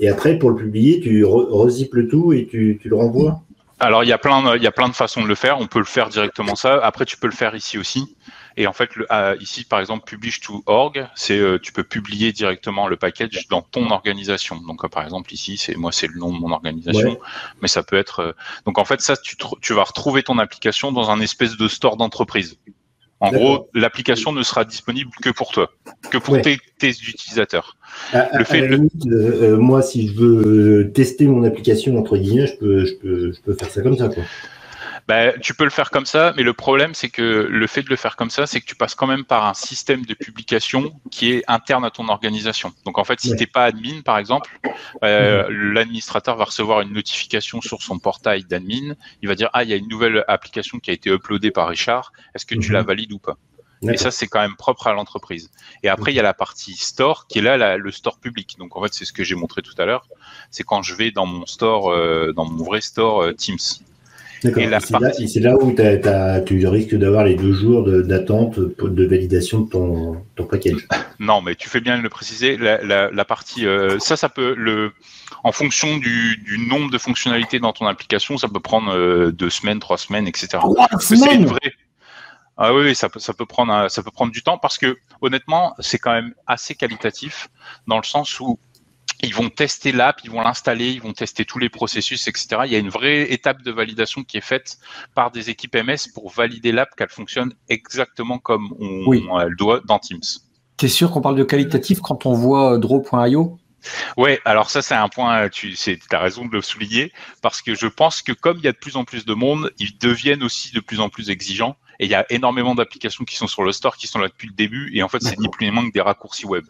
Et 0.00 0.08
après, 0.08 0.38
pour 0.38 0.50
le 0.50 0.56
publier, 0.56 1.00
tu 1.00 1.24
re 1.24 1.68
le 1.92 2.08
tout 2.08 2.32
et 2.32 2.46
tu, 2.46 2.80
tu 2.82 2.88
le 2.88 2.96
renvoies. 2.96 3.40
Alors 3.82 4.04
il 4.04 4.08
y 4.08 4.12
a 4.12 4.18
plein, 4.18 4.54
il 4.56 4.62
y 4.62 4.66
a 4.68 4.72
plein 4.72 4.88
de 4.88 4.94
façons 4.94 5.22
de 5.22 5.26
le 5.26 5.34
faire. 5.34 5.58
On 5.58 5.66
peut 5.66 5.80
le 5.80 5.84
faire 5.84 6.08
directement 6.08 6.54
ça. 6.54 6.78
Après, 6.84 7.04
tu 7.04 7.16
peux 7.16 7.26
le 7.26 7.34
faire 7.34 7.56
ici 7.56 7.78
aussi. 7.78 8.16
Et 8.56 8.68
en 8.68 8.72
fait, 8.72 8.94
le, 8.94 9.12
euh, 9.12 9.36
ici, 9.40 9.64
par 9.64 9.80
exemple, 9.80 10.04
publish 10.04 10.40
to 10.40 10.62
org, 10.66 11.08
c'est 11.16 11.36
euh, 11.36 11.58
tu 11.58 11.72
peux 11.72 11.82
publier 11.82 12.32
directement 12.32 12.86
le 12.86 12.96
package 12.96 13.48
dans 13.48 13.62
ton 13.62 13.90
organisation. 13.90 14.56
Donc, 14.56 14.84
euh, 14.84 14.88
par 14.88 15.02
exemple, 15.02 15.34
ici, 15.34 15.56
c'est 15.56 15.74
moi, 15.74 15.90
c'est 15.90 16.06
le 16.06 16.16
nom 16.16 16.32
de 16.32 16.38
mon 16.38 16.52
organisation, 16.52 17.18
mais 17.60 17.66
ça 17.66 17.82
peut 17.82 17.96
être. 17.96 18.36
donc, 18.66 18.78
en 18.78 18.84
fait, 18.84 19.00
ça, 19.00 19.16
tu, 19.16 19.36
tu 19.60 19.74
vas 19.74 19.82
retrouver 19.82 20.22
ton 20.22 20.38
application 20.38 20.92
dans 20.92 21.10
un 21.10 21.18
espèce 21.18 21.56
de 21.56 21.66
store 21.66 21.96
d'entreprise. 21.96 22.58
En 23.22 23.30
gros, 23.30 23.68
l'application 23.72 24.32
ne 24.32 24.42
sera 24.42 24.64
disponible 24.64 25.12
que 25.22 25.30
pour 25.30 25.52
toi, 25.52 25.70
que 26.10 26.18
pour 26.18 26.40
tes, 26.42 26.58
utilisateurs. 26.82 27.76
le 28.12 28.42
fait, 28.42 28.68
euh, 28.68 29.56
moi, 29.56 29.80
si 29.80 30.08
je 30.08 30.14
veux 30.14 30.90
tester 30.92 31.28
mon 31.28 31.44
application 31.44 31.96
entre 31.96 32.16
guillemets, 32.16 32.48
je 32.48 32.56
peux, 32.56 32.84
je 32.84 32.94
peux, 32.94 33.32
je 33.32 33.40
peux 33.42 33.54
faire 33.54 33.70
ça 33.70 33.80
comme 33.80 33.96
ça. 33.96 34.08
Quoi. 34.08 34.24
Bah, 35.08 35.32
tu 35.38 35.54
peux 35.54 35.64
le 35.64 35.70
faire 35.70 35.90
comme 35.90 36.06
ça, 36.06 36.32
mais 36.36 36.42
le 36.42 36.52
problème, 36.52 36.94
c'est 36.94 37.08
que 37.08 37.22
le 37.22 37.66
fait 37.66 37.82
de 37.82 37.88
le 37.88 37.96
faire 37.96 38.16
comme 38.16 38.30
ça, 38.30 38.46
c'est 38.46 38.60
que 38.60 38.66
tu 38.66 38.76
passes 38.76 38.94
quand 38.94 39.06
même 39.06 39.24
par 39.24 39.46
un 39.46 39.54
système 39.54 40.04
de 40.04 40.14
publication 40.14 40.92
qui 41.10 41.32
est 41.32 41.44
interne 41.48 41.84
à 41.84 41.90
ton 41.90 42.08
organisation. 42.08 42.72
Donc, 42.84 42.98
en 42.98 43.04
fait, 43.04 43.20
si 43.20 43.30
tu 43.30 43.36
n'es 43.36 43.46
pas 43.46 43.64
admin, 43.64 44.00
par 44.02 44.18
exemple, 44.18 44.58
euh, 45.04 45.48
mhm. 45.48 45.72
l'administrateur 45.72 46.36
va 46.36 46.44
recevoir 46.44 46.80
une 46.82 46.92
notification 46.92 47.60
sur 47.60 47.82
son 47.82 47.98
portail 47.98 48.44
d'admin. 48.44 48.94
Il 49.22 49.28
va 49.28 49.34
dire, 49.34 49.50
ah, 49.52 49.64
il 49.64 49.70
y 49.70 49.72
a 49.72 49.76
une 49.76 49.88
nouvelle 49.88 50.24
application 50.28 50.78
qui 50.78 50.90
a 50.90 50.92
été 50.94 51.10
uploadée 51.10 51.50
par 51.50 51.68
Richard. 51.68 52.12
Est-ce 52.34 52.46
que 52.46 52.54
tu 52.54 52.72
la 52.72 52.82
mhm. 52.82 52.86
valides 52.86 53.12
ou 53.12 53.18
pas? 53.18 53.36
Et 53.90 53.96
ça, 53.96 54.10
c'est 54.10 54.28
quand 54.28 54.40
même 54.40 54.54
propre 54.54 54.86
à 54.86 54.92
l'entreprise. 54.92 55.50
Et 55.82 55.88
après, 55.88 56.12
il 56.12 56.14
y 56.14 56.20
a 56.20 56.22
la 56.22 56.34
partie 56.34 56.76
store 56.76 57.26
qui 57.26 57.40
est 57.40 57.42
là, 57.42 57.76
le 57.76 57.90
store 57.90 58.18
public. 58.18 58.56
Donc, 58.58 58.76
en 58.76 58.82
fait, 58.82 58.94
c'est 58.94 59.04
ce 59.04 59.12
que 59.12 59.24
j'ai 59.24 59.34
montré 59.34 59.62
tout 59.62 59.74
à 59.78 59.84
l'heure. 59.84 60.06
C'est 60.50 60.62
quand 60.62 60.82
je 60.82 60.94
vais 60.94 61.10
dans 61.10 61.26
mon 61.26 61.46
store, 61.46 61.90
euh, 61.90 62.32
dans 62.32 62.44
mon 62.44 62.62
vrai 62.62 62.80
store 62.80 63.22
euh, 63.22 63.32
Teams. 63.32 63.58
Et, 64.44 65.26
c'est 65.28 65.40
là, 65.40 65.56
où 65.56 65.74
tu 66.44 66.66
risques 66.66 66.94
d'avoir 66.96 67.24
les 67.24 67.34
deux 67.34 67.52
jours 67.52 67.84
d'attente 67.84 68.58
de, 68.58 69.06
validation 69.06 69.60
de 69.60 69.70
ton, 69.70 70.16
ton, 70.34 70.44
package. 70.44 70.86
Non, 71.20 71.40
mais 71.40 71.54
tu 71.54 71.68
fais 71.68 71.80
bien 71.80 71.98
de 71.98 72.02
le 72.02 72.08
préciser. 72.08 72.56
La, 72.56 73.24
partie, 73.24 73.66
euh, 73.66 73.98
ça, 74.00 74.16
ça 74.16 74.28
peut 74.28 74.54
le, 74.56 74.92
en 75.44 75.52
fonction 75.52 75.96
du, 75.96 76.66
nombre 76.68 76.90
de 76.90 76.98
fonctionnalités 76.98 77.60
dans 77.60 77.72
ton 77.72 77.86
application, 77.86 78.36
ça 78.36 78.48
peut 78.48 78.60
prendre 78.60 78.94
euh, 78.94 79.30
deux 79.30 79.50
semaines, 79.50 79.78
trois 79.78 79.98
semaines, 79.98 80.26
etc. 80.26 80.48
Trois 80.52 80.88
semaines. 81.00 81.48
Ah 82.56 82.74
oui, 82.74 82.94
ça 82.94 83.08
peut, 83.08 83.18
ça 83.18 83.32
peut 83.32 83.46
prendre, 83.46 83.90
ça 83.90 84.02
peut 84.02 84.10
prendre 84.10 84.30
du 84.30 84.42
temps 84.42 84.58
parce 84.58 84.76
que 84.76 84.98
honnêtement, 85.20 85.74
c'est 85.78 85.98
quand 85.98 86.12
même 86.12 86.34
assez 86.46 86.74
qualitatif 86.74 87.48
dans 87.86 87.96
le 87.96 88.04
sens 88.04 88.38
où 88.40 88.58
ils 89.22 89.34
vont 89.34 89.48
tester 89.48 89.92
l'app, 89.92 90.20
ils 90.24 90.30
vont 90.30 90.40
l'installer, 90.40 90.90
ils 90.90 91.00
vont 91.00 91.12
tester 91.12 91.44
tous 91.44 91.58
les 91.58 91.68
processus, 91.68 92.26
etc. 92.28 92.62
Il 92.66 92.72
y 92.72 92.76
a 92.76 92.78
une 92.78 92.88
vraie 92.88 93.32
étape 93.32 93.62
de 93.62 93.70
validation 93.70 94.24
qui 94.24 94.36
est 94.36 94.42
faite 94.42 94.78
par 95.14 95.30
des 95.30 95.50
équipes 95.50 95.76
MS 95.76 96.10
pour 96.14 96.30
valider 96.30 96.72
l'app 96.72 96.94
qu'elle 96.96 97.08
fonctionne 97.08 97.54
exactement 97.68 98.38
comme 98.38 98.74
on, 98.80 99.40
elle 99.40 99.56
doit 99.56 99.80
dans 99.86 99.98
Teams. 99.98 100.20
Tu 100.76 100.86
es 100.86 100.88
sûr 100.88 101.10
qu'on 101.10 101.20
parle 101.20 101.36
de 101.36 101.44
qualitatif 101.44 102.00
quand 102.00 102.26
on 102.26 102.32
voit 102.32 102.78
draw.io 102.78 103.58
Ouais, 104.16 104.40
alors 104.44 104.70
ça 104.70 104.80
c'est 104.80 104.94
un 104.94 105.08
point, 105.08 105.48
tu 105.48 105.76
as 106.10 106.18
raison 106.18 106.46
de 106.46 106.52
le 106.52 106.62
souligner, 106.62 107.12
parce 107.40 107.62
que 107.62 107.74
je 107.74 107.88
pense 107.88 108.22
que 108.22 108.32
comme 108.32 108.58
il 108.58 108.64
y 108.64 108.68
a 108.68 108.72
de 108.72 108.76
plus 108.76 108.96
en 108.96 109.04
plus 109.04 109.24
de 109.24 109.34
monde, 109.34 109.72
ils 109.78 109.98
deviennent 109.98 110.44
aussi 110.44 110.72
de 110.72 110.80
plus 110.80 111.00
en 111.00 111.08
plus 111.08 111.30
exigeants, 111.30 111.76
et 111.98 112.04
il 112.04 112.10
y 112.10 112.14
a 112.14 112.24
énormément 112.30 112.74
d'applications 112.76 113.24
qui 113.24 113.36
sont 113.36 113.48
sur 113.48 113.64
le 113.64 113.72
store, 113.72 113.96
qui 113.96 114.06
sont 114.06 114.20
là 114.20 114.28
depuis 114.28 114.46
le 114.46 114.54
début, 114.54 114.92
et 114.94 115.02
en 115.02 115.08
fait 115.08 115.20
c'est 115.20 115.38
ni 115.38 115.48
plus 115.48 115.66
ni 115.66 115.72
moins 115.72 115.86
que 115.86 115.92
des 115.92 116.00
raccourcis 116.00 116.46
web. 116.46 116.64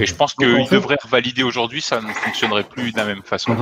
Et 0.00 0.06
je 0.06 0.14
pense 0.14 0.34
qu'il 0.34 0.68
devrait 0.70 0.98
valider 1.08 1.42
aujourd'hui, 1.42 1.80
ça 1.80 2.00
ne 2.00 2.12
fonctionnerait 2.12 2.64
plus 2.64 2.92
de 2.92 2.96
la 2.96 3.04
même 3.04 3.22
façon. 3.22 3.56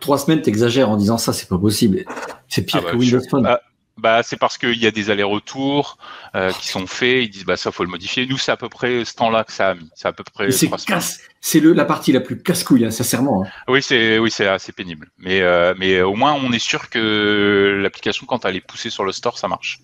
trois 0.00 0.18
semaines, 0.18 0.42
t'exagères 0.42 0.90
en 0.90 0.96
disant 0.96 1.18
ça, 1.18 1.32
c'est 1.32 1.48
pas 1.48 1.58
possible. 1.58 2.04
C'est 2.48 2.62
pire 2.62 2.80
ah 2.82 2.84
bah, 2.84 2.92
que 2.92 2.96
Windows 2.96 3.22
Phone. 3.30 3.46
Ah, 3.46 3.60
bah, 3.98 4.22
c'est 4.22 4.36
parce 4.36 4.58
qu'il 4.58 4.78
y 4.78 4.86
a 4.86 4.90
des 4.90 5.10
allers-retours 5.10 5.98
euh, 6.34 6.50
qui 6.52 6.68
sont 6.68 6.86
faits. 6.86 7.24
Ils 7.24 7.28
disent 7.28 7.44
bah 7.44 7.56
ça 7.56 7.70
faut 7.70 7.84
le 7.84 7.90
modifier. 7.90 8.26
Nous 8.26 8.38
c'est 8.38 8.52
à 8.52 8.56
peu 8.56 8.68
près 8.68 9.04
ce 9.04 9.14
temps-là 9.14 9.44
que 9.44 9.52
ça 9.52 9.70
a 9.70 9.74
mis. 9.74 9.88
C'est 9.94 10.08
à 10.08 10.12
peu 10.12 10.24
près. 10.24 10.50
C'est 10.50 11.60
le 11.60 11.72
la 11.72 11.84
partie 11.84 12.12
la 12.12 12.20
plus 12.20 12.42
casse-couille, 12.42 12.84
hein, 12.84 12.90
sincèrement. 12.90 13.44
Hein. 13.44 13.48
Oui 13.68 13.82
c'est 13.82 14.18
oui 14.18 14.30
c'est 14.30 14.46
assez 14.46 14.72
pénible. 14.72 15.08
Mais 15.18 15.42
euh, 15.42 15.74
mais 15.78 16.00
au 16.00 16.14
moins 16.14 16.32
on 16.32 16.52
est 16.52 16.58
sûr 16.58 16.88
que 16.88 17.78
l'application 17.82 18.26
quand 18.26 18.44
elle 18.44 18.56
est 18.56 18.66
poussée 18.66 18.90
sur 18.90 19.04
le 19.04 19.12
store 19.12 19.38
ça 19.38 19.48
marche. 19.48 19.80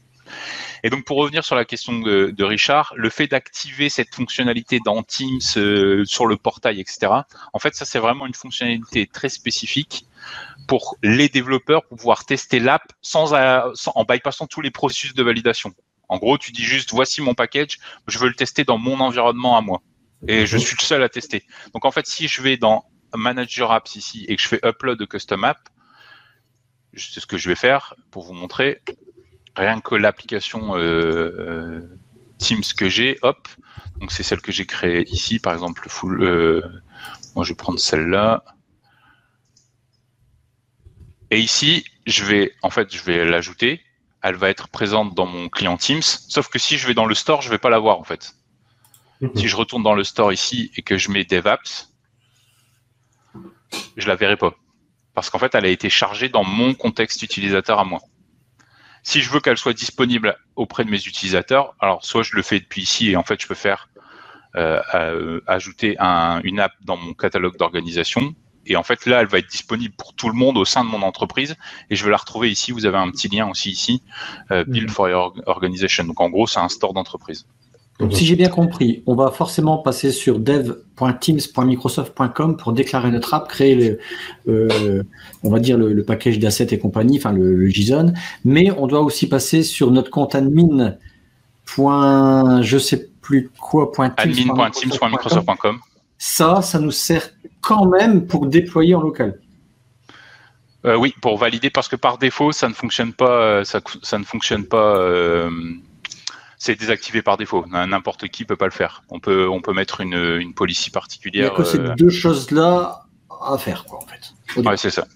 Et 0.82 0.90
donc, 0.90 1.04
pour 1.04 1.16
revenir 1.16 1.44
sur 1.44 1.56
la 1.56 1.64
question 1.64 2.00
de, 2.00 2.30
de 2.30 2.44
Richard, 2.44 2.92
le 2.96 3.10
fait 3.10 3.26
d'activer 3.26 3.88
cette 3.88 4.14
fonctionnalité 4.14 4.80
dans 4.84 5.02
Teams, 5.02 5.40
euh, 5.56 6.04
sur 6.04 6.26
le 6.26 6.36
portail, 6.36 6.80
etc., 6.80 7.12
en 7.52 7.58
fait, 7.58 7.74
ça, 7.74 7.84
c'est 7.84 7.98
vraiment 7.98 8.26
une 8.26 8.34
fonctionnalité 8.34 9.06
très 9.06 9.28
spécifique 9.28 10.06
pour 10.66 10.96
les 11.02 11.28
développeurs 11.28 11.84
pour 11.86 11.96
pouvoir 11.96 12.24
tester 12.26 12.60
l'app 12.60 12.82
sans, 13.00 13.34
sans, 13.74 13.92
en 13.94 14.04
bypassant 14.04 14.46
tous 14.46 14.60
les 14.60 14.70
processus 14.70 15.14
de 15.14 15.22
validation. 15.22 15.72
En 16.08 16.18
gros, 16.18 16.38
tu 16.38 16.52
dis 16.52 16.64
juste, 16.64 16.92
voici 16.92 17.20
mon 17.20 17.34
package, 17.34 17.78
je 18.06 18.18
veux 18.18 18.28
le 18.28 18.34
tester 18.34 18.64
dans 18.64 18.78
mon 18.78 19.00
environnement 19.00 19.56
à 19.56 19.60
moi. 19.60 19.82
Et 20.26 20.46
je 20.46 20.56
suis 20.58 20.76
le 20.76 20.82
seul 20.82 21.02
à 21.02 21.08
tester. 21.08 21.44
Donc, 21.74 21.84
en 21.84 21.90
fait, 21.90 22.06
si 22.06 22.28
je 22.28 22.42
vais 22.42 22.56
dans 22.56 22.84
Manager 23.14 23.70
Apps 23.70 23.94
ici 23.94 24.24
et 24.28 24.36
que 24.36 24.42
je 24.42 24.48
fais 24.48 24.60
Upload 24.64 25.06
Custom 25.06 25.44
App, 25.44 25.68
c'est 26.94 27.20
ce 27.20 27.26
que 27.26 27.38
je 27.38 27.48
vais 27.48 27.54
faire 27.54 27.94
pour 28.10 28.24
vous 28.24 28.34
montrer. 28.34 28.82
Rien 29.58 29.80
que 29.80 29.96
l'application 29.96 30.76
euh, 30.76 31.34
euh, 31.36 31.98
Teams 32.38 32.62
que 32.76 32.88
j'ai, 32.88 33.18
hop, 33.22 33.48
donc 33.98 34.12
c'est 34.12 34.22
celle 34.22 34.40
que 34.40 34.52
j'ai 34.52 34.66
créée 34.66 35.02
ici, 35.10 35.40
par 35.40 35.52
exemple, 35.52 35.88
full, 35.88 36.22
euh, 36.22 36.62
moi 37.34 37.44
je 37.44 37.50
vais 37.50 37.56
prendre 37.56 37.80
celle-là. 37.80 38.44
Et 41.32 41.40
ici, 41.40 41.84
je 42.06 42.24
vais, 42.24 42.52
en 42.62 42.70
fait, 42.70 42.94
je 42.94 43.02
vais 43.02 43.24
l'ajouter. 43.24 43.82
Elle 44.22 44.36
va 44.36 44.48
être 44.48 44.68
présente 44.68 45.16
dans 45.16 45.26
mon 45.26 45.48
client 45.48 45.76
Teams. 45.76 46.02
Sauf 46.02 46.46
que 46.46 46.60
si 46.60 46.78
je 46.78 46.86
vais 46.86 46.94
dans 46.94 47.06
le 47.06 47.16
store, 47.16 47.42
je 47.42 47.50
vais 47.50 47.58
pas 47.58 47.68
la 47.68 47.80
voir, 47.80 47.98
en 47.98 48.04
fait. 48.04 48.36
Si 49.34 49.48
je 49.48 49.56
retourne 49.56 49.82
dans 49.82 49.94
le 49.94 50.04
store 50.04 50.32
ici 50.32 50.70
et 50.76 50.82
que 50.82 50.96
je 50.96 51.10
mets 51.10 51.24
DevApps, 51.24 51.92
je 53.96 54.06
la 54.06 54.14
verrai 54.14 54.36
pas. 54.36 54.54
Parce 55.14 55.30
qu'en 55.30 55.40
fait, 55.40 55.56
elle 55.56 55.64
a 55.64 55.68
été 55.68 55.90
chargée 55.90 56.28
dans 56.28 56.44
mon 56.44 56.74
contexte 56.74 57.22
utilisateur 57.22 57.80
à 57.80 57.84
moi. 57.84 58.00
Si 59.02 59.20
je 59.20 59.30
veux 59.30 59.40
qu'elle 59.40 59.58
soit 59.58 59.72
disponible 59.72 60.36
auprès 60.56 60.84
de 60.84 60.90
mes 60.90 60.98
utilisateurs, 61.06 61.74
alors 61.80 62.04
soit 62.04 62.22
je 62.22 62.36
le 62.36 62.42
fais 62.42 62.60
depuis 62.60 62.82
ici 62.82 63.10
et 63.10 63.16
en 63.16 63.22
fait, 63.22 63.40
je 63.40 63.46
peux 63.46 63.54
faire 63.54 63.88
euh, 64.56 64.80
euh, 64.94 65.40
ajouter 65.46 65.96
un, 65.98 66.40
une 66.42 66.58
app 66.58 66.72
dans 66.82 66.96
mon 66.96 67.14
catalogue 67.14 67.56
d'organisation. 67.56 68.34
Et 68.66 68.76
en 68.76 68.82
fait, 68.82 69.06
là, 69.06 69.20
elle 69.20 69.26
va 69.26 69.38
être 69.38 69.48
disponible 69.48 69.94
pour 69.94 70.14
tout 70.14 70.28
le 70.28 70.34
monde 70.34 70.58
au 70.58 70.64
sein 70.64 70.84
de 70.84 70.90
mon 70.90 71.02
entreprise. 71.02 71.56
Et 71.90 71.96
je 71.96 72.04
vais 72.04 72.10
la 72.10 72.16
retrouver 72.16 72.50
ici. 72.50 72.72
Vous 72.72 72.84
avez 72.84 72.98
un 72.98 73.10
petit 73.10 73.28
lien 73.28 73.48
aussi 73.48 73.70
ici, 73.70 74.02
euh, 74.50 74.64
Build 74.64 74.90
for 74.90 75.08
Your 75.08 75.34
Organization. 75.46 76.04
Donc, 76.04 76.20
en 76.20 76.28
gros, 76.28 76.46
c'est 76.46 76.60
un 76.60 76.68
store 76.68 76.92
d'entreprise. 76.92 77.46
Donc, 77.98 78.14
si 78.14 78.24
j'ai 78.24 78.36
bien 78.36 78.48
compris, 78.48 79.02
on 79.06 79.16
va 79.16 79.32
forcément 79.32 79.78
passer 79.78 80.12
sur 80.12 80.38
dev.teams.microsoft.com 80.38 82.56
pour 82.56 82.72
déclarer 82.72 83.10
notre 83.10 83.34
app, 83.34 83.48
créer 83.48 83.74
le, 83.74 83.98
euh, 84.46 85.02
on 85.42 85.50
va 85.50 85.58
dire 85.58 85.76
le, 85.76 85.92
le 85.92 86.04
package 86.04 86.38
d'assets 86.38 86.68
et 86.70 86.78
compagnie, 86.78 87.18
enfin 87.18 87.32
le, 87.32 87.56
le, 87.56 87.68
JSON, 87.68 88.12
mais 88.44 88.70
on 88.70 88.86
doit 88.86 89.00
aussi 89.00 89.28
passer 89.28 89.64
sur 89.64 89.90
notre 89.90 90.10
compte 90.10 90.36
admin. 90.36 90.94
Point, 91.66 92.62
je 92.62 92.78
sais 92.78 93.08
plus 93.20 93.50
quoi. 93.60 93.90
Admin.teams.microsoft.com. 94.16 95.80
Ça, 96.18 96.62
ça 96.62 96.78
nous 96.78 96.92
sert 96.92 97.30
quand 97.60 97.86
même 97.86 98.28
pour 98.28 98.46
déployer 98.46 98.94
en 98.94 99.02
local. 99.02 99.40
Euh, 100.84 100.94
oui, 100.96 101.12
pour 101.20 101.36
valider 101.36 101.70
parce 101.70 101.88
que 101.88 101.96
par 101.96 102.18
défaut, 102.18 102.52
ça 102.52 102.68
ne 102.68 102.74
fonctionne 102.74 103.12
pas. 103.12 103.64
Ça, 103.64 103.80
ça 104.02 104.20
ne 104.20 104.24
fonctionne 104.24 104.64
pas. 104.64 104.98
Euh, 104.98 105.50
c'est 106.58 106.74
désactivé 106.74 107.22
par 107.22 107.36
défaut. 107.36 107.64
N'importe 107.68 108.28
qui 108.28 108.44
peut 108.44 108.56
pas 108.56 108.66
le 108.66 108.72
faire. 108.72 109.02
On 109.10 109.20
peut, 109.20 109.48
on 109.48 109.60
peut 109.60 109.72
mettre 109.72 110.00
une, 110.00 110.38
une 110.40 110.54
policy 110.54 110.90
particulière. 110.90 111.44
Il 111.44 111.48
n'y 111.48 111.54
a 111.54 111.56
que 111.56 111.64
ces 111.64 111.78
euh... 111.78 111.94
deux 111.94 112.10
choses-là 112.10 113.04
à 113.40 113.56
faire, 113.58 113.84
quoi, 113.84 114.00
en 114.02 114.06
fait. 114.06 114.60
Ouais, 114.68 114.76
c'est 114.76 114.90
ça. 114.90 115.06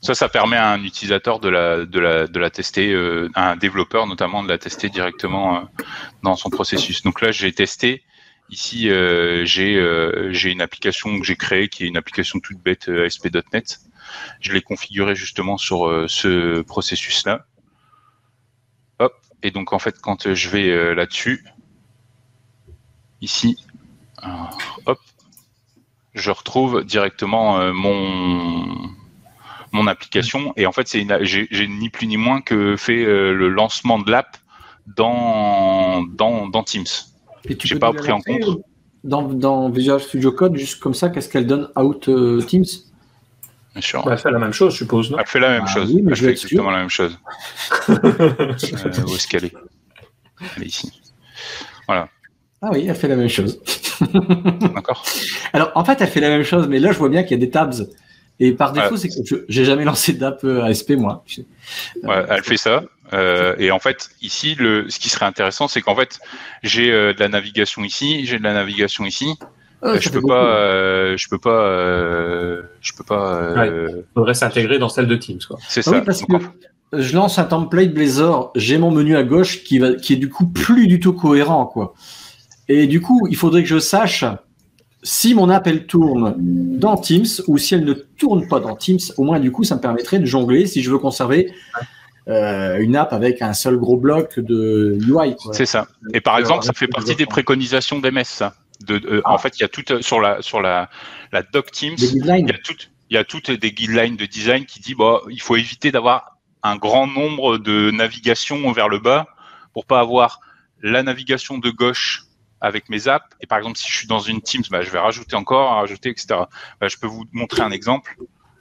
Ça, 0.00 0.14
ça 0.14 0.28
permet 0.28 0.56
à 0.56 0.70
un 0.70 0.82
utilisateur 0.82 1.38
de 1.38 1.48
la, 1.48 1.84
de 1.84 2.00
la, 2.00 2.26
de 2.26 2.38
la 2.40 2.50
tester, 2.50 2.92
euh, 2.92 3.30
à 3.34 3.52
un 3.52 3.56
développeur 3.56 4.06
notamment 4.06 4.42
de 4.42 4.48
la 4.48 4.58
tester 4.58 4.88
directement 4.88 5.56
euh, 5.56 5.60
dans 6.24 6.34
son 6.34 6.50
processus. 6.50 7.02
Donc 7.02 7.20
là, 7.20 7.30
j'ai 7.30 7.52
testé. 7.52 8.02
Ici, 8.50 8.90
euh, 8.90 9.44
j'ai 9.44 9.80
j'ai 10.32 10.50
une 10.50 10.60
application 10.60 11.18
que 11.18 11.24
j'ai 11.24 11.36
créée 11.36 11.68
qui 11.68 11.84
est 11.84 11.86
une 11.86 11.96
application 11.96 12.38
toute 12.40 12.58
bête 12.58 12.88
ASP.NET. 12.88 13.78
Je 14.40 14.52
l'ai 14.52 14.60
configurée 14.60 15.14
justement 15.14 15.56
sur 15.56 16.04
ce 16.08 16.60
processus-là. 16.62 17.46
Et 19.42 19.50
donc 19.50 19.72
en 19.72 19.78
fait, 19.78 20.00
quand 20.00 20.32
je 20.34 20.48
vais 20.48 20.68
euh, 20.68 20.94
là-dessus, 20.94 21.44
ici, 23.20 23.56
alors, 24.18 24.56
hop, 24.86 24.98
je 26.14 26.30
retrouve 26.30 26.84
directement 26.84 27.58
euh, 27.58 27.72
mon 27.72 28.92
mon 29.72 29.86
application. 29.86 30.52
Et 30.56 30.66
en 30.66 30.72
fait, 30.72 30.86
c'est 30.86 31.06
j'ai 31.22 31.66
ni 31.66 31.88
plus 31.88 32.06
ni 32.06 32.16
moins 32.16 32.40
que 32.40 32.76
fait 32.76 33.04
euh, 33.04 33.32
le 33.32 33.48
lancement 33.48 33.98
de 33.98 34.10
l'app 34.10 34.36
dans, 34.86 36.02
dans, 36.02 36.46
dans 36.48 36.62
Teams. 36.62 36.84
Et 37.48 37.56
tu 37.56 37.72
n'ai 37.72 37.80
pas 37.80 37.92
pris 37.92 38.12
en 38.12 38.20
compte. 38.20 38.60
Dans, 39.02 39.22
dans 39.22 39.68
Visual 39.70 40.00
Studio 40.00 40.30
Code, 40.30 40.56
juste 40.56 40.80
comme 40.80 40.94
ça, 40.94 41.08
qu'est-ce 41.08 41.28
qu'elle 41.28 41.46
donne 41.46 41.68
out 41.74 42.08
euh, 42.08 42.40
Teams? 42.42 42.66
Bien 43.72 43.82
sûr. 43.82 44.04
Bah, 44.04 44.12
elle 44.12 44.18
fait 44.18 44.30
la 44.30 44.38
même 44.38 44.52
chose, 44.52 44.72
je 44.72 44.78
suppose. 44.78 45.10
Non 45.10 45.18
elle 45.18 45.26
fait 45.26 45.40
la 45.40 45.50
même 45.50 45.64
ah, 45.66 45.72
chose. 45.72 45.92
Oui, 45.92 46.04
elle 46.06 46.16
fait 46.16 46.30
exactement 46.30 46.70
la 46.70 46.78
même 46.78 46.90
chose. 46.90 47.18
euh, 47.88 48.54
où 49.08 49.14
est-ce 49.14 49.26
qu'elle 49.26 49.46
est? 49.46 49.54
Elle 50.56 50.64
est 50.64 50.66
ici. 50.66 51.00
Voilà. 51.86 52.08
Ah 52.60 52.70
oui, 52.72 52.86
elle 52.88 52.94
fait 52.94 53.08
la 53.08 53.16
même 53.16 53.28
chose. 53.28 53.60
D'accord. 54.74 55.04
Alors, 55.52 55.72
en 55.74 55.84
fait, 55.84 56.00
elle 56.00 56.08
fait 56.08 56.20
la 56.20 56.28
même 56.28 56.44
chose, 56.44 56.68
mais 56.68 56.78
là, 56.78 56.92
je 56.92 56.98
vois 56.98 57.08
bien 57.08 57.22
qu'il 57.22 57.32
y 57.32 57.34
a 57.34 57.44
des 57.44 57.50
tabs. 57.50 57.88
Et 58.40 58.52
par 58.52 58.72
défaut, 58.72 58.92
ouais. 58.92 58.96
c'est 58.96 59.08
que 59.08 59.44
j'ai 59.48 59.64
jamais 59.64 59.84
lancé 59.84 60.12
d'app 60.12 60.44
ASP, 60.44 60.92
moi. 60.92 61.24
Ouais, 62.02 62.24
elle 62.28 62.42
fait 62.42 62.56
ça. 62.56 62.82
Euh, 63.12 63.54
et 63.58 63.70
en 63.70 63.78
fait, 63.78 64.10
ici, 64.20 64.54
le, 64.54 64.88
ce 64.88 64.98
qui 64.98 65.08
serait 65.10 65.26
intéressant, 65.26 65.68
c'est 65.68 65.80
qu'en 65.80 65.94
fait, 65.94 66.18
j'ai 66.62 66.90
euh, 66.90 67.12
de 67.12 67.20
la 67.20 67.28
navigation 67.28 67.84
ici, 67.84 68.24
j'ai 68.24 68.38
de 68.38 68.42
la 68.42 68.54
navigation 68.54 69.04
ici. 69.04 69.38
Euh, 69.84 69.98
je, 70.00 70.10
peux 70.10 70.22
pas, 70.22 70.44
euh, 70.44 71.16
je 71.16 71.28
peux 71.28 71.38
pas, 71.38 71.64
euh, 71.64 72.62
je 72.80 72.92
peux 72.92 73.02
pas, 73.02 73.52
ouais, 73.54 74.04
faudrait 74.14 74.34
s'intégrer 74.34 74.78
dans 74.78 74.88
celle 74.88 75.08
de 75.08 75.16
Teams, 75.16 75.40
quoi. 75.46 75.58
C'est 75.68 75.80
ah 75.80 75.82
ça. 75.82 75.90
Oui, 75.90 76.02
parce 76.04 76.22
que 76.22 76.36
je 76.92 77.16
lance 77.16 77.38
un 77.38 77.44
template 77.44 77.92
Blazor, 77.92 78.52
j'ai 78.54 78.78
mon 78.78 78.92
menu 78.92 79.16
à 79.16 79.24
gauche 79.24 79.64
qui 79.64 79.78
va, 79.78 79.94
qui 79.94 80.12
est 80.12 80.16
du 80.16 80.28
coup 80.28 80.46
plus 80.46 80.86
du 80.86 81.00
tout 81.00 81.12
cohérent, 81.12 81.66
quoi. 81.66 81.94
Et 82.68 82.86
du 82.86 83.00
coup, 83.00 83.26
il 83.28 83.36
faudrait 83.36 83.62
que 83.62 83.68
je 83.68 83.80
sache 83.80 84.24
si 85.02 85.34
mon 85.34 85.50
app 85.50 85.66
elle 85.66 85.86
tourne 85.86 86.34
dans 86.38 86.96
Teams 86.96 87.26
ou 87.48 87.58
si 87.58 87.74
elle 87.74 87.84
ne 87.84 87.92
tourne 87.92 88.46
pas 88.46 88.60
dans 88.60 88.76
Teams. 88.76 89.00
Au 89.16 89.24
moins, 89.24 89.40
du 89.40 89.50
coup, 89.50 89.64
ça 89.64 89.74
me 89.74 89.80
permettrait 89.80 90.20
de 90.20 90.26
jongler 90.26 90.66
si 90.66 90.80
je 90.80 90.90
veux 90.90 90.98
conserver. 90.98 91.52
Euh, 92.28 92.78
une 92.78 92.94
app 92.94 93.12
avec 93.12 93.42
un 93.42 93.52
seul 93.52 93.76
gros 93.78 93.96
bloc 93.96 94.38
de 94.38 94.96
UI. 95.08 95.34
C'est 95.52 95.66
ça. 95.66 95.88
Et 96.14 96.20
par 96.20 96.38
exemple, 96.38 96.64
ça 96.64 96.72
fait 96.72 96.86
partie 96.86 97.16
des 97.16 97.26
préconisations 97.26 97.98
d'MS, 97.98 98.22
ça. 98.24 98.54
De, 98.84 99.00
euh, 99.04 99.22
ah. 99.24 99.34
En 99.34 99.38
fait, 99.38 99.58
il 99.58 99.62
y 99.62 99.64
a 99.64 99.68
tout 99.68 99.84
sur 100.02 100.20
la 100.20 100.42
sur 100.42 100.60
la, 100.60 100.90
la 101.32 101.42
doc 101.42 101.70
Teams, 101.70 101.96
il 101.98 102.26
y 102.26 102.30
a 102.30 102.58
tout, 102.58 102.76
il 103.10 103.14
y 103.14 103.18
a 103.18 103.24
toutes 103.24 103.50
des 103.50 103.72
guidelines 103.72 104.16
de 104.16 104.26
design 104.26 104.64
qui 104.66 104.80
dit 104.80 104.94
bah 104.94 105.20
il 105.30 105.40
faut 105.40 105.56
éviter 105.56 105.90
d'avoir 105.92 106.38
un 106.62 106.76
grand 106.76 107.06
nombre 107.06 107.58
de 107.58 107.90
navigations 107.90 108.70
vers 108.72 108.88
le 108.88 108.98
bas 108.98 109.26
pour 109.72 109.86
pas 109.86 110.00
avoir 110.00 110.40
la 110.82 111.02
navigation 111.02 111.58
de 111.58 111.70
gauche 111.70 112.24
avec 112.60 112.88
mes 112.88 113.08
apps. 113.08 113.26
Et 113.40 113.46
par 113.46 113.58
exemple, 113.58 113.78
si 113.78 113.90
je 113.90 113.96
suis 113.96 114.06
dans 114.06 114.20
une 114.20 114.40
Teams, 114.40 114.62
bah, 114.70 114.82
je 114.82 114.90
vais 114.90 114.98
rajouter 114.98 115.36
encore, 115.36 115.74
rajouter, 115.74 116.10
etc. 116.10 116.26
Bah, 116.80 116.88
je 116.88 116.96
peux 116.96 117.06
vous 117.06 117.24
montrer 117.32 117.62
un 117.62 117.70
exemple. 117.70 118.16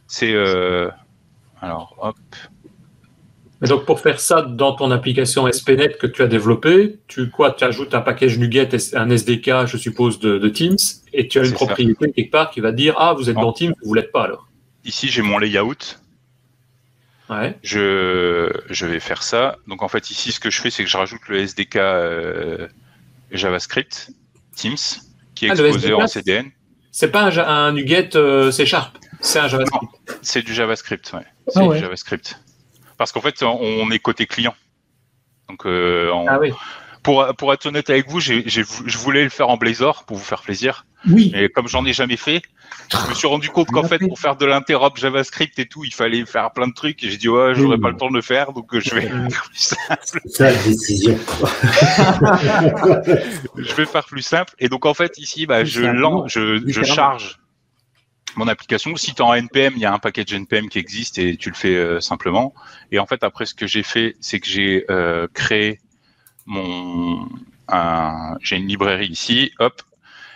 C'est 0.08 0.34
euh... 0.34 0.90
alors 1.62 1.96
hop. 2.00 2.18
Donc 3.68 3.86
pour 3.86 4.00
faire 4.00 4.20
ça 4.20 4.42
dans 4.42 4.74
ton 4.74 4.90
application 4.90 5.50
SPNet 5.52 5.98
que 6.00 6.08
tu 6.08 6.24
as 6.24 6.28
développée, 6.28 6.98
tu 7.08 7.30
quoi 7.30 7.52
Tu 7.52 7.64
ajoutes 7.64 7.94
un 7.94 8.02
package 8.02 8.40
NuGet, 8.40 8.70
un 8.96 9.10
SDK, 9.10 9.68
je 9.68 9.78
suppose, 9.78 10.20
de, 10.20 10.40
de 10.40 10.50
Teams, 10.50 10.78
et 11.14 11.28
tu 11.28 11.40
as 11.40 11.46
une 11.46 11.54
propriété 11.54 12.08
ça. 12.08 12.12
quelque 12.12 12.32
part 12.32 12.50
qui 12.50 12.60
va 12.60 12.72
dire 12.72 12.96
ah 12.98 13.14
vous 13.14 13.30
êtes 13.30 13.36
dans 13.36 13.54
Teams, 13.54 13.74
vous 13.84 13.94
l'êtes 13.94 14.12
pas 14.12 14.24
alors. 14.24 14.48
Ici 14.84 15.10
j'ai 15.10 15.22
mon 15.22 15.38
layout. 15.38 16.00
Ouais. 17.30 17.56
Je, 17.64 18.52
je 18.70 18.86
vais 18.88 19.00
faire 19.00 19.22
ça. 19.22 19.58
Donc 19.68 19.84
en 19.84 19.88
fait 19.88 20.10
ici 20.10 20.32
ce 20.32 20.40
que 20.40 20.50
je 20.50 20.60
fais 20.60 20.72
c'est 20.72 20.84
que 20.84 20.90
je 20.90 20.98
rajoute 20.98 21.22
le 21.30 21.38
SDK 21.38 21.76
euh, 21.76 22.68
JavaScript 23.32 24.10
Teams 24.56 24.76
qui 25.36 25.46
est 25.46 25.52
ah, 25.52 25.54
exposé 25.54 25.94
en 25.94 26.08
CDN. 26.08 26.50
C'est 26.92 27.12
pas 27.12 27.26
un, 27.26 27.38
un 27.38 27.74
NuGet 27.74 28.16
euh, 28.16 28.50
C 28.50 28.66
Sharp, 28.66 28.98
c'est 29.20 29.38
un 29.38 29.48
JavaScript. 29.48 29.86
C'est 30.24 30.42
du 30.42 30.54
JavaScript, 30.56 31.14
ouais. 31.14 31.20
C'est 31.48 31.60
ah, 31.60 31.66
ouais. 31.66 31.76
du 31.76 31.84
JavaScript 31.84 32.40
parce 33.02 33.12
qu'en 33.12 33.22
fait, 33.22 33.42
on 33.42 33.90
est 33.90 33.98
côté 33.98 34.28
client. 34.28 34.54
Donc, 35.50 35.66
euh, 35.66 36.12
on, 36.12 36.28
ah 36.28 36.38
oui. 36.40 36.52
pour, 37.02 37.26
pour 37.36 37.52
être 37.52 37.66
honnête 37.66 37.90
avec 37.90 38.08
vous, 38.08 38.20
j'ai, 38.20 38.48
je 38.48 38.98
voulais 39.00 39.24
le 39.24 39.32
faire 39.32 39.50
en 39.50 39.58
Blazor 39.58 40.04
pour 40.04 40.18
vous 40.18 40.24
faire 40.24 40.44
plaisir. 40.44 40.86
Oui. 41.10 41.32
Mais 41.34 41.50
comme 41.50 41.68
j'en 41.68 41.84
ai 41.84 41.94
jamais 41.94 42.16
fait, 42.16 42.44
je 42.92 43.10
me 43.10 43.16
suis 43.16 43.28
rendu 43.28 43.50
compte 43.50 43.70
qu'en 43.70 43.86
fait, 43.86 43.98
pour 43.98 44.20
faire 44.20 44.36
de 44.36 44.46
l'interop 44.46 44.98
JavaScript 44.98 45.58
et 45.58 45.66
tout, 45.66 45.84
il 45.84 45.96
fallait 45.96 46.28
faire 46.28 46.52
plein 46.52 46.68
de 46.68 46.76
trucs. 46.76 47.04
Et 47.04 47.10
j'ai 47.10 47.18
dit, 47.18 47.28
ouais, 47.28 47.56
j'aurais 47.56 47.78
oui. 47.78 47.82
pas 47.82 47.90
le 47.90 47.98
temps 47.98 48.12
de 48.12 48.14
le 48.14 48.22
faire, 48.22 48.54
donc 48.54 48.68
je 48.72 48.94
vais 48.94 49.02
faire 49.02 49.50
plus 49.50 49.58
simple. 49.58 50.20
La 50.38 50.54
décision. 50.54 51.18
je 53.58 53.74
vais 53.74 53.88
faire 53.88 54.06
plus 54.06 54.22
simple. 54.22 54.54
Et 54.60 54.70
donc, 54.70 54.86
en 54.86 54.94
fait, 54.94 55.18
ici, 55.18 55.48
bah, 55.48 55.66
je, 55.66 55.82
lance, 55.82 56.32
je, 56.32 56.62
je 56.68 56.84
charge 56.84 57.40
mon 58.36 58.48
application. 58.48 58.96
Si 58.96 59.14
tu 59.14 59.22
es 59.22 59.26
en 59.26 59.34
NPM, 59.34 59.74
il 59.76 59.82
y 59.82 59.86
a 59.86 59.94
un 59.94 60.00
package 60.00 60.34
NPM 60.34 60.70
qui 60.70 60.80
existe 60.80 61.18
et 61.18 61.38
tu 61.38 61.50
le 61.50 61.56
fais 61.56 61.76
euh, 61.76 62.00
simplement. 62.00 62.54
Et 62.92 63.00
en 63.00 63.06
fait, 63.06 63.24
après, 63.24 63.46
ce 63.46 63.54
que 63.54 63.68
j'ai 63.68 63.84
fait, 63.84 64.16
c'est 64.20 64.40
que 64.40 64.48
j'ai 64.48 64.86
euh, 64.90 65.28
créé 65.34 65.80
mon, 66.46 67.28
j'ai 68.42 68.58
une 68.58 68.68
librairie 68.68 69.08
ici, 69.08 69.52
hop. 69.60 69.82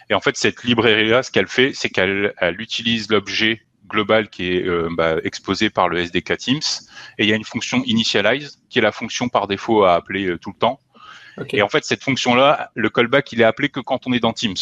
Et 0.09 0.13
en 0.13 0.21
fait, 0.21 0.37
cette 0.37 0.63
librairie-là, 0.63 1.23
ce 1.23 1.31
qu'elle 1.31 1.47
fait, 1.47 1.71
c'est 1.73 1.89
qu'elle 1.89 2.33
elle 2.37 2.61
utilise 2.61 3.09
l'objet 3.09 3.61
global 3.87 4.29
qui 4.29 4.53
est 4.53 4.63
euh, 4.63 4.89
bah, 4.91 5.15
exposé 5.23 5.69
par 5.69 5.89
le 5.89 5.99
SDK 5.99 6.37
Teams. 6.37 6.61
Et 7.17 7.23
il 7.23 7.29
y 7.29 7.33
a 7.33 7.35
une 7.35 7.43
fonction 7.43 7.83
initialize 7.85 8.59
qui 8.69 8.79
est 8.79 8.83
la 8.83 8.91
fonction 8.91 9.29
par 9.29 9.47
défaut 9.47 9.83
à 9.83 9.95
appeler 9.95 10.37
tout 10.39 10.51
le 10.51 10.59
temps. 10.59 10.79
Et 11.51 11.61
en 11.61 11.67
fait, 11.67 11.83
cette 11.83 12.01
fonction-là, 12.01 12.71
le 12.75 12.89
callback, 12.89 13.33
il 13.33 13.41
est 13.41 13.45
appelé 13.45 13.67
que 13.67 13.81
quand 13.81 14.07
on 14.07 14.13
est 14.13 14.21
dans 14.21 14.31
Teams 14.31 14.55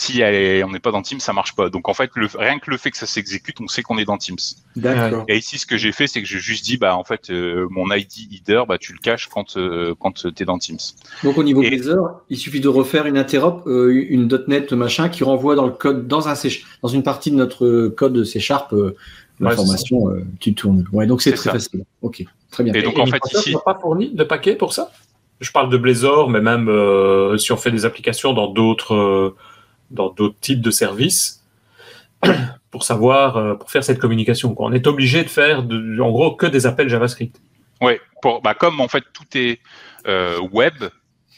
si 0.00 0.22
on 0.64 0.70
n'est 0.70 0.80
pas 0.80 0.92
dans 0.92 1.02
Teams, 1.02 1.20
ça 1.20 1.34
marche 1.34 1.54
pas. 1.54 1.68
Donc 1.68 1.88
en 1.88 1.94
fait, 1.94 2.10
le, 2.14 2.26
rien 2.34 2.58
que 2.58 2.70
le 2.70 2.78
fait 2.78 2.90
que 2.90 2.96
ça 2.96 3.06
s'exécute, 3.06 3.60
on 3.60 3.68
sait 3.68 3.82
qu'on 3.82 3.98
est 3.98 4.06
dans 4.06 4.16
Teams. 4.16 4.38
D'accord. 4.74 5.24
Et 5.28 5.36
ici, 5.36 5.58
ce 5.58 5.66
que 5.66 5.76
j'ai 5.76 5.92
fait, 5.92 6.06
c'est 6.06 6.22
que 6.22 6.26
j'ai 6.26 6.38
juste 6.38 6.64
dit, 6.64 6.78
bah 6.78 6.96
en 6.96 7.04
fait, 7.04 7.28
euh, 7.28 7.66
mon 7.70 7.92
ID 7.92 8.32
header, 8.32 8.62
bah 8.66 8.78
tu 8.78 8.94
le 8.94 8.98
caches 8.98 9.28
quand 9.28 9.58
euh, 9.58 9.94
quand 10.00 10.12
tu 10.12 10.42
es 10.42 10.46
dans 10.46 10.58
Teams. 10.58 10.78
Donc 11.22 11.36
au 11.36 11.42
niveau 11.42 11.60
des 11.60 11.86
heures, 11.88 12.22
il 12.30 12.38
suffit 12.38 12.60
de 12.60 12.68
refaire 12.68 13.04
une 13.04 13.18
interop, 13.18 13.66
euh, 13.66 14.06
une 14.08 14.26
.NET 14.48 14.72
machin 14.72 15.10
qui 15.10 15.22
renvoie 15.22 15.54
dans 15.54 15.66
le 15.66 15.72
code 15.72 16.08
dans 16.08 16.28
un 16.28 16.34
dans 16.82 16.88
une 16.88 17.02
partie 17.02 17.30
de 17.30 17.36
notre 17.36 17.88
code 17.88 18.24
C 18.24 18.40
Sharp 18.40 18.74
l'information 19.38 20.08
tu 20.38 20.54
tournes. 20.54 20.86
Ouais, 20.92 21.06
donc 21.06 21.20
c'est 21.20 21.32
très 21.32 21.50
facile. 21.50 21.84
Ok, 22.00 22.24
très 22.50 22.64
bien. 22.64 22.72
Et 22.72 22.80
donc 22.80 22.98
en 22.98 23.04
fait 23.04 23.20
ici, 23.34 23.54
pas 23.66 23.78
fourni 23.78 24.12
de 24.12 24.24
paquet 24.24 24.56
pour 24.56 24.72
ça? 24.72 24.90
Je 25.40 25.52
parle 25.52 25.70
de 25.70 25.76
Blazor, 25.76 26.30
mais 26.30 26.40
même 26.40 26.70
si 27.38 27.52
on 27.52 27.58
fait 27.58 27.70
des 27.70 27.84
applications 27.84 28.32
dans 28.32 28.48
d'autres 28.48 29.34
dans 29.90 30.10
d'autres 30.10 30.38
types 30.40 30.60
de 30.60 30.70
services 30.70 31.44
pour 32.70 32.84
savoir, 32.84 33.36
euh, 33.36 33.54
pour 33.54 33.70
faire 33.70 33.84
cette 33.84 33.98
communication. 33.98 34.54
On 34.58 34.72
est 34.72 34.86
obligé 34.86 35.22
de 35.22 35.28
faire, 35.28 35.62
de, 35.62 36.00
en 36.00 36.10
gros, 36.10 36.34
que 36.34 36.46
des 36.46 36.66
appels 36.66 36.88
JavaScript. 36.88 37.40
Oui, 37.80 37.94
bah, 38.44 38.54
comme 38.54 38.80
en 38.80 38.88
fait 38.88 39.04
tout 39.12 39.24
est 39.34 39.60
euh, 40.06 40.38
web, 40.52 40.74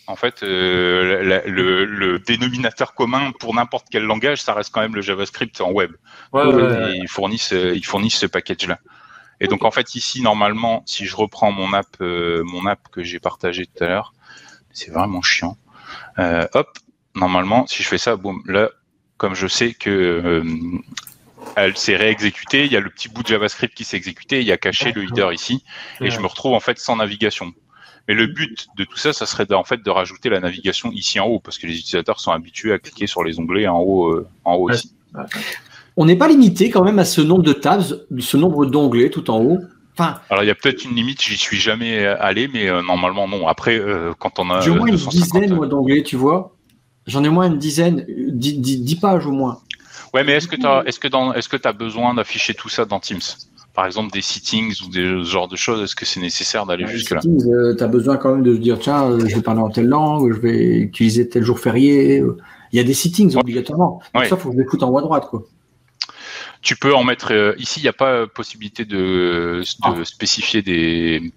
en 0.09 0.17
fait, 0.17 0.43
euh, 0.43 1.43
le, 1.47 2.19
dénominateur 2.19 2.95
commun 2.95 3.33
pour 3.39 3.55
n'importe 3.55 3.87
quel 3.91 4.03
langage, 4.03 4.43
ça 4.43 4.53
reste 4.53 4.71
quand 4.75 4.81
même 4.81 4.97
le 4.97 5.03
JavaScript 5.03 5.61
en 5.61 5.71
web. 5.71 5.93
Ils 6.35 7.07
fournissent, 7.09 7.53
ils 7.53 7.87
fournissent 7.87 8.19
ce 8.19 8.27
package-là. 8.27 8.79
Et 9.41 9.47
donc 9.47 9.65
en 9.65 9.71
fait 9.71 9.95
ici, 9.95 10.21
normalement, 10.23 10.83
si 10.87 11.07
je 11.07 11.17
reprends 11.17 11.53
mon 11.53 11.73
app, 11.73 11.97
mon 12.01 12.67
app 12.67 12.81
que 12.91 13.05
j'ai 13.05 13.21
partagé 13.21 13.67
tout 13.67 13.85
à 13.85 13.87
l'heure, 13.87 14.13
c'est 14.73 14.91
vraiment 14.91 15.23
chiant. 15.23 15.57
hop, 16.19 16.69
normalement, 17.15 17.67
si 17.67 17.83
je 17.83 17.89
fais 17.89 17.99
ça, 17.99 18.17
boum, 18.17 18.43
là, 18.47 18.71
comme 19.17 19.35
je 19.35 19.47
sais 19.47 19.75
que 19.75 19.91
euh, 19.91 20.45
elle 21.57 21.77
s'est 21.77 21.97
réexécutée, 21.97 22.65
il 22.65 22.73
y 22.73 22.77
a 22.77 22.81
le 22.81 22.91
petit 22.91 23.09
bout 23.09 23.23
de 23.23 23.29
JavaScript 23.29 23.75
qui 23.75 23.85
s'est 23.85 23.97
exécuté, 23.97 24.41
il 24.41 24.47
y 24.47 24.53
a 24.53 24.57
caché 24.57 24.93
le 24.93 25.05
header 25.05 25.29
ici, 25.33 25.65
et 26.01 26.11
je 26.11 26.21
me 26.21 26.27
retrouve 26.27 26.55
en 26.55 26.61
fait 26.61 26.79
sans 26.79 26.97
navigation. 26.97 27.53
Mais 28.09 28.15
le 28.15 28.27
but 28.27 28.67
de 28.77 28.85
tout 28.85 28.97
ça, 28.97 29.13
ça 29.13 29.27
serait 29.27 29.47
en 29.53 29.63
fait 29.63 29.83
de 29.83 29.91
rajouter 29.91 30.29
la 30.29 30.41
navigation 30.41 30.91
ici 30.91 31.21
en 31.21 31.27
haut, 31.27 31.41
parce 31.41 31.59
que 31.59 31.67
les 31.67 31.79
utilisateurs 31.79 32.21
sont 32.21 32.33
habitués 32.33 32.73
à 32.73 32.79
cliquer 32.79 33.07
sur 33.07 33.23
les 33.23 33.39
onglets 33.39 33.69
en 33.69 33.79
haut, 33.79 34.09
euh, 34.09 34.27
en 34.45 34.55
haut 34.55 34.71
ici. 34.71 34.93
On 35.97 36.07
n'est 36.07 36.17
pas 36.17 36.27
limité 36.27 36.71
quand 36.71 36.85
même 36.85 36.99
à 36.99 37.05
ce 37.05 37.21
nombre 37.21 37.43
de 37.43 37.53
tabs, 37.53 37.83
ce 38.19 38.37
nombre 38.37 38.65
d'onglets 38.65 39.11
tout 39.11 39.31
en 39.31 39.41
haut. 39.41 39.61
Enfin, 39.97 40.19
Alors 40.31 40.43
il 40.43 40.47
y 40.47 40.51
a 40.51 40.55
peut-être 40.55 40.85
une 40.85 40.97
limite, 40.97 41.21
j'y 41.23 41.37
suis 41.37 41.59
jamais 41.59 42.07
allé, 42.07 42.49
mais 42.49 42.67
euh, 42.67 42.83
normalement 42.83 43.29
non. 43.29 43.47
Après, 43.47 43.81
quand 44.19 44.39
on 44.39 44.51
a 44.51 44.67
moins 44.67 44.87
une 44.87 44.97
dizaine 44.97 45.55
d'onglets, 45.69 46.03
tu 46.03 46.17
vois. 46.17 46.57
J'en 47.07 47.25
ai 47.25 47.29
moins 47.29 47.49
une 47.49 47.59
dizaine, 47.59 48.05
dix, 48.09 48.97
pages 48.97 49.27
au 49.27 49.33
moins. 49.33 49.59
Ouais, 50.15 50.25
mais 50.25 50.33
est-ce 50.33 50.47
que 50.47 50.57
tu 50.57 50.67
as, 50.67 50.83
est-ce 50.87 51.01
que 51.01 51.09
dans, 51.09 51.33
est-ce 51.33 51.49
que 51.49 51.57
as 51.67 51.73
besoin 51.73 52.15
d'afficher 52.15 52.55
tout 52.55 52.69
ça 52.69 52.85
dans 52.85 53.01
Teams? 53.01 53.21
Par 53.75 53.87
exemple, 53.87 54.13
des 54.13 54.21
settings 54.21 54.75
ou 54.85 54.91
des 54.91 55.01
ce 55.01 55.25
genre 55.25 55.49
de 55.49 55.57
choses, 55.57 55.83
est-ce 55.83 55.97
que 55.97 56.05
c'est 56.05 56.21
nécessaire 56.21 56.67
d'aller 56.67 56.87
jusque-là? 56.87 57.21
euh, 57.25 57.75
Tu 57.75 57.83
as 57.83 57.89
besoin 57.89 58.19
quand 58.19 58.35
même 58.35 58.43
de 58.43 58.55
dire, 58.57 58.79
tiens, 58.79 59.05
euh, 59.05 59.27
je 59.27 59.35
vais 59.35 59.43
parler 59.43 59.63
en 59.63 59.71
telle 59.71 59.89
langue, 59.89 60.33
je 60.33 60.39
vais 60.39 60.81
utiliser 60.81 61.29
tel 61.29 61.43
jour 61.43 61.59
férié. 61.59 62.23
Il 62.73 62.77
y 62.77 62.81
a 62.81 62.85
des 62.85 62.95
settings 62.95 63.35
obligatoirement. 63.37 64.01
Donc 64.15 64.27
ça, 64.27 64.37
faut 64.37 64.51
que 64.51 64.57
je 64.57 64.61
les 64.61 64.69
foute 64.69 64.83
en 64.83 64.91
haut 64.91 64.99
à 64.99 65.03
droite, 65.03 65.27
quoi. 65.31 65.43
Tu 66.61 66.77
peux 66.77 66.95
en 66.95 67.03
mettre. 67.03 67.33
Euh, 67.33 67.55
ici, 67.59 67.81
il 67.81 67.83
n'y 67.83 67.89
a 67.89 67.95
pas 67.95 68.27
possibilité 68.27 68.85
de, 68.85 69.63
de 69.63 69.65
ah. 69.83 69.95
spécifier 70.05 70.63
des, 70.63 71.33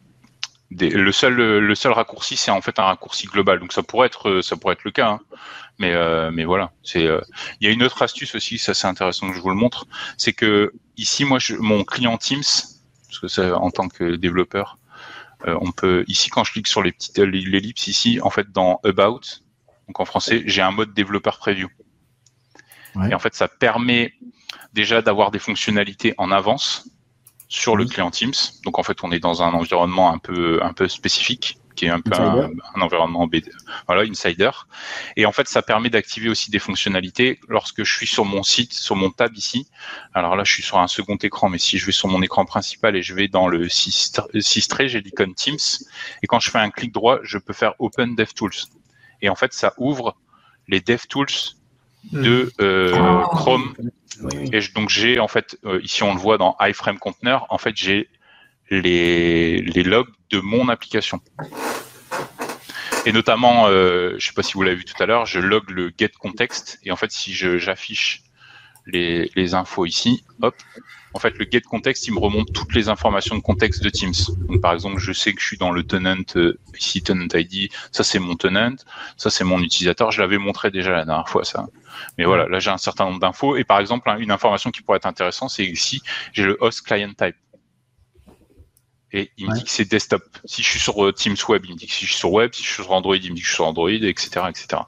le 0.72 1.11
seul 1.11 1.36
le 1.36 1.76
seul 1.76 1.91
raccourci 1.91 2.38
c'est 2.38 2.51
en 2.51 2.61
fait 2.61 2.80
un 2.80 2.84
raccourci 2.84 3.28
global. 3.28 3.59
Donc 3.59 3.74
ça 3.74 3.84
pourrait 3.84 4.07
être 4.07 4.41
ça 4.41 4.55
pourrait 4.55 4.74
être 4.74 4.84
le 4.84 4.91
cas 4.91 5.09
hein. 5.11 5.20
mais 5.78 5.93
euh, 5.93 6.32
mais 6.32 6.45
voilà. 6.45 6.72
C'est 6.84 7.05
euh, 7.05 7.22
il 7.59 7.68
y 7.68 7.70
a 7.70 7.74
une 7.74 7.84
autre 7.84 8.01
astuce 8.01 8.36
aussi 8.36 8.57
ça 8.57 8.74
c'est 8.74 8.88
intéressant 8.88 9.30
que 9.30 9.36
je 9.36 9.41
vous 9.41 9.49
le 9.49 9.55
montre. 9.55 9.86
C'est 10.18 10.34
que 10.34 10.74
ici 10.97 11.26
moi 11.26 11.39
je, 11.39 11.55
mon 11.55 11.84
client 11.84 12.18
Teams 12.18 12.43
parce 13.07 13.20
que 13.20 13.28
ça, 13.28 13.57
en 13.57 13.72
tant 13.72 13.88
que 13.88 14.16
développeur 14.16 14.78
euh, 15.47 15.57
on 15.61 15.72
peut 15.72 16.03
ici 16.07 16.30
quand 16.30 16.43
je 16.43 16.51
clique 16.51 16.68
sur 16.68 16.82
les 16.82 16.91
petites 16.91 17.18
l'ellipse 17.20 17.88
ici 17.88 18.20
en 18.22 18.30
fait 18.30 18.51
dans 18.51 18.80
About 18.84 19.22
donc 19.88 19.99
en 19.99 20.05
français 20.05 20.43
j'ai 20.45 20.61
un 20.61 20.72
mode 20.72 20.93
développeur 20.93 21.38
preview. 21.38 21.70
Et 23.09 23.13
en 23.13 23.20
fait 23.20 23.36
ça 23.36 23.49
permet 23.49 24.13
déjà 24.74 25.01
d'avoir 25.01 25.30
des 25.30 25.39
fonctionnalités 25.39 26.13
en 26.18 26.32
avance 26.32 26.89
sur 27.56 27.78
le 27.78 27.86
client 27.86 28.12
Teams. 28.12 28.34
Donc 28.66 28.80
en 28.80 28.84
fait, 28.84 28.97
on 29.03 29.12
est 29.12 29.20
dans 29.20 29.41
un 29.41 29.53
environnement 29.53 30.12
un 30.12 30.18
peu 30.18 30.62
un 30.62 30.74
peu 30.74 30.89
spécifique 30.89 31.58
qui 31.74 31.86
est 31.86 31.89
un 31.89 31.99
peu 31.99 32.14
un, 32.14 32.82
environnement 32.82 33.30
voilà 33.88 34.03
insider. 34.03 34.51
Et 35.18 35.26
en 35.26 35.32
fait 35.32 35.47
ça 35.47 35.62
permet 35.62 35.89
d'activer 35.89 36.30
aussi 36.30 36.49
des 36.51 36.60
fonctionnalités 36.60 37.39
lorsque 37.49 37.84
je 37.84 37.93
suis 37.93 38.08
sur 38.08 38.24
mon 38.24 38.43
site 38.43 38.74
sur 38.74 38.95
mon 38.95 39.10
tab 39.10 39.36
ici. 39.36 39.68
Alors 40.14 40.36
là 40.36 40.43
je 40.43 40.53
suis 40.53 40.64
sur 40.64 40.80
un 40.80 40.88
second 40.88 41.16
écran 41.16 41.49
mais 41.49 41.58
si 41.58 41.78
je 41.78 41.86
vais 41.86 41.91
sur 41.91 42.08
mon 42.08 42.22
écran 42.22 42.45
principal 42.45 42.95
et 42.95 43.01
je 43.01 43.14
vais 43.14 43.28
dans 43.28 43.47
le 43.47 43.68
6 43.68 44.14
j'ai 44.86 45.01
l'icône 45.01 45.34
Teams. 45.34 45.58
Et 46.24 46.28
quand 46.28 46.39
je 46.39 46.49
fais 46.49 46.60
un 46.60 46.72
clic 46.72 46.93
droit 46.93 47.20
je 47.24 47.38
peux 47.38 47.53
faire 47.53 47.74
Open 47.80 48.16
DevTools 48.16 48.68
et 49.22 49.30
en 49.30 49.36
fait 49.36 49.53
ça 49.53 49.74
ouvre 49.78 50.16
les 50.68 50.82
DevTools 50.82 51.56
de 52.12 52.51
euh, 52.62 52.91
ah. 52.95 53.24
Chrome. 53.32 53.74
Et 54.53 54.60
donc 54.74 54.89
j'ai 54.89 55.20
en 55.20 55.28
fait 55.28 55.58
euh, 55.66 55.82
ici 55.84 56.03
on 56.03 56.14
le 56.14 56.20
voit 56.20 56.38
dans 56.38 56.56
iframe 56.62 56.99
container, 56.99 57.45
en 57.49 57.58
fait 57.58 57.76
j'ai 57.76 58.10
les, 58.70 59.62
les 59.62 59.84
logs 59.84 60.10
de 60.30 60.39
mon 60.39 60.70
application. 60.70 61.20
Et 63.06 63.12
notamment, 63.12 63.68
euh, 63.68 64.16
je 64.18 64.26
sais 64.26 64.34
pas 64.34 64.41
si 64.41 64.53
vous 64.53 64.64
l'avez 64.64 64.78
vu 64.78 64.86
tout 64.86 65.01
à 65.01 65.06
l'heure, 65.06 65.26
je 65.26 65.39
log 65.39 65.70
le 65.70 65.91
get 65.95 66.12
context 66.18 66.80
et 66.84 66.91
en 66.91 66.95
fait 66.95 67.12
si 67.12 67.34
j'affiche 67.34 68.24
les, 68.88 69.30
les 69.36 69.53
infos 69.53 69.86
ici, 69.86 70.24
hop, 70.41 70.56
en 71.16 71.20
fait, 71.20 71.38
le 71.38 71.47
get 71.49 71.61
context, 71.61 72.07
il 72.07 72.13
me 72.13 72.20
remonte 72.20 72.51
toutes 72.51 72.76
les 72.76 72.89
informations 72.89 73.36
de 73.36 73.39
contexte 73.39 73.82
de 73.82 73.89
Teams. 73.89 74.13
Donc, 74.49 74.59
par 74.59 74.74
exemple, 74.74 74.99
je 74.99 75.13
sais 75.13 75.32
que 75.32 75.41
je 75.41 75.47
suis 75.47 75.57
dans 75.57 75.72
le 75.72 75.82
tenant, 75.82 76.18
euh, 76.36 76.59
ici, 76.78 77.01
tenant 77.01 77.30
ID, 77.34 77.72
ça 77.93 78.03
c'est 78.03 78.20
mon 78.20 78.36
tenant, 78.36 78.76
ça 79.16 79.30
c'est 79.30 79.45
mon 79.45 79.61
utilisateur. 79.61 80.11
Je 80.11 80.22
l'avais 80.22 80.38
montré 80.38 80.72
déjà 80.72 80.91
la 80.91 81.05
dernière 81.05 81.30
fois, 81.30 81.45
ça. 81.45 81.68
Mais 82.18 82.26
voilà, 82.26 82.49
là 82.49 82.59
j'ai 82.59 82.70
un 82.70 82.78
certain 82.78 83.05
nombre 83.05 83.22
d'infos. 83.22 83.55
Et 83.55 83.63
par 83.63 83.80
exemple, 83.80 84.13
une 84.20 84.30
information 84.30 84.72
qui 84.72 84.82
pourrait 84.82 84.97
être 84.97 85.05
intéressante, 85.05 85.51
c'est 85.51 85.63
ici, 85.63 86.01
j'ai 86.34 86.43
le 86.43 86.57
host 86.59 86.82
client 86.82 87.13
type. 87.18 87.38
Et 89.13 89.32
il 89.38 89.49
me 89.49 89.55
dit 89.55 89.63
que 89.63 89.70
c'est 89.70 89.89
desktop. 89.89 90.22
Si 90.43 90.63
je 90.63 90.68
suis 90.68 90.80
sur 90.82 91.01
euh, 91.05 91.13
Teams 91.13 91.38
Web, 91.47 91.63
il 91.66 91.76
me 91.76 91.78
dit 91.78 91.88
que 91.88 91.93
si 91.93 92.05
je 92.05 92.11
suis 92.11 92.20
sur 92.20 92.34
Web, 92.34 92.53
si 92.53 92.61
je 92.61 92.68
suis 92.68 92.84
sur 92.84 92.91
Android, 92.91 93.16
il 93.16 93.32
me 93.32 93.36
dit 93.36 93.41
que 93.41 93.47
je 93.47 93.51
suis 93.51 93.55
sur 93.55 93.68
Android, 93.68 93.89
etc. 93.89 94.41
etc. 94.49 94.82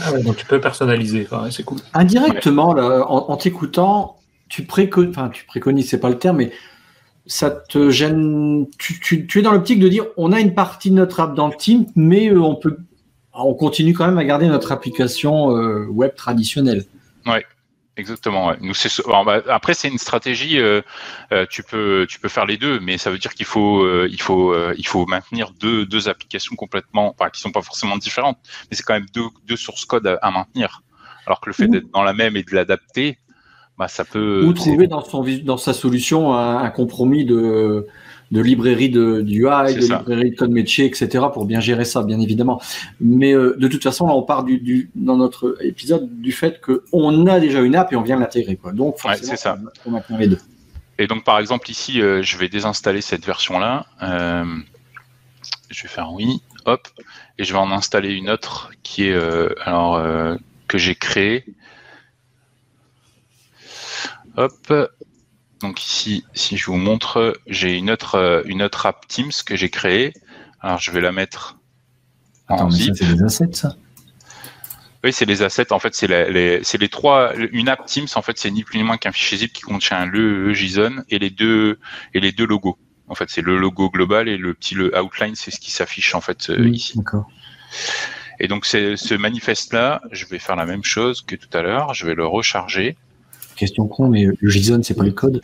Ah 0.00 0.12
donc 0.20 0.38
tu 0.38 0.46
peux 0.46 0.58
personnaliser, 0.60 1.28
c'est 1.50 1.64
cool. 1.64 1.80
Indirectement, 1.92 2.72
là, 2.72 3.04
en 3.06 3.36
t'écoutant, 3.36 4.21
tu 4.52 4.64
préconises, 4.64 5.16
enfin, 5.16 5.30
tu 5.30 5.46
préconises, 5.46 5.88
c'est 5.88 5.98
pas 5.98 6.10
le 6.10 6.18
terme, 6.18 6.36
mais 6.36 6.52
ça 7.24 7.50
te 7.50 7.90
gêne. 7.90 8.66
Tu, 8.78 9.26
es 9.34 9.40
dans 9.40 9.52
l'optique 9.52 9.80
de 9.80 9.88
dire 9.88 10.04
on 10.18 10.30
a 10.30 10.40
une 10.40 10.54
partie 10.54 10.90
de 10.90 10.96
notre 10.96 11.20
app 11.20 11.34
dans 11.34 11.48
le 11.48 11.54
team, 11.54 11.86
mais 11.96 12.28
euh, 12.28 12.38
on 12.38 12.54
peut, 12.54 12.76
on 13.32 13.54
continue 13.54 13.94
quand 13.94 14.04
même 14.04 14.18
à 14.18 14.24
garder 14.26 14.48
notre 14.48 14.70
application 14.70 15.56
euh, 15.56 15.86
web 15.86 16.14
traditionnelle. 16.14 16.84
Ouais. 17.24 17.46
Exactement. 17.96 18.54
Nous, 18.60 18.72
bah, 19.26 19.42
après 19.48 19.74
c'est 19.74 19.88
une 19.88 19.98
stratégie. 19.98 20.58
Euh, 20.58 20.80
tu 21.50 21.62
peux 21.62 22.06
tu 22.08 22.18
peux 22.18 22.28
faire 22.28 22.46
les 22.46 22.56
deux, 22.56 22.80
mais 22.80 22.96
ça 22.96 23.10
veut 23.10 23.18
dire 23.18 23.34
qu'il 23.34 23.44
faut 23.44 23.86
il 24.06 24.20
faut 24.20 24.54
il 24.74 24.86
faut 24.86 25.04
maintenir 25.04 25.52
deux 25.60 25.84
deux 25.84 26.08
applications 26.08 26.56
complètement, 26.56 27.14
enfin 27.18 27.28
qui 27.28 27.42
sont 27.42 27.52
pas 27.52 27.60
forcément 27.60 27.98
différentes, 27.98 28.38
mais 28.70 28.78
c'est 28.78 28.82
quand 28.82 28.94
même 28.94 29.08
deux 29.12 29.26
deux 29.46 29.56
sources 29.56 29.84
code 29.84 30.06
à, 30.06 30.30
maintenir. 30.30 30.82
Alors 31.26 31.40
que 31.40 31.50
le 31.50 31.52
fait 31.52 31.68
d'être 31.68 31.90
dans 31.90 32.02
la 32.02 32.14
même 32.14 32.34
et 32.34 32.42
de 32.42 32.54
l'adapter, 32.54 33.18
bah, 33.82 33.88
ça 33.88 34.04
peut. 34.04 34.44
Ou 34.44 34.52
trouver 34.52 34.86
dans, 34.86 35.04
son, 35.04 35.26
dans 35.42 35.56
sa 35.56 35.72
solution 35.72 36.34
un, 36.38 36.70
compromis 36.70 37.24
de, 37.24 37.84
de 38.30 38.40
librairie 38.40 38.90
de, 38.90 39.22
du 39.22 39.40
UI, 39.40 39.74
de 39.74 39.80
librairie 39.80 40.30
de 40.30 40.36
code 40.36 40.52
métier, 40.52 40.84
etc. 40.84 41.24
pour 41.32 41.46
bien 41.46 41.58
gérer 41.58 41.84
ça, 41.84 42.04
bien 42.04 42.20
évidemment. 42.20 42.62
Mais 43.00 43.32
euh, 43.32 43.56
de 43.58 43.66
toute 43.66 43.82
façon, 43.82 44.06
là, 44.06 44.14
on 44.14 44.22
part 44.22 44.44
du, 44.44 44.58
du, 44.58 44.88
dans 44.94 45.16
notre 45.16 45.56
épisode 45.64 46.08
du 46.20 46.30
fait 46.30 46.60
qu'on 46.60 47.26
a 47.26 47.40
déjà 47.40 47.60
une 47.60 47.74
app 47.74 47.92
et 47.92 47.96
on 47.96 48.02
vient 48.02 48.20
l'intégrer. 48.20 48.56
Donc, 48.72 48.98
c'est 49.20 49.36
ça. 49.36 49.58
On, 49.84 50.00
on 50.10 50.16
les 50.16 50.28
deux. 50.28 50.38
Et 51.00 51.08
donc, 51.08 51.24
par 51.24 51.40
exemple, 51.40 51.68
ici, 51.68 52.00
euh, 52.00 52.22
je 52.22 52.36
vais 52.36 52.48
désinstaller 52.48 53.00
cette 53.00 53.26
version-là. 53.26 53.86
Euh, 54.00 54.44
je 55.70 55.82
vais 55.82 55.88
faire 55.88 56.12
oui, 56.12 56.40
hop, 56.66 56.86
et 57.36 57.42
je 57.42 57.52
vais 57.52 57.58
en 57.58 57.72
installer 57.72 58.12
une 58.12 58.30
autre 58.30 58.70
qui 58.84 59.08
est 59.08 59.18
alors 59.64 60.00
que 60.68 60.78
j'ai 60.78 60.94
créée 60.94 61.44
Hop. 64.36 64.72
Donc 65.60 65.80
ici, 65.84 66.24
si 66.34 66.56
je 66.56 66.66
vous 66.66 66.76
montre, 66.76 67.38
j'ai 67.46 67.76
une 67.76 67.90
autre, 67.90 68.42
une 68.46 68.62
autre 68.62 68.86
app 68.86 69.06
Teams 69.06 69.30
que 69.46 69.56
j'ai 69.56 69.70
créée. 69.70 70.12
Alors 70.60 70.78
je 70.78 70.90
vais 70.90 71.00
la 71.00 71.12
mettre 71.12 71.58
Attends, 72.48 72.64
en 72.64 72.68
mais 72.70 72.72
zip. 72.76 72.96
ça, 72.96 73.04
c'est 73.06 73.14
des 73.14 73.22
assets, 73.22 73.52
ça? 73.52 73.76
Oui, 75.04 75.12
c'est 75.12 75.24
les 75.24 75.42
assets. 75.42 75.72
En 75.72 75.78
fait, 75.80 75.94
c'est 75.94 76.06
la- 76.06 76.28
les, 76.30 76.62
c'est 76.62 76.78
les 76.78 76.88
trois. 76.88 77.34
Une 77.52 77.68
app 77.68 77.86
Teams, 77.86 78.06
en 78.14 78.22
fait, 78.22 78.38
c'est 78.38 78.50
ni 78.50 78.62
plus 78.62 78.78
ni 78.78 78.84
moins 78.84 78.96
qu'un 78.98 79.10
fichier 79.12 79.38
zip 79.38 79.52
qui 79.52 79.62
contient 79.62 80.06
le, 80.06 80.44
le 80.46 80.54
JSON 80.54 81.02
et 81.08 81.18
les 81.18 81.30
deux 81.30 81.78
et 82.14 82.20
les 82.20 82.30
deux 82.32 82.46
logos. 82.46 82.78
En 83.08 83.14
fait, 83.14 83.28
c'est 83.28 83.42
le 83.42 83.58
logo 83.58 83.90
global 83.90 84.28
et 84.28 84.36
le 84.36 84.54
petit 84.54 84.74
le 84.74 84.96
outline, 84.98 85.34
c'est 85.34 85.50
ce 85.50 85.58
qui 85.60 85.70
s'affiche 85.72 86.14
en 86.14 86.20
fait 86.20 86.50
euh, 86.50 86.56
Oui, 86.60 86.70
ici. 86.76 86.96
D'accord. 86.96 87.28
Et 88.40 88.48
donc, 88.48 88.64
c'est 88.64 88.96
ce 88.96 89.14
manifeste-là, 89.14 90.00
je 90.12 90.24
vais 90.26 90.38
faire 90.38 90.56
la 90.56 90.66
même 90.66 90.84
chose 90.84 91.22
que 91.22 91.34
tout 91.36 91.48
à 91.56 91.62
l'heure. 91.62 91.94
Je 91.94 92.06
vais 92.06 92.14
le 92.14 92.26
recharger. 92.26 92.96
Question 93.62 93.86
con, 93.86 94.08
mais 94.08 94.26
le 94.40 94.50
JSON, 94.50 94.82
c'est 94.82 94.96
pas 94.96 95.04
le 95.04 95.12
code 95.12 95.40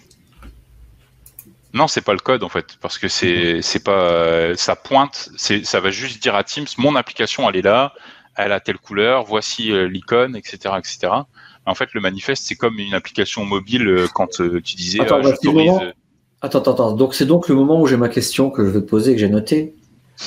Non, 1.72 1.86
c'est 1.86 2.00
pas 2.00 2.14
le 2.14 2.18
code 2.18 2.42
en 2.42 2.48
fait, 2.48 2.76
parce 2.80 2.98
que 2.98 3.06
c'est 3.06 3.62
c'est 3.62 3.84
pas 3.84 4.10
euh, 4.10 4.56
ça 4.56 4.74
pointe, 4.74 5.30
c'est 5.36 5.64
ça 5.64 5.78
va 5.78 5.92
juste 5.92 6.20
dire 6.20 6.34
à 6.34 6.42
Teams 6.42 6.66
mon 6.78 6.96
application 6.96 7.48
elle 7.48 7.54
est 7.54 7.62
là, 7.62 7.92
elle 8.34 8.50
a 8.50 8.58
telle 8.58 8.78
couleur, 8.78 9.22
voici 9.22 9.70
euh, 9.70 9.86
l'icône, 9.86 10.34
etc., 10.34 10.74
etc. 10.78 11.12
En 11.64 11.76
fait, 11.76 11.90
le 11.94 12.00
manifeste 12.00 12.42
c'est 12.44 12.56
comme 12.56 12.80
une 12.80 12.92
application 12.92 13.44
mobile 13.44 13.86
euh, 13.86 14.08
quand 14.12 14.40
euh, 14.40 14.60
tu 14.60 14.74
disais 14.74 15.00
Attends, 15.00 15.20
bah, 15.20 15.30
moment. 15.44 15.80
Attends, 16.42 16.62
attends. 16.62 16.92
Donc, 16.96 17.14
c'est 17.14 17.26
donc 17.26 17.48
le 17.48 17.54
moment 17.54 17.80
où 17.80 17.86
j'ai 17.86 17.96
ma 17.96 18.08
question 18.08 18.50
que 18.50 18.64
je 18.64 18.70
vais 18.70 18.80
te 18.80 18.86
poser, 18.86 19.12
que 19.12 19.20
j'ai 19.20 19.28
notée. 19.28 19.76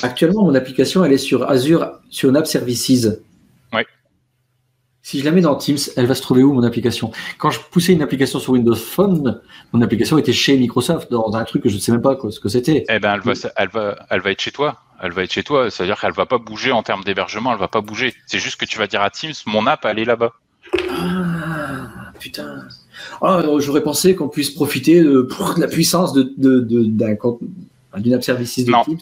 Actuellement, 0.02 0.44
mon 0.44 0.54
application, 0.54 1.04
elle 1.04 1.12
est 1.12 1.18
sur 1.18 1.46
Azure, 1.46 1.90
sur 2.08 2.30
une 2.30 2.36
app 2.36 2.46
Services. 2.46 3.06
Si 5.04 5.18
je 5.18 5.24
la 5.24 5.32
mets 5.32 5.40
dans 5.40 5.56
Teams, 5.56 5.78
elle 5.96 6.06
va 6.06 6.14
se 6.14 6.22
trouver 6.22 6.42
où, 6.44 6.52
mon 6.52 6.62
application? 6.62 7.10
Quand 7.38 7.50
je 7.50 7.58
poussais 7.70 7.92
une 7.92 8.02
application 8.02 8.38
sur 8.38 8.52
Windows 8.52 8.76
Phone, 8.76 9.40
mon 9.72 9.82
application 9.82 10.16
était 10.16 10.32
chez 10.32 10.56
Microsoft, 10.56 11.10
dans 11.10 11.34
un 11.34 11.42
truc 11.44 11.64
que 11.64 11.68
je 11.68 11.74
ne 11.74 11.80
sais 11.80 11.90
même 11.90 12.02
pas 12.02 12.14
quoi, 12.14 12.30
ce 12.30 12.38
que 12.38 12.48
c'était. 12.48 12.84
Eh 12.88 12.98
ben, 13.00 13.14
elle 13.14 13.20
va, 13.20 13.32
elle 13.56 13.68
va, 13.68 14.06
elle 14.10 14.20
va 14.20 14.30
être 14.30 14.40
chez 14.40 14.52
toi. 14.52 14.78
Elle 15.02 15.10
va 15.10 15.24
être 15.24 15.32
chez 15.32 15.42
toi. 15.42 15.68
C'est-à-dire 15.70 15.98
qu'elle 16.00 16.12
va 16.12 16.26
pas 16.26 16.38
bouger 16.38 16.70
en 16.70 16.84
termes 16.84 17.02
d'hébergement. 17.02 17.52
Elle 17.52 17.58
va 17.58 17.66
pas 17.66 17.80
bouger. 17.80 18.14
C'est 18.26 18.38
juste 18.38 18.60
que 18.60 18.64
tu 18.64 18.78
vas 18.78 18.86
dire 18.86 19.02
à 19.02 19.10
Teams, 19.10 19.32
mon 19.46 19.66
app, 19.66 19.84
elle 19.84 19.98
est 19.98 20.04
là-bas. 20.04 20.32
Ah, 20.88 22.12
putain. 22.20 22.62
Ah, 23.20 23.42
j'aurais 23.58 23.82
pensé 23.82 24.14
qu'on 24.14 24.28
puisse 24.28 24.50
profiter 24.50 25.02
de, 25.02 25.22
de 25.56 25.60
la 25.60 25.66
puissance 25.66 26.12
de, 26.12 26.32
de, 26.36 26.60
de- 26.60 26.84
d'un 26.84 27.16
compte- 27.16 27.40
d'une 27.96 28.14
app 28.14 28.22
Services 28.22 28.64
de 28.64 28.70
Non. 28.70 28.84
Teams. 28.84 28.98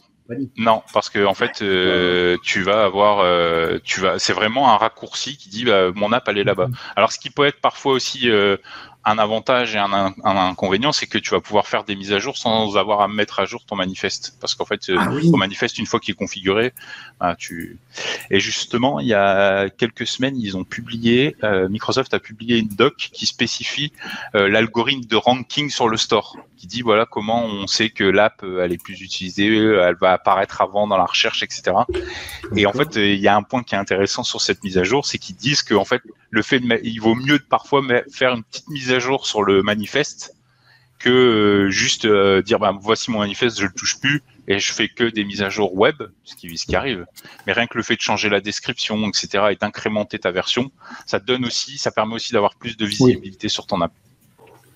Non, 0.57 0.83
parce 0.93 1.11
que 1.11 1.24
en 1.24 1.35
fait, 1.35 1.62
euh, 1.62 2.37
tu 2.43 2.62
vas 2.62 2.85
avoir, 2.85 3.20
euh, 3.20 3.78
tu 3.83 4.01
vas, 4.01 4.18
c'est 4.18 4.33
vraiment 4.33 4.72
un 4.72 4.76
raccourci 4.76 5.37
qui 5.37 5.49
dit 5.49 5.64
bah, 5.64 5.91
mon 5.95 6.12
app 6.12 6.28
elle 6.28 6.39
est 6.39 6.45
là-bas. 6.45 6.68
Alors, 6.97 7.12
ce 7.12 7.18
qui 7.18 7.31
peut 7.31 7.47
être 7.47 7.61
parfois 7.61 7.93
aussi 7.93 8.31
euh, 8.31 8.57
un 9.05 9.18
avantage 9.18 9.74
et 9.74 9.78
un, 9.78 9.92
un- 9.92 10.12
un 10.24 10.48
inconvénient, 10.51 10.92
c'est 10.92 11.07
que 11.07 11.16
tu 11.18 11.30
vas 11.30 11.40
pouvoir 11.40 11.66
faire 11.66 11.84
des 11.84 11.96
mises 11.96 12.12
à 12.12 12.18
jour 12.18 12.36
sans 12.36 12.76
avoir 12.76 13.01
à 13.01 13.09
mettre 13.09 13.40
à 13.40 13.46
jour 13.46 13.64
ton 13.64 13.74
manifeste, 13.76 14.36
parce 14.40 14.55
qu'en 14.55 14.66
fait, 14.66 14.88
euh, 14.90 14.96
Ah 14.98 15.09
oui. 15.11 15.30
ton 15.30 15.38
manifeste 15.38 15.78
une 15.78 15.86
fois 15.86 16.01
qu'il 16.01 16.12
est 16.12 16.16
configuré, 16.18 16.72
bah, 17.18 17.34
tu. 17.38 17.78
Et 18.30 18.40
justement, 18.40 19.01
il 19.01 19.07
y 19.07 19.14
a 19.14 19.70
quelques 19.70 20.07
semaines, 20.07 20.36
ils 20.38 20.57
ont 20.57 20.64
publié, 20.64 21.36
euh, 21.44 21.68
Microsoft 21.68 22.12
a 22.14 22.18
publié 22.20 22.59
une 22.59 22.68
doc 22.68 22.94
qui 23.12 23.26
spécifie 23.26 23.92
euh, 24.34 24.48
l'algorithme 24.48 25.05
de 25.07 25.16
ranking 25.16 25.70
sur 25.70 25.88
le 25.88 25.96
store, 25.96 26.36
qui 26.59 26.66
dit 26.66 26.82
voilà 26.82 27.07
comment 27.07 27.44
on 27.46 27.66
sait 27.66 27.88
que 27.88 28.05
l'app 28.05 28.42
euh, 28.42 28.62
elle 28.62 28.72
est 28.72 28.82
plus 28.82 29.01
utilisée, 29.01 29.48
euh, 29.48 29.88
elle 29.88 29.96
va 29.96 30.12
apparaître 30.12 30.61
avant 30.61 30.86
dans 30.86 30.98
la 30.98 31.07
recherche, 31.07 31.42
etc. 31.42 31.72
Et 32.55 32.66
en 32.66 32.72
fait, 32.72 32.96
euh, 32.98 33.07
il 33.14 33.20
y 33.20 33.28
a 33.28 33.36
un 33.36 33.42
point 33.42 33.62
qui 33.62 33.74
est 33.74 33.78
intéressant 33.78 34.24
sur 34.24 34.40
cette 34.42 34.62
mise 34.62 34.76
à 34.76 34.84
jour, 34.84 35.07
c'est 35.07 35.16
qu'ils 35.18 35.36
disent 35.36 35.62
que 35.62 35.74
en 35.74 35.84
fait, 35.86 36.03
le 36.32 36.42
fait 36.42 36.61
de, 36.61 36.80
il 36.84 37.01
vaut 37.01 37.14
mieux 37.14 37.38
parfois 37.38 37.82
faire 38.12 38.34
une 38.34 38.44
petite 38.44 38.68
mise 38.68 38.89
à 38.95 38.99
jour 38.99 39.26
sur 39.26 39.43
le 39.43 39.62
manifeste 39.62 40.34
que 40.99 41.09
euh, 41.09 41.70
juste 41.70 42.05
euh, 42.05 42.43
dire 42.43 42.59
bah, 42.59 42.76
voici 42.80 43.11
mon 43.11 43.20
manifeste, 43.20 43.59
je 43.59 43.64
le 43.64 43.72
touche 43.72 43.99
plus 44.01 44.22
et 44.49 44.59
je 44.59 44.72
fais 44.72 44.88
que 44.88 45.05
des 45.05 45.24
mises 45.24 45.43
à 45.43 45.49
jour 45.49 45.74
web, 45.74 45.97
ce 46.24 46.34
qui, 46.34 46.57
ce 46.59 46.66
qui 46.66 46.76
arrive. 46.76 47.07
Mais 47.47 47.53
rien 47.53 47.66
que 47.66 47.76
le 47.76 47.82
fait 47.82 47.97
de 47.97 48.01
changer 48.01 48.28
la 48.28 48.41
description, 48.41 49.09
etc., 49.09 49.45
et 49.53 49.55
d'incrémenter 49.55 50.18
ta 50.18 50.32
version, 50.32 50.70
ça 51.07 51.20
donne 51.20 51.45
aussi, 51.45 51.78
ça 51.78 51.91
permet 51.91 52.14
aussi 52.14 52.32
d'avoir 52.32 52.57
plus 52.57 52.76
de 52.76 52.84
visibilité 52.84 53.49
sur 53.49 53.66
ton 53.66 53.80
app. 53.80 53.93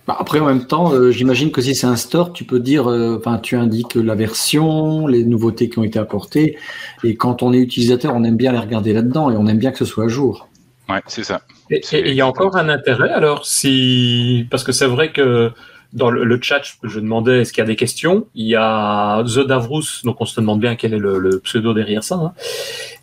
Bah, 0.07 0.17
après, 0.19 0.39
en 0.39 0.47
même 0.47 0.67
temps, 0.67 0.93
euh, 0.93 1.11
j'imagine 1.11 1.51
que 1.51 1.61
si 1.61 1.75
c'est 1.75 1.87
un 1.87 1.97
store, 1.97 2.33
tu 2.33 2.45
peux 2.45 2.61
dire, 2.61 2.89
euh, 2.89 3.19
enfin, 3.19 3.39
tu 3.39 3.57
indiques 3.57 3.95
la 3.95 4.15
version, 4.15 5.07
les 5.07 5.25
nouveautés 5.25 5.71
qui 5.71 5.79
ont 5.79 5.85
été 5.85 5.99
apportées, 5.99 6.59
et 7.03 7.17
quand 7.17 7.43
on 7.43 7.53
est 7.53 7.59
utilisateur, 7.59 8.15
on 8.15 8.23
aime 8.23 8.37
bien 8.37 8.53
les 8.53 8.59
regarder 8.59 8.93
là-dedans 8.93 9.31
et 9.31 9.37
on 9.37 9.47
aime 9.47 9.59
bien 9.59 9.73
que 9.73 9.79
ce 9.79 9.87
soit 9.87 10.05
à 10.05 10.09
jour. 10.09 10.49
Ouais, 10.89 11.03
c'est 11.07 11.25
ça. 11.25 11.41
Et 11.71 11.81
il 11.93 12.15
y 12.15 12.21
a 12.21 12.27
encore 12.27 12.57
un 12.57 12.69
intérêt 12.69 13.11
alors 13.11 13.47
si 13.47 14.47
parce 14.51 14.65
que 14.65 14.73
c'est 14.73 14.87
vrai 14.87 15.12
que 15.12 15.51
dans 15.93 16.11
le, 16.11 16.25
le 16.25 16.39
chat 16.43 16.61
je, 16.83 17.01
demandais 17.01 17.41
est-ce 17.41 17.53
qu'il 17.53 17.62
y 17.62 17.65
a 17.65 17.67
des 17.67 17.77
questions. 17.77 18.27
Il 18.35 18.47
y 18.47 18.57
a 18.57 19.23
The 19.25 19.47
Davrous 19.47 20.03
donc 20.05 20.21
on 20.21 20.27
se 20.27 20.41
demande 20.41 20.61
bien 20.61 20.77
quel 20.77 20.93
est 20.93 20.99
le, 20.99 21.19
le 21.19 21.41
pseudo 21.41 21.73
derrière 21.73 22.05
ça 22.05 22.17
hein, 22.17 22.33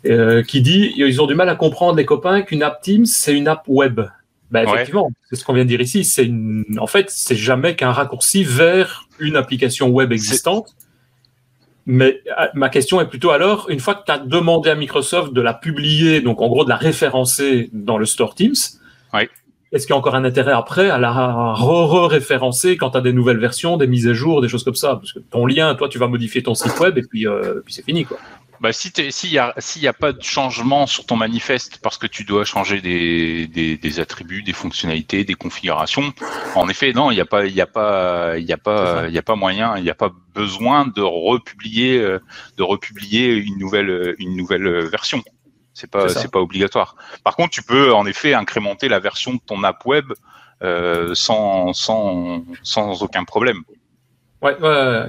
euh, 0.06 0.42
qui 0.42 0.60
dit 0.60 0.92
ils 0.96 1.20
ont 1.20 1.26
du 1.26 1.34
mal 1.34 1.48
à 1.48 1.56
comprendre 1.56 1.96
les 1.96 2.04
copains 2.04 2.42
qu'une 2.42 2.62
app 2.62 2.80
Teams 2.82 3.06
c'est 3.06 3.34
une 3.34 3.48
app 3.48 3.64
web. 3.66 4.00
Ben, 4.50 4.66
Ouais. 4.66 4.74
effectivement 4.74 5.10
c'est 5.28 5.36
ce 5.36 5.44
qu'on 5.44 5.54
vient 5.54 5.64
de 5.64 5.68
dire 5.68 5.80
ici 5.80 6.04
c'est 6.04 6.26
une 6.26 6.64
en 6.78 6.86
fait 6.86 7.06
c'est 7.08 7.36
jamais 7.36 7.74
qu'un 7.74 7.90
raccourci 7.92 8.44
vers 8.44 9.08
une 9.18 9.36
application 9.36 9.88
web 9.88 10.12
existante 10.12 10.74
mais 11.86 12.20
euh, 12.38 12.46
ma 12.54 12.68
question 12.68 13.00
est 13.00 13.06
plutôt 13.08 13.30
alors, 13.30 13.68
une 13.70 13.80
fois 13.80 13.94
que 13.94 14.04
tu 14.06 14.12
as 14.12 14.18
demandé 14.18 14.70
à 14.70 14.74
Microsoft 14.74 15.32
de 15.32 15.40
la 15.40 15.54
publier, 15.54 16.20
donc 16.20 16.40
en 16.40 16.48
gros 16.48 16.64
de 16.64 16.68
la 16.68 16.76
référencer 16.76 17.70
dans 17.72 17.98
le 17.98 18.06
Store 18.06 18.34
Teams, 18.34 18.54
Oui. 19.12 19.22
est-ce 19.72 19.86
qu'il 19.86 19.92
y 19.94 19.96
a 19.96 19.98
encore 19.98 20.14
un 20.14 20.24
intérêt 20.24 20.52
après 20.52 20.90
à 20.90 20.98
la 20.98 21.10
re-référencer 21.54 22.76
quand 22.76 22.90
tu 22.90 22.98
as 22.98 23.00
des 23.00 23.12
nouvelles 23.12 23.38
versions, 23.38 23.76
des 23.76 23.86
mises 23.86 24.06
à 24.08 24.12
jour, 24.12 24.40
des 24.40 24.48
choses 24.48 24.64
comme 24.64 24.74
ça? 24.74 24.96
Parce 24.96 25.12
que 25.12 25.18
ton 25.18 25.46
lien, 25.46 25.74
toi, 25.74 25.88
tu 25.88 25.98
vas 25.98 26.08
modifier 26.08 26.42
ton 26.42 26.54
site 26.54 26.78
web 26.78 26.98
et 26.98 27.02
puis, 27.02 27.26
euh, 27.26 27.60
puis 27.64 27.74
c'est 27.74 27.84
fini. 27.84 28.04
Quoi. 28.04 28.18
Bah, 28.62 28.72
si 28.72 28.92
t'es- 28.92 29.10
s'il 29.10 29.32
y 29.32 29.38
a 29.38 29.92
pas 29.92 30.12
de 30.12 30.22
changement 30.22 30.86
sur 30.86 31.04
ton 31.04 31.16
manifeste 31.16 31.78
parce 31.82 31.98
que 31.98 32.06
tu 32.06 32.22
dois 32.22 32.44
changer 32.44 32.80
des, 32.80 33.48
des, 33.48 33.76
des 33.76 33.98
attributs, 33.98 34.44
des 34.44 34.52
fonctionnalités, 34.52 35.24
des 35.24 35.34
configurations, 35.34 36.12
en 36.54 36.68
effet, 36.68 36.92
non, 36.92 37.10
il 37.10 37.14
n'y 37.16 37.20
a 37.20 37.24
pas 37.26 37.44
il 37.46 37.54
y 37.54 37.60
a 37.60 37.66
pas 37.66 38.38
il 38.38 38.44
y 38.44 38.52
a 38.52 38.56
C'est 38.56 38.62
pas 38.62 38.86
ça. 39.02 39.08
il 39.08 39.14
y 39.14 39.18
a 39.18 39.22
pas 39.22 39.34
moyen, 39.34 39.76
il 39.78 39.82
n'y 39.82 39.90
a 39.90 39.96
pas 39.96 40.12
besoin 40.32 40.86
de 40.86 41.02
republier 41.02 41.98
euh, 41.98 42.20
de 42.56 42.62
republier 42.62 43.34
une 43.34 43.58
nouvelle 43.58 44.14
une 44.20 44.36
nouvelle 44.36 44.68
version. 44.86 45.24
C'est 45.74 45.90
pas 45.90 46.08
c'est 46.08 46.30
pas 46.30 46.40
obligatoire. 46.40 46.94
Par 47.24 47.34
contre, 47.34 47.50
tu 47.50 47.64
peux 47.64 47.92
en 47.92 48.06
effet 48.06 48.32
incrémenter 48.32 48.88
la 48.88 49.00
version 49.00 49.34
de 49.34 49.40
ton 49.44 49.64
app 49.64 49.84
web 49.86 50.06
euh, 50.62 51.14
sans 51.16 51.72
sans 51.72 52.44
sans 52.62 53.02
aucun 53.02 53.24
problème. 53.24 53.62
Ouais, 54.40 54.56
ouais, 54.60 54.68
ouais. 54.68 55.08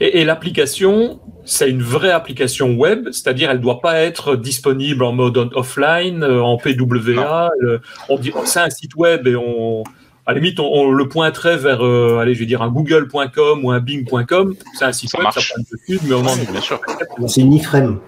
Et, 0.00 0.20
et 0.20 0.24
l'application, 0.24 1.20
c'est 1.44 1.70
une 1.70 1.82
vraie 1.82 2.10
application 2.10 2.74
web, 2.74 3.08
c'est-à-dire 3.12 3.50
elle 3.50 3.60
doit 3.60 3.80
pas 3.80 4.00
être 4.00 4.36
disponible 4.36 5.04
en 5.04 5.12
mode 5.12 5.36
offline, 5.54 6.22
euh, 6.22 6.42
en 6.42 6.56
PWA. 6.56 7.50
on 8.08 8.18
dit 8.18 8.32
c'est 8.44 8.60
un 8.60 8.70
site 8.70 8.94
web 8.96 9.26
et 9.26 9.36
on, 9.36 9.84
à 10.26 10.32
la 10.32 10.40
limite, 10.40 10.58
on, 10.58 10.64
on 10.64 10.90
le 10.90 11.08
pointerait 11.08 11.56
vers, 11.56 11.84
euh, 11.84 12.18
allez, 12.18 12.34
je 12.34 12.40
vais 12.40 12.46
dire 12.46 12.60
un 12.60 12.68
google.com 12.68 13.64
ou 13.64 13.70
un 13.70 13.78
bing.com. 13.80 14.54
C'est 14.74 14.84
un 14.84 14.92
site 14.92 15.10
Ça 15.10 15.18
web, 15.18 15.24
marche. 15.24 15.48
ça 15.48 15.54
prend 15.54 15.62
une 15.88 15.98
mais 16.08 16.14
au 16.14 16.22
moment 16.22 16.36
Bien 16.50 16.60
sûr. 16.60 16.80
C'est 17.28 17.40
une 17.42 17.52
iframe. 17.52 18.00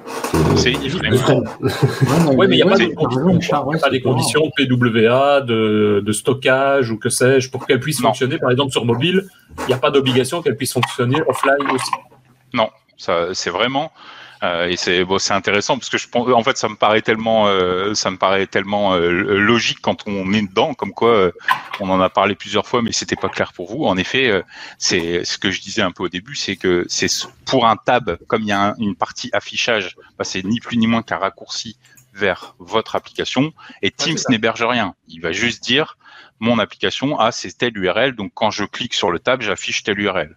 C'est 0.56 0.72
une 0.72 0.82
iframe. 0.84 1.44
Ouais, 2.34 2.48
mais 2.48 2.56
il 2.58 2.62
n'y 2.62 2.62
a 2.62 2.66
pas, 2.66 2.76
des 2.76 2.92
conditions, 2.92 3.66
ouais, 3.68 3.78
pas 3.78 3.90
des 3.90 4.00
de 4.00 4.66
PWA, 4.66 5.40
de, 5.42 6.02
de 6.04 6.12
stockage 6.12 6.90
ou 6.90 6.98
que 6.98 7.08
sais-je, 7.08 7.50
pour 7.50 7.66
qu'elle 7.66 7.80
puisse 7.80 8.00
Non. 8.00 8.08
fonctionner, 8.08 8.38
par 8.38 8.50
exemple, 8.50 8.72
sur 8.72 8.84
mobile. 8.84 9.26
Il 9.60 9.66
n'y 9.66 9.74
a 9.74 9.78
pas 9.78 9.90
d'obligation 9.90 10.42
qu'elle 10.42 10.56
puisse 10.56 10.72
fonctionner 10.72 11.20
offline 11.26 11.70
aussi. 11.72 11.90
Ça, 13.00 13.28
c'est 13.32 13.50
vraiment 13.50 13.92
euh, 14.42 14.68
et 14.68 14.76
c'est 14.76 15.04
bon, 15.04 15.18
c'est 15.18 15.32
intéressant 15.34 15.76
parce 15.78 15.90
que 15.90 15.98
je 15.98 16.08
pense, 16.08 16.28
en 16.30 16.42
fait, 16.42 16.56
ça 16.56 16.68
me 16.68 16.76
paraît 16.76 17.02
tellement, 17.02 17.46
euh, 17.48 17.94
ça 17.94 18.10
me 18.10 18.16
paraît 18.16 18.46
tellement 18.46 18.94
euh, 18.94 19.10
logique 19.10 19.78
quand 19.80 20.04
on 20.06 20.32
est 20.32 20.42
dedans, 20.42 20.74
comme 20.74 20.92
quoi 20.92 21.10
euh, 21.10 21.32
on 21.80 21.90
en 21.90 22.00
a 22.00 22.08
parlé 22.08 22.34
plusieurs 22.34 22.66
fois, 22.66 22.82
mais 22.82 22.92
c'était 22.92 23.16
pas 23.16 23.28
clair 23.28 23.52
pour 23.52 23.70
vous. 23.70 23.84
En 23.84 23.96
effet, 23.96 24.30
euh, 24.30 24.42
c'est 24.78 25.24
ce 25.24 25.38
que 25.38 25.50
je 25.50 25.60
disais 25.60 25.82
un 25.82 25.90
peu 25.90 26.04
au 26.04 26.08
début, 26.08 26.34
c'est 26.36 26.56
que 26.56 26.84
c'est 26.88 27.08
pour 27.46 27.66
un 27.66 27.76
tab, 27.76 28.16
comme 28.26 28.42
il 28.42 28.48
y 28.48 28.52
a 28.52 28.60
un- 28.70 28.74
une 28.78 28.94
partie 28.96 29.30
affichage, 29.32 29.96
bah, 30.18 30.24
c'est 30.24 30.44
ni 30.44 30.60
plus 30.60 30.76
ni 30.76 30.86
moins 30.86 31.02
qu'un 31.02 31.18
raccourci 31.18 31.76
vers 32.14 32.54
votre 32.58 32.96
application. 32.96 33.52
Et 33.82 33.90
Teams 33.90 34.18
n'héberge 34.28 34.62
rien. 34.62 34.94
Il 35.08 35.20
va 35.20 35.32
juste 35.32 35.62
dire 35.62 35.96
mon 36.40 36.58
application 36.60 37.18
a 37.18 37.32
c'est 37.32 37.50
telle 37.58 37.76
URL, 37.76 38.14
donc 38.14 38.30
quand 38.34 38.50
je 38.52 38.64
clique 38.64 38.94
sur 38.94 39.10
le 39.10 39.18
tab, 39.18 39.42
j'affiche 39.42 39.82
telle 39.82 39.98
URL. 39.98 40.36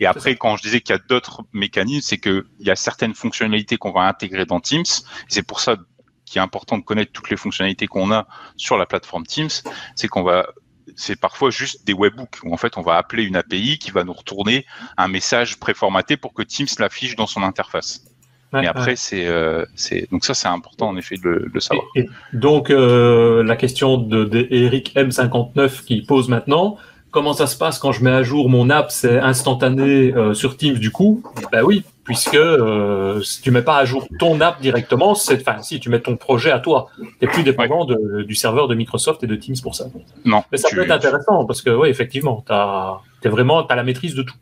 Et 0.00 0.06
après, 0.06 0.36
quand 0.36 0.56
je 0.56 0.62
disais 0.62 0.80
qu'il 0.80 0.94
y 0.94 0.98
a 0.98 1.02
d'autres 1.08 1.42
mécanismes, 1.52 2.06
c'est 2.06 2.18
qu'il 2.18 2.44
y 2.60 2.70
a 2.70 2.76
certaines 2.76 3.14
fonctionnalités 3.14 3.76
qu'on 3.76 3.92
va 3.92 4.02
intégrer 4.02 4.44
dans 4.44 4.60
Teams. 4.60 4.84
C'est 5.28 5.46
pour 5.46 5.60
ça 5.60 5.76
qu'il 6.24 6.38
est 6.38 6.42
important 6.42 6.78
de 6.78 6.82
connaître 6.82 7.12
toutes 7.12 7.30
les 7.30 7.36
fonctionnalités 7.36 7.86
qu'on 7.86 8.12
a 8.12 8.26
sur 8.56 8.76
la 8.76 8.86
plateforme 8.86 9.24
Teams. 9.24 9.50
C'est 9.94 10.08
qu'on 10.08 10.22
va, 10.22 10.48
c'est 10.96 11.18
parfois 11.18 11.50
juste 11.50 11.86
des 11.86 11.94
webbooks 11.94 12.38
où 12.42 12.52
en 12.52 12.56
fait 12.56 12.76
on 12.76 12.82
va 12.82 12.96
appeler 12.96 13.24
une 13.24 13.36
API 13.36 13.78
qui 13.78 13.90
va 13.90 14.04
nous 14.04 14.12
retourner 14.12 14.66
un 14.96 15.08
message 15.08 15.58
préformaté 15.58 16.16
pour 16.16 16.34
que 16.34 16.42
Teams 16.42 16.68
l'affiche 16.78 17.16
dans 17.16 17.26
son 17.26 17.42
interface. 17.42 18.04
Ouais, 18.52 18.60
Mais 18.60 18.66
ouais. 18.66 18.66
après, 18.68 18.96
c'est, 18.96 19.26
euh, 19.26 19.64
c'est, 19.74 20.08
donc 20.12 20.24
ça, 20.24 20.34
c'est 20.34 20.46
important 20.46 20.88
en 20.88 20.96
effet 20.96 21.16
de 21.16 21.28
le, 21.28 21.40
de 21.40 21.50
le 21.52 21.60
savoir. 21.60 21.86
Et, 21.96 22.00
et 22.00 22.08
donc, 22.32 22.70
euh, 22.70 23.42
la 23.42 23.56
question 23.56 23.96
de, 23.98 24.24
de 24.24 24.46
Eric 24.50 24.94
M59 24.94 25.84
qui 25.84 26.02
pose 26.02 26.28
maintenant, 26.28 26.78
comment 27.14 27.32
ça 27.32 27.46
se 27.46 27.56
passe 27.56 27.78
quand 27.78 27.92
je 27.92 28.02
mets 28.02 28.10
à 28.10 28.24
jour 28.24 28.50
mon 28.50 28.68
app, 28.70 28.90
c'est 28.90 29.20
instantané 29.20 30.12
euh, 30.12 30.34
sur 30.34 30.56
Teams 30.56 30.78
du 30.78 30.90
coup? 30.90 31.22
Ben 31.52 31.62
oui, 31.62 31.84
puisque 32.02 32.34
euh, 32.34 33.22
si 33.22 33.40
tu 33.40 33.52
mets 33.52 33.62
pas 33.62 33.78
à 33.78 33.84
jour 33.84 34.06
ton 34.18 34.40
app 34.40 34.60
directement, 34.60 35.14
c'est, 35.14 35.40
enfin, 35.40 35.62
si 35.62 35.78
tu 35.78 35.90
mets 35.90 36.00
ton 36.00 36.16
projet 36.16 36.50
à 36.50 36.58
toi, 36.58 36.88
tu 36.98 37.06
n'es 37.22 37.28
plus 37.28 37.44
dépendant 37.44 37.86
du 37.86 38.34
serveur 38.34 38.66
de 38.66 38.74
Microsoft 38.74 39.22
et 39.22 39.28
de 39.28 39.36
Teams 39.36 39.54
pour 39.62 39.76
ça. 39.76 39.86
Non. 40.24 40.42
Mais 40.50 40.58
ça 40.58 40.68
peut 40.70 40.82
être 40.82 40.90
intéressant 40.90 41.46
parce 41.46 41.62
que, 41.62 41.70
oui, 41.70 41.88
effectivement, 41.88 42.42
tu 42.44 42.52
as, 42.52 43.00
vraiment, 43.24 43.64
as 43.64 43.76
la 43.76 43.84
maîtrise 43.84 44.16
de 44.16 44.24
tout. 44.24 44.34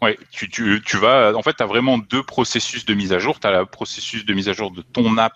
Oui, 0.00 0.16
tu, 0.30 0.48
tu, 0.48 0.82
tu, 0.84 0.96
vas, 0.96 1.34
en 1.34 1.42
fait, 1.42 1.54
tu 1.54 1.62
as 1.62 1.66
vraiment 1.66 1.98
deux 1.98 2.22
processus 2.22 2.86
de 2.86 2.94
mise 2.94 3.12
à 3.12 3.18
jour. 3.18 3.38
Tu 3.38 3.46
as 3.46 3.60
le 3.60 3.66
processus 3.66 4.24
de 4.24 4.32
mise 4.32 4.48
à 4.48 4.54
jour 4.54 4.70
de 4.70 4.80
ton 4.80 5.18
app 5.18 5.34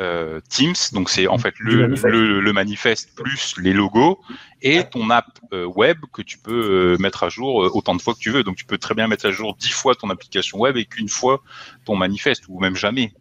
euh, 0.00 0.40
Teams, 0.48 0.74
donc 0.92 1.08
c'est 1.08 1.28
en 1.28 1.38
fait 1.38 1.54
le 1.58 1.82
manifeste. 1.82 2.14
Le, 2.14 2.52
manifeste. 2.52 3.14
plus 3.14 3.54
les 3.58 3.72
logos, 3.72 4.20
et 4.60 4.82
ton 4.84 5.08
app 5.10 5.26
euh, 5.52 5.66
web 5.66 5.98
que 6.12 6.20
tu 6.22 6.38
peux 6.38 6.94
euh, 6.94 6.98
mettre 6.98 7.22
à 7.22 7.28
jour 7.28 7.56
autant 7.74 7.94
de 7.94 8.02
fois 8.02 8.14
que 8.14 8.18
tu 8.18 8.30
veux. 8.30 8.42
Donc 8.42 8.56
tu 8.56 8.64
peux 8.64 8.78
très 8.78 8.94
bien 8.94 9.06
mettre 9.06 9.26
à 9.26 9.30
jour 9.30 9.56
dix 9.56 9.70
fois 9.70 9.94
ton 9.94 10.10
application 10.10 10.58
web 10.58 10.76
et 10.76 10.84
qu'une 10.84 11.08
fois 11.08 11.42
ton 11.84 11.96
manifeste, 11.96 12.44
ou 12.48 12.58
même 12.58 12.74
jamais. 12.74 13.12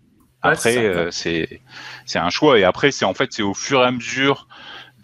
Après, 0.41 1.11
c'est 1.11 1.61
c'est 2.05 2.19
un 2.19 2.29
choix. 2.29 2.57
Et 2.57 2.63
après, 2.63 2.91
c'est 2.91 3.05
en 3.05 3.13
fait 3.13 3.31
c'est 3.33 3.43
au 3.43 3.53
fur 3.53 3.81
et 3.81 3.85
à 3.85 3.91
mesure 3.91 4.47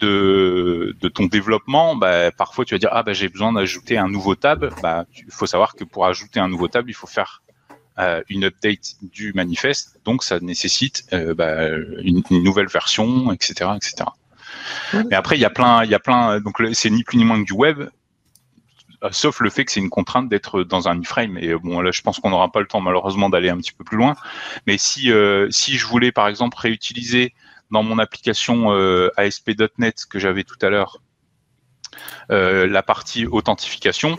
de, 0.00 0.96
de 1.00 1.08
ton 1.08 1.26
développement, 1.26 1.94
bah, 1.94 2.30
parfois 2.32 2.64
tu 2.64 2.74
vas 2.74 2.78
dire 2.78 2.90
ah 2.92 3.02
bah 3.02 3.12
j'ai 3.12 3.28
besoin 3.28 3.52
d'ajouter 3.52 3.96
un 3.96 4.08
nouveau 4.08 4.34
tab. 4.34 4.72
Bah, 4.82 5.04
il 5.16 5.30
faut 5.30 5.46
savoir 5.46 5.74
que 5.74 5.84
pour 5.84 6.06
ajouter 6.06 6.40
un 6.40 6.48
nouveau 6.48 6.68
tab, 6.68 6.88
il 6.88 6.94
faut 6.94 7.06
faire 7.06 7.42
euh, 7.48 7.49
une 8.28 8.44
update 8.44 8.96
du 9.02 9.32
manifeste, 9.34 10.00
donc 10.04 10.24
ça 10.24 10.40
nécessite 10.40 11.04
euh, 11.12 11.34
bah, 11.34 11.68
une, 12.02 12.22
nouvelle 12.30 12.68
version, 12.68 13.32
etc., 13.32 13.70
etc. 13.76 14.08
Mais 15.08 15.16
après, 15.16 15.36
il 15.36 15.40
y 15.40 15.44
a 15.44 15.50
plein, 15.50 15.84
il 15.84 15.90
y 15.90 15.94
a 15.94 15.98
plein, 15.98 16.40
donc 16.40 16.62
c'est 16.72 16.90
ni 16.90 17.04
plus 17.04 17.18
ni 17.18 17.24
moins 17.24 17.40
que 17.40 17.46
du 17.46 17.52
web, 17.52 17.88
euh, 19.02 19.08
sauf 19.12 19.40
le 19.40 19.50
fait 19.50 19.64
que 19.64 19.72
c'est 19.72 19.80
une 19.80 19.90
contrainte 19.90 20.28
d'être 20.28 20.62
dans 20.62 20.88
un 20.88 21.00
iframe. 21.00 21.38
Et 21.38 21.54
bon, 21.54 21.80
là, 21.80 21.90
je 21.90 22.00
pense 22.02 22.18
qu'on 22.20 22.30
n'aura 22.30 22.50
pas 22.50 22.60
le 22.60 22.66
temps 22.66 22.80
malheureusement 22.80 23.28
d'aller 23.28 23.50
un 23.50 23.58
petit 23.58 23.72
peu 23.72 23.84
plus 23.84 23.96
loin. 23.96 24.16
Mais 24.66 24.78
si 24.78 25.10
si 25.50 25.76
je 25.76 25.86
voulais 25.86 26.12
par 26.12 26.28
exemple 26.28 26.56
réutiliser 26.58 27.34
dans 27.70 27.82
mon 27.82 27.98
application 27.98 28.70
ASP.NET 29.16 30.06
que 30.08 30.18
j'avais 30.18 30.44
tout 30.44 30.58
à 30.62 30.70
l'heure 30.70 31.02
la 32.28 32.82
partie 32.82 33.26
authentification, 33.26 34.16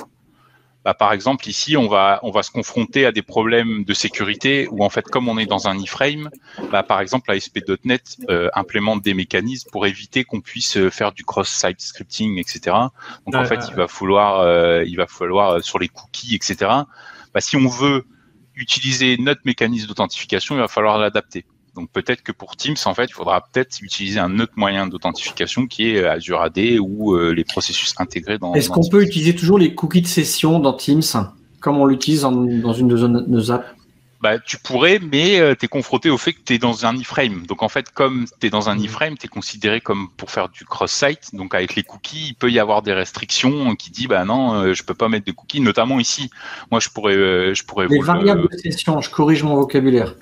bah, 0.84 0.96
par 0.96 1.14
exemple, 1.14 1.48
ici, 1.48 1.78
on 1.78 1.88
va, 1.88 2.20
on 2.24 2.32
va 2.32 2.42
se 2.42 2.50
confronter 2.50 3.06
à 3.06 3.12
des 3.12 3.22
problèmes 3.22 3.84
de 3.84 3.94
sécurité 3.94 4.68
où, 4.72 4.84
en 4.84 4.90
fait, 4.90 5.06
comme 5.06 5.30
on 5.30 5.38
est 5.38 5.46
dans 5.46 5.68
un 5.68 5.78
iframe, 5.78 6.30
bah, 6.72 6.82
par 6.82 7.02
exemple, 7.02 7.32
ASP.NET 7.32 8.18
euh, 8.30 8.50
implémente 8.56 9.04
des 9.04 9.14
mécanismes 9.14 9.70
pour 9.70 9.86
éviter 9.86 10.24
qu'on 10.24 10.42
puisse 10.42 10.78
euh, 10.78 10.90
faire 10.90 11.12
du 11.12 11.24
cross-site 11.24 11.80
scripting, 11.80 12.40
etc. 12.40 12.76
Donc, 13.26 13.36
en 13.36 13.46
fait, 13.46 13.60
il 13.70 13.76
va 13.76 13.88
falloir, 13.88 14.40
euh, 14.40 14.84
il 14.86 14.98
va 14.98 15.06
falloir 15.06 15.52
euh, 15.52 15.60
sur 15.62 15.78
les 15.78 15.88
cookies, 15.88 16.34
etc. 16.34 16.56
Bah, 17.34 17.42
si 17.42 17.56
on 17.58 17.68
veut 17.68 18.06
utiliser 18.56 19.18
notre 19.18 19.42
mécanisme 19.46 19.88
d'authentification, 19.88 20.56
il 20.56 20.62
va 20.62 20.68
falloir 20.68 20.98
l'adapter. 20.98 21.46
Donc 21.76 21.90
peut-être 21.92 22.22
que 22.22 22.32
pour 22.32 22.56
Teams, 22.56 22.76
en 22.86 22.94
fait, 22.94 23.06
il 23.06 23.14
faudra 23.14 23.42
peut-être 23.42 23.82
utiliser 23.82 24.20
un 24.20 24.40
autre 24.40 24.54
moyen 24.56 24.88
d'authentification 24.88 25.68
qui 25.68 25.92
est 25.92 26.06
Azure 26.06 26.42
AD 26.42 26.60
ou 26.80 27.16
euh, 27.16 27.34
les 27.34 27.44
processus 27.44 27.94
intégrés 27.98 28.38
dans. 28.38 28.54
Est-ce 28.54 28.70
qu'on 28.70 28.88
peut 28.88 29.04
utiliser 29.04 29.36
toujours 29.36 29.58
les 29.58 29.74
cookies 29.74 30.02
de 30.02 30.08
session 30.08 30.60
dans 30.60 30.74
Teams, 30.74 31.02
comme 31.60 31.78
on 31.78 31.86
l'utilise 31.86 32.22
dans 32.22 32.74
une 32.74 32.88
de 32.88 33.08
nos 33.08 33.52
apps? 33.52 33.66
Bah, 34.22 34.38
tu 34.38 34.58
pourrais, 34.60 35.00
mais 35.00 35.40
euh, 35.40 35.56
tu 35.58 35.66
es 35.66 35.68
confronté 35.68 36.12
au 36.12 36.18
fait 36.18 36.34
que 36.34 36.42
tu 36.46 36.54
es 36.54 36.60
dans 36.60 36.86
un 36.86 36.96
iframe. 36.96 37.48
Donc 37.48 37.64
en 37.64 37.70
fait, 37.70 37.90
comme 37.90 38.26
tu 38.40 38.48
es 38.48 38.50
dans 38.52 38.70
un 38.70 38.78
iframe, 38.78 39.18
tu 39.18 39.26
es 39.26 39.28
considéré 39.28 39.82
comme 39.82 40.10
pour 40.16 40.30
faire 40.30 40.50
du 40.50 40.64
cross-site. 40.64 41.34
Donc 41.34 41.56
avec 41.56 41.74
les 41.76 41.82
cookies, 41.82 42.28
il 42.28 42.36
peut 42.36 42.52
y 42.52 42.60
avoir 42.60 42.84
des 42.84 42.94
restrictions 42.94 43.76
qui 43.76 43.90
disent 43.90 44.08
bah 44.08 44.24
non, 44.24 44.54
euh, 44.54 44.74
je 44.76 44.84
peux 44.84 44.94
pas 44.94 45.10
mettre 45.10 45.26
de 45.26 45.32
cookies, 45.32 45.60
notamment 45.60 46.00
ici. 46.00 46.30
Moi, 46.70 46.80
je 46.80 46.90
pourrais, 46.90 47.56
je 47.56 47.64
pourrais. 47.64 47.88
Les 47.88 48.00
variables 48.00 48.48
de 48.48 48.58
session, 48.58 49.02
je 49.02 49.10
corrige 49.10 49.42
mon 49.42 49.56
vocabulaire. 49.56 50.14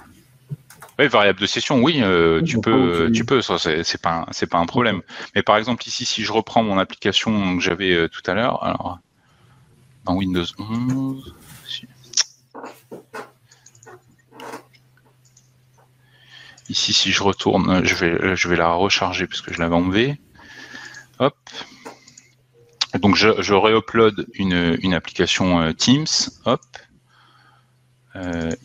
Oui, 0.99 1.07
variable 1.07 1.39
de 1.39 1.45
session, 1.45 1.81
oui, 1.81 2.01
euh, 2.01 2.41
tu 2.43 2.59
peux, 2.59 3.09
tu 3.13 3.23
peux, 3.23 3.41
ça 3.41 3.57
c'est 3.57 4.01
pas, 4.01 4.27
c'est 4.31 4.47
pas 4.49 4.57
un 4.57 4.65
problème. 4.65 5.01
Mais 5.33 5.41
par 5.41 5.55
exemple 5.55 5.87
ici, 5.87 6.03
si 6.03 6.25
je 6.25 6.33
reprends 6.33 6.61
mon 6.61 6.77
application 6.77 7.55
que 7.55 7.63
j'avais 7.63 7.93
euh, 7.93 8.09
tout 8.09 8.21
à 8.29 8.33
l'heure, 8.33 8.61
alors 8.61 8.99
dans 10.03 10.13
Windows 10.15 10.43
11, 10.57 11.35
ici 16.67 16.91
si 16.91 17.11
je 17.13 17.23
retourne, 17.23 17.85
je 17.85 17.95
vais, 17.95 18.35
je 18.35 18.49
vais 18.49 18.57
la 18.57 18.73
recharger 18.73 19.25
puisque 19.25 19.53
je 19.53 19.59
l'avais 19.59 19.75
enlevée. 19.75 20.19
Hop. 21.19 21.37
Donc 22.99 23.15
je, 23.15 23.41
je 23.41 23.53
réupload 23.53 24.27
une, 24.33 24.77
une 24.81 24.93
application 24.93 25.61
euh, 25.61 25.71
Teams. 25.71 26.07
Hop. 26.43 26.61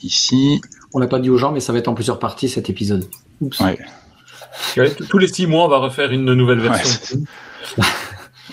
ici. 0.03 0.61
On 0.95 1.01
l'a 1.01 1.07
pas 1.07 1.19
dit 1.19 1.29
aux 1.29 1.37
gens, 1.37 1.53
mais 1.53 1.61
ça 1.61 1.73
va 1.73 1.79
être 1.79 1.89
en 1.89 1.95
plusieurs 1.95 2.19
parties 2.19 2.49
cet 2.49 2.71
épisode. 2.71 3.05
Oups. 3.41 3.63
tous 5.11 5.19
les 5.19 5.29
six 5.29 5.47
mois, 5.47 5.65
on 5.65 5.69
va 5.69 5.79
refaire 5.79 6.13
une 6.13 6.33
nouvelle 6.33 6.61
version. 6.61 7.19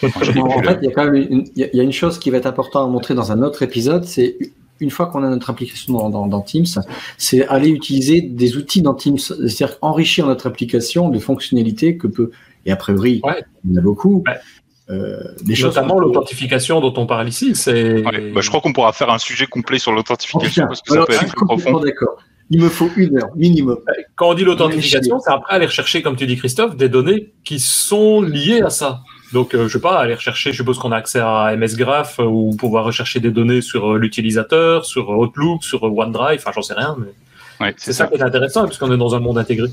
en 0.03 0.09
fait, 0.09 0.79
il 0.81 0.85
y 0.85 0.87
a 0.87 0.91
quand 0.91 1.05
même 1.05 1.15
une, 1.15 1.45
il 1.55 1.69
y 1.71 1.79
a 1.79 1.83
une 1.83 1.91
chose 1.91 2.17
qui 2.17 2.31
va 2.31 2.37
être 2.37 2.47
importante 2.47 2.87
à 2.87 2.91
montrer 2.91 3.13
dans 3.13 3.31
un 3.31 3.43
autre 3.43 3.61
épisode, 3.61 4.05
c'est 4.05 4.37
une 4.79 4.89
fois 4.89 5.05
qu'on 5.05 5.23
a 5.23 5.29
notre 5.29 5.51
application 5.51 6.09
dans, 6.09 6.41
Teams, 6.41 6.65
c'est 7.17 7.47
aller 7.47 7.69
utiliser 7.69 8.21
des 8.21 8.57
outils 8.57 8.81
dans 8.81 8.95
Teams, 8.95 9.19
c'est-à-dire 9.19 9.77
enrichir 9.81 10.25
notre 10.25 10.47
application 10.47 11.09
de 11.09 11.19
fonctionnalités 11.19 11.97
que 11.97 12.07
peut, 12.07 12.31
et 12.65 12.71
a 12.71 12.75
priori, 12.75 13.21
il 13.63 13.71
y 13.71 13.75
en 13.75 13.77
a 13.77 13.81
beaucoup, 13.81 14.23
euh, 14.89 15.19
Notamment 15.61 15.99
l'authentification 15.99 16.81
dont 16.81 16.93
on 16.97 17.05
parle 17.05 17.29
ici. 17.29 17.55
C'est... 17.55 18.01
Bah, 18.01 18.11
je 18.41 18.49
crois 18.49 18.59
qu'on 18.59 18.73
pourra 18.73 18.91
faire 18.91 19.09
un 19.09 19.19
sujet 19.19 19.45
complet 19.45 19.79
sur 19.79 19.93
l'authentification 19.93 20.65
parce 20.67 20.81
que 20.81 20.93
ça 20.93 21.05
peut 21.05 21.13
être 21.13 21.33
très 21.33 21.45
profond. 21.45 21.79
D'accord. 21.79 22.17
Il 22.53 22.61
me 22.61 22.67
faut 22.67 22.89
une 22.97 23.17
heure 23.17 23.29
minimum. 23.37 23.79
Quand 24.15 24.29
on 24.29 24.33
dit 24.33 24.43
l'authentification, 24.43 25.21
c'est 25.21 25.31
après 25.31 25.55
aller 25.55 25.67
rechercher, 25.67 26.01
comme 26.01 26.17
tu 26.17 26.27
dis 26.27 26.35
Christophe, 26.35 26.75
des 26.75 26.89
données 26.89 27.31
qui 27.45 27.61
sont 27.61 28.21
liées 28.21 28.61
à 28.61 28.69
ça. 28.69 28.99
Donc, 29.31 29.55
euh, 29.55 29.69
je 29.69 29.73
sais 29.73 29.79
pas, 29.79 29.97
aller 29.99 30.15
rechercher, 30.15 30.51
je 30.51 30.57
suppose 30.57 30.77
qu'on 30.77 30.91
a 30.91 30.97
accès 30.97 31.21
à 31.21 31.55
MS 31.55 31.77
Graph 31.77 32.19
euh, 32.19 32.25
ou 32.25 32.53
pouvoir 32.57 32.83
rechercher 32.83 33.21
des 33.21 33.31
données 33.31 33.61
sur 33.61 33.93
euh, 33.93 33.97
l'utilisateur, 33.97 34.83
sur 34.83 35.09
Outlook, 35.11 35.63
sur 35.63 35.81
OneDrive, 35.83 36.39
enfin, 36.39 36.51
j'en 36.53 36.61
sais 36.61 36.73
rien. 36.73 36.97
Mais 36.99 37.73
c'est, 37.77 37.93
ça, 37.93 38.07
qui 38.07 38.15
est 38.15 38.21
intéressant 38.21 38.65
puisqu'on 38.65 38.91
est 38.91 38.97
dans 38.97 39.15
un 39.15 39.21
monde 39.21 39.37
intégré. 39.37 39.69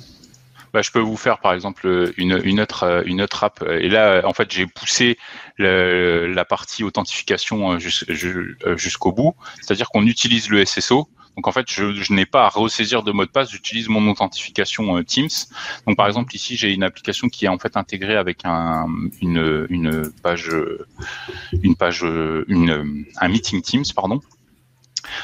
Bah, 0.72 0.80
je 0.80 0.92
peux 0.92 1.00
vous 1.00 1.16
faire 1.16 1.38
par 1.38 1.54
exemple 1.54 2.12
une, 2.16 2.40
une, 2.44 2.60
autre 2.60 3.02
une 3.06 3.22
autre 3.22 3.42
app. 3.42 3.64
Et 3.68 3.88
là, 3.88 4.20
en 4.24 4.34
fait, 4.34 4.52
j'ai 4.52 4.66
poussé 4.66 5.16
la 5.58 6.44
partie 6.44 6.84
authentification 6.84 7.78
jusqu'au 7.78 9.10
bout. 9.10 9.34
C'est-à-dire 9.62 9.88
qu'on 9.88 10.06
utilise 10.06 10.50
le 10.50 10.64
SSO 10.64 11.08
donc 11.38 11.46
en 11.46 11.52
fait, 11.52 11.70
je, 11.70 12.12
n'ai 12.12 12.26
pas 12.26 12.46
à 12.46 12.48
ressaisir 12.48 13.04
de 13.04 13.12
mot 13.12 13.24
de 13.24 13.30
passe, 13.30 13.52
j'utilise 13.52 13.88
mon 13.88 14.10
authentification 14.10 14.96
euh, 14.96 15.04
Teams. 15.04 15.28
Donc 15.86 15.96
par 15.96 16.08
exemple 16.08 16.34
ici, 16.34 16.56
j'ai 16.56 16.72
une 16.72 16.82
application 16.82 17.28
qui 17.28 17.44
est 17.44 17.48
en 17.48 17.60
fait 17.60 17.76
intégrée 17.76 18.16
avec 18.16 18.40
un, 18.42 18.88
une, 19.22 19.64
une 19.70 20.10
page, 20.20 20.50
une 21.62 21.76
page, 21.76 22.02
une, 22.02 23.04
un 23.20 23.28
meeting 23.28 23.62
Teams, 23.62 23.84
pardon. 23.94 24.20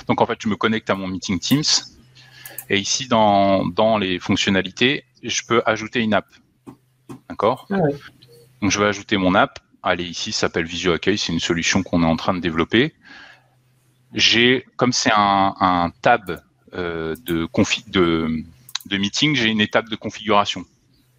Donc 0.07 0.21
en 0.21 0.27
fait, 0.27 0.39
je 0.41 0.49
me 0.49 0.55
connecte 0.55 0.89
à 0.89 0.95
mon 0.95 1.09
meeting 1.09 1.41
Teams 1.41 1.65
et 2.71 2.79
ici 2.79 3.09
dans, 3.09 3.67
dans 3.67 3.99
les 3.99 4.21
fonctionnalités, 4.21 5.07
je 5.25 5.43
peux 5.43 5.65
ajouter 5.67 5.99
une 5.99 6.15
app. 6.15 6.29
D'accord? 7.29 7.67
Ah 7.73 7.79
Donc 8.63 8.71
je 8.71 8.79
vais 8.79 8.87
ajouter 8.87 9.17
mon 9.17 9.35
app. 9.35 9.59
Allez, 9.83 10.05
ici, 10.05 10.31
ça 10.31 10.43
s'appelle 10.43 10.65
Visio 10.65 10.93
Accueil, 10.93 11.19
c'est 11.19 11.33
une 11.33 11.41
solution 11.41 11.83
qu'on 11.83 12.05
est 12.05 12.07
en 12.07 12.15
train 12.15 12.35
de 12.35 12.41
développer 12.41 12.95
j'ai, 14.15 14.65
comme 14.77 14.93
c'est 14.93 15.13
un, 15.15 15.93
tab 16.01 16.41
euh, 16.73 17.15
de, 17.25 17.49
de, 17.89 18.45
de 18.87 18.97
meeting, 18.97 19.35
j'ai 19.35 19.49
une 19.49 19.61
étape 19.61 19.89
de 19.89 19.97
configuration 19.97 20.65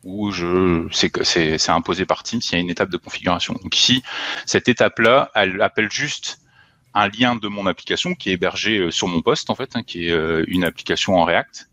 où 0.03 0.31
je 0.31 0.87
c'est 0.91 1.69
imposé 1.69 2.05
par 2.05 2.21
Teams, 2.21 2.39
il 2.51 2.53
y 2.53 2.55
a 2.57 2.59
une 2.59 2.69
étape 2.69 2.89
de 2.89 2.97
configuration. 2.97 3.55
Donc 3.63 3.75
ici, 3.75 4.03
cette 4.45 4.69
étape-là, 4.69 5.31
elle 5.33 5.61
appelle 5.63 5.91
juste 5.91 6.41
un 6.93 7.09
lien 7.09 7.35
de 7.35 7.47
mon 7.47 7.65
application 7.65 8.13
qui 8.13 8.29
est 8.29 8.33
hébergé 8.33 8.77
euh, 8.77 8.91
sur 8.91 9.07
mon 9.07 9.21
poste 9.21 9.49
en 9.49 9.55
fait, 9.55 9.75
hein, 9.75 9.83
qui 9.83 10.07
est 10.07 10.11
euh, 10.11 10.45
une 10.47 10.63
application 10.63 11.15
en 11.15 11.25
React, 11.25 11.69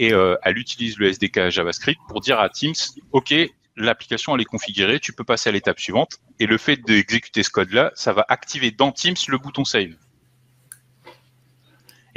et 0.00 0.12
elle 0.44 0.58
utilise 0.58 0.96
le 0.98 1.08
SDK 1.08 1.50
JavaScript 1.50 2.00
pour 2.08 2.20
dire 2.20 2.38
à 2.38 2.48
Teams, 2.48 2.74
ok, 3.10 3.34
l'application 3.76 4.34
elle 4.34 4.42
est 4.42 4.44
configurée, 4.44 5.00
tu 5.00 5.12
peux 5.12 5.24
passer 5.24 5.48
à 5.48 5.52
l'étape 5.52 5.80
suivante, 5.80 6.20
et 6.38 6.46
le 6.46 6.56
fait 6.56 6.76
d'exécuter 6.76 7.42
ce 7.42 7.50
code-là, 7.50 7.90
ça 7.96 8.12
va 8.12 8.24
activer 8.28 8.70
dans 8.70 8.92
Teams 8.92 9.16
le 9.26 9.38
bouton 9.38 9.64
Save. 9.64 9.96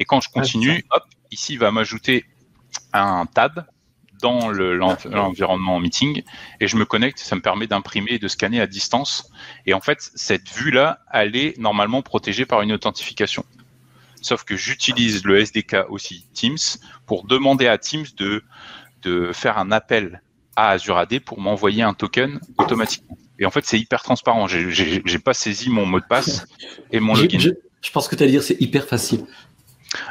Et 0.01 0.05
quand 0.05 0.19
je 0.19 0.29
ah, 0.33 0.39
continue, 0.39 0.83
hop, 0.89 1.03
ici, 1.29 1.53
il 1.53 1.59
va 1.59 1.69
m'ajouter 1.71 2.25
un 2.91 3.27
tab 3.27 3.65
dans 4.19 4.49
l'environnement 4.49 5.79
meeting 5.79 6.23
et 6.59 6.67
je 6.67 6.75
me 6.75 6.85
connecte, 6.85 7.19
ça 7.19 7.35
me 7.35 7.41
permet 7.41 7.67
d'imprimer 7.67 8.13
et 8.13 8.19
de 8.19 8.27
scanner 8.27 8.59
à 8.59 8.65
distance. 8.65 9.31
Et 9.67 9.75
en 9.75 9.79
fait, 9.79 10.09
cette 10.15 10.49
vue-là, 10.49 11.01
elle 11.13 11.35
est 11.35 11.55
normalement 11.59 12.01
protégée 12.01 12.47
par 12.47 12.63
une 12.63 12.71
authentification. 12.71 13.45
Sauf 14.23 14.43
que 14.43 14.55
j'utilise 14.55 15.23
le 15.23 15.39
SDK 15.39 15.85
aussi 15.89 16.25
Teams 16.33 16.57
pour 17.05 17.27
demander 17.27 17.67
à 17.67 17.77
Teams 17.77 18.07
de, 18.17 18.43
de 19.03 19.31
faire 19.33 19.59
un 19.59 19.71
appel 19.71 20.23
à 20.55 20.69
Azure 20.69 20.97
AD 20.97 21.19
pour 21.19 21.39
m'envoyer 21.39 21.83
un 21.83 21.93
token 21.93 22.39
automatiquement. 22.57 23.17
Et 23.37 23.45
en 23.45 23.51
fait, 23.51 23.65
c'est 23.65 23.79
hyper 23.79 24.01
transparent. 24.01 24.47
J'ai 24.47 25.19
pas 25.19 25.35
saisi 25.35 25.69
mon 25.69 25.85
mot 25.85 25.99
de 25.99 26.05
passe 26.05 26.47
et 26.91 26.99
mon 26.99 27.13
login. 27.13 27.37
Je, 27.81 27.91
pense 27.91 28.07
que 28.07 28.15
tu 28.15 28.23
allais 28.23 28.31
dire 28.31 28.43
c'est 28.43 28.59
hyper 28.59 28.87
facile. 28.87 29.25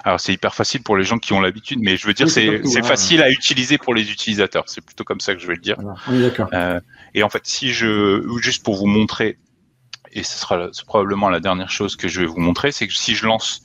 Alors 0.05 0.21
c'est 0.21 0.33
hyper 0.33 0.55
facile 0.55 0.83
pour 0.83 0.97
les 0.97 1.05
gens 1.05 1.19
qui 1.19 1.33
ont 1.33 1.41
l'habitude, 1.41 1.79
mais 1.81 1.97
je 1.97 2.07
veux 2.07 2.15
dire 2.15 2.29
c'est 2.29 2.49
hein. 2.49 2.83
facile 2.83 3.23
à 3.23 3.31
utiliser 3.31 3.79
pour 3.79 3.95
les 3.95 4.11
utilisateurs. 4.11 4.65
C'est 4.67 4.85
plutôt 4.85 5.05
comme 5.05 5.21
ça 5.21 5.35
que 5.35 5.41
je 5.41 5.47
vais 5.47 5.55
le 5.55 5.61
dire. 5.61 5.79
d'accord. 6.09 6.49
Euh, 6.53 6.81
et 7.15 7.23
en 7.23 7.29
fait, 7.29 7.47
si 7.47 7.73
je 7.73 8.23
juste 8.41 8.65
pour 8.65 8.77
vous 8.77 8.87
montrer, 8.87 9.39
et 10.13 10.23
ce 10.23 10.39
sera 10.39 10.69
probablement 10.87 11.29
la 11.29 11.41
dernière 11.41 11.71
chose 11.71 11.97
que 11.97 12.09
je 12.09 12.21
vais 12.21 12.27
vous 12.27 12.41
montrer, 12.41 12.73
c'est 12.73 12.87
que 12.87 12.95
si 12.95 13.15
je 13.15 13.27
lance 13.27 13.63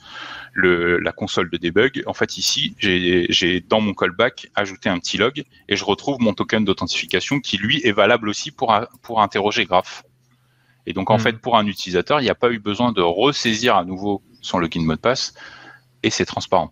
le, 0.53 0.99
la 0.99 1.11
console 1.11 1.49
de 1.49 1.57
debug, 1.57 2.03
en 2.05 2.13
fait 2.13 2.37
ici, 2.37 2.75
j'ai 2.79 3.61
dans 3.67 3.81
mon 3.81 3.93
callback 3.93 4.49
ajouté 4.55 4.89
un 4.89 4.99
petit 4.99 5.17
log 5.17 5.43
et 5.67 5.75
je 5.75 5.83
retrouve 5.83 6.19
mon 6.19 6.33
token 6.33 6.63
d'authentification 6.63 7.39
qui 7.39 7.57
lui 7.57 7.81
est 7.83 7.91
valable 7.91 8.29
aussi 8.29 8.51
pour, 8.51 8.73
pour 9.01 9.21
interroger 9.21 9.65
Graph. 9.65 10.03
Et 10.87 10.93
donc 10.93 11.09
en 11.09 11.17
hmm. 11.17 11.19
fait, 11.19 11.37
pour 11.39 11.57
un 11.57 11.65
utilisateur, 11.65 12.21
il 12.21 12.23
n'y 12.23 12.29
a 12.29 12.35
pas 12.35 12.51
eu 12.51 12.59
besoin 12.59 12.91
de 12.91 13.01
ressaisir 13.01 13.75
à 13.75 13.83
nouveau 13.83 14.21
son 14.41 14.59
login 14.59 14.83
mot 14.83 14.95
de 14.95 14.99
passe 14.99 15.33
et 16.05 16.11
c'est 16.11 16.25
transparent. 16.25 16.71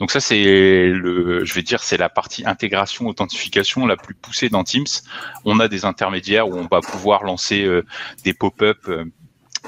Donc 0.00 0.12
ça 0.12 0.20
c'est 0.20 0.42
le, 0.44 1.44
je 1.44 1.54
vais 1.54 1.62
dire, 1.62 1.82
c'est 1.82 1.96
la 1.96 2.08
partie 2.08 2.46
intégration 2.46 3.06
authentification 3.06 3.86
la 3.86 3.96
plus 3.96 4.14
poussée 4.14 4.48
dans 4.48 4.64
Teams. 4.64 4.86
On 5.44 5.58
a 5.60 5.68
des 5.68 5.84
intermédiaires 5.84 6.48
où 6.48 6.54
on 6.54 6.68
va 6.68 6.80
pouvoir 6.80 7.24
lancer 7.24 7.64
euh, 7.64 7.84
des 8.24 8.32
pop-up, 8.32 8.78
euh, 8.88 9.04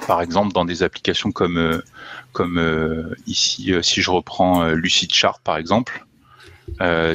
par 0.06 0.22
exemple 0.22 0.52
dans 0.52 0.64
des 0.64 0.82
applications 0.82 1.32
comme 1.32 1.58
euh, 1.58 1.82
comme 2.32 2.58
ici, 3.26 3.74
si 3.82 4.02
je 4.02 4.10
reprends 4.10 4.68
Lucidchart 4.70 5.40
par 5.40 5.56
exemple, 5.56 6.06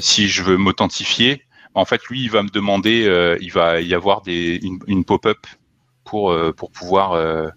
si 0.02 0.28
je 0.28 0.44
veux 0.44 0.58
m'authentifier, 0.58 1.46
en 1.74 1.86
fait 1.86 2.04
lui 2.10 2.24
il 2.24 2.30
va 2.30 2.44
me 2.44 2.50
demander, 2.50 3.38
il 3.40 3.52
va 3.54 3.80
y 3.80 3.94
avoir 3.94 4.22
des 4.22 4.60
une, 4.62 4.80
une 4.88 5.06
pop-up 5.06 5.48
pour 6.04 6.38
pour 6.58 6.70
pouvoir 6.70 7.54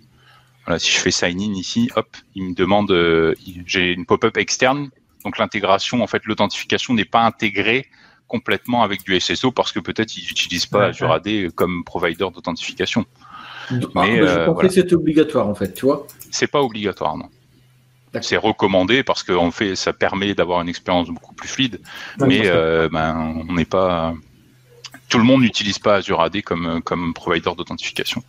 si 0.78 0.92
je 0.92 0.98
fais 0.98 1.10
sign 1.10 1.40
in 1.40 1.54
ici, 1.54 1.90
hop, 1.96 2.08
il 2.34 2.44
me 2.44 2.54
demande, 2.54 2.90
euh, 2.90 3.34
j'ai 3.64 3.92
une 3.92 4.04
pop-up 4.04 4.36
externe, 4.36 4.90
donc 5.24 5.38
l'intégration, 5.38 6.02
en 6.02 6.06
fait, 6.06 6.24
l'authentification 6.26 6.94
n'est 6.94 7.04
pas 7.04 7.22
intégrée 7.22 7.86
complètement 8.26 8.82
avec 8.82 9.02
du 9.04 9.18
SSO 9.18 9.50
parce 9.50 9.72
que 9.72 9.80
peut-être 9.80 10.16
ils 10.16 10.24
n'utilisent 10.24 10.66
pas 10.66 10.86
Azure 10.86 11.10
AD 11.10 11.50
comme 11.54 11.82
provider 11.84 12.26
d'authentification. 12.32 13.06
Mais 13.70 13.78
ah, 13.94 14.04
euh, 14.04 14.68
c'est 14.68 14.92
obligatoire 14.92 15.48
en 15.48 15.54
fait, 15.54 15.72
tu 15.74 15.86
vois. 15.86 16.06
C'est 16.30 16.46
pas 16.46 16.62
obligatoire, 16.62 17.16
non. 17.16 17.28
C'est 18.20 18.36
recommandé 18.36 19.02
parce 19.02 19.22
que 19.22 19.32
fait, 19.50 19.76
ça 19.76 19.92
permet 19.92 20.34
d'avoir 20.34 20.62
une 20.62 20.68
expérience 20.68 21.08
beaucoup 21.08 21.34
plus 21.34 21.48
fluide, 21.48 21.80
mais 22.18 22.42
euh, 22.44 22.88
ben, 22.90 23.44
on 23.48 23.52
n'est 23.52 23.66
pas 23.66 24.14
tout 25.08 25.18
le 25.18 25.24
monde 25.24 25.42
n'utilise 25.42 25.78
pas 25.78 25.96
Azure 25.96 26.20
AD 26.20 26.42
comme, 26.42 26.82
comme 26.82 27.14
provider 27.14 27.50
d'authentification. 27.56 28.22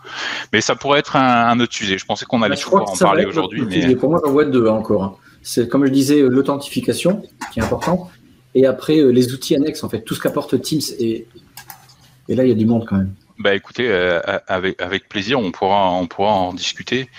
Mais 0.54 0.62
ça 0.62 0.76
pourrait 0.76 1.00
être 1.00 1.16
un, 1.16 1.60
autre 1.60 1.74
sujet. 1.74 1.98
Je 1.98 2.06
pensais 2.06 2.26
qu'on 2.26 2.42
allait 2.42 2.56
bah, 2.56 2.62
pouvoir 2.62 2.90
en 2.90 2.96
parler 2.96 3.26
aujourd'hui. 3.26 3.64
Mais... 3.66 3.96
Pour 3.96 4.10
moi, 4.10 4.22
j'en 4.24 4.32
vois 4.32 4.46
deux 4.46 4.68
hein, 4.68 4.74
encore. 4.74 5.04
Hein. 5.04 5.16
C'est 5.42 5.70
comme 5.70 5.86
je 5.86 5.92
disais, 5.92 6.22
euh, 6.22 6.28
l'authentification 6.28 7.22
qui 7.52 7.60
est 7.60 7.64
important. 7.64 8.10
Et 8.56 8.66
après, 8.66 9.00
euh, 9.00 9.10
les 9.10 9.34
outils 9.34 9.56
annexes, 9.56 9.84
en 9.84 9.90
fait, 9.90 10.02
tout 10.02 10.16
ce 10.16 10.22
qu'apporte 10.22 10.60
Teams. 10.62 10.82
Et, 11.00 11.28
et 12.28 12.36
là, 12.36 12.44
il 12.44 12.50
y 12.50 12.52
a 12.52 12.56
du 12.56 12.66
monde 12.66 12.86
quand 12.88 12.98
même. 12.98 13.14
Bah 13.40 13.56
écoutez, 13.56 13.90
euh, 13.90 14.20
avec, 14.48 14.82
avec 14.82 15.08
plaisir, 15.08 15.40
on 15.40 15.52
pourra, 15.52 15.92
on 15.92 16.08
pourra 16.08 16.32
en 16.32 16.54
discuter. 16.54 17.10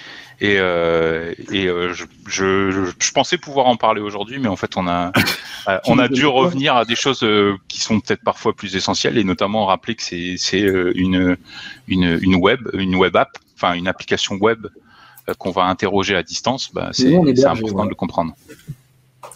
Et, 0.41 0.57
euh, 0.59 1.35
et 1.53 1.67
euh, 1.67 1.93
je, 1.93 2.05
je, 2.27 2.91
je, 2.99 3.13
pensais 3.13 3.37
pouvoir 3.37 3.67
en 3.67 3.77
parler 3.77 4.01
aujourd'hui, 4.01 4.39
mais 4.39 4.49
en 4.49 4.57
fait, 4.57 4.79
on 4.79 4.89
a, 4.89 5.13
euh, 5.69 5.79
on 5.87 5.99
a 5.99 6.09
dû 6.09 6.25
revenir 6.25 6.77
à 6.77 6.87
des 6.87 6.97
choses 6.97 7.27
qui 7.69 7.81
sont 7.81 8.01
peut-être 8.01 8.23
parfois 8.25 8.55
plus 8.55 8.75
essentielles, 8.75 9.19
et 9.19 9.25
notamment 9.25 9.67
rappeler 9.67 9.95
que 9.95 10.03
c'est, 10.03 10.37
c'est 10.39 10.61
une, 10.61 11.37
une, 11.89 12.19
une 12.23 12.37
web, 12.37 12.61
une 12.73 12.97
web 12.97 13.17
app, 13.17 13.37
enfin 13.55 13.75
une 13.75 13.87
application 13.87 14.37
web 14.37 14.67
qu'on 15.37 15.51
va 15.51 15.65
interroger 15.65 16.17
à 16.17 16.23
distance. 16.23 16.73
Bah, 16.73 16.89
c'est, 16.93 17.15
c'est 17.37 17.45
important 17.45 17.85
de 17.85 17.91
le 17.91 17.95
comprendre. 17.95 18.35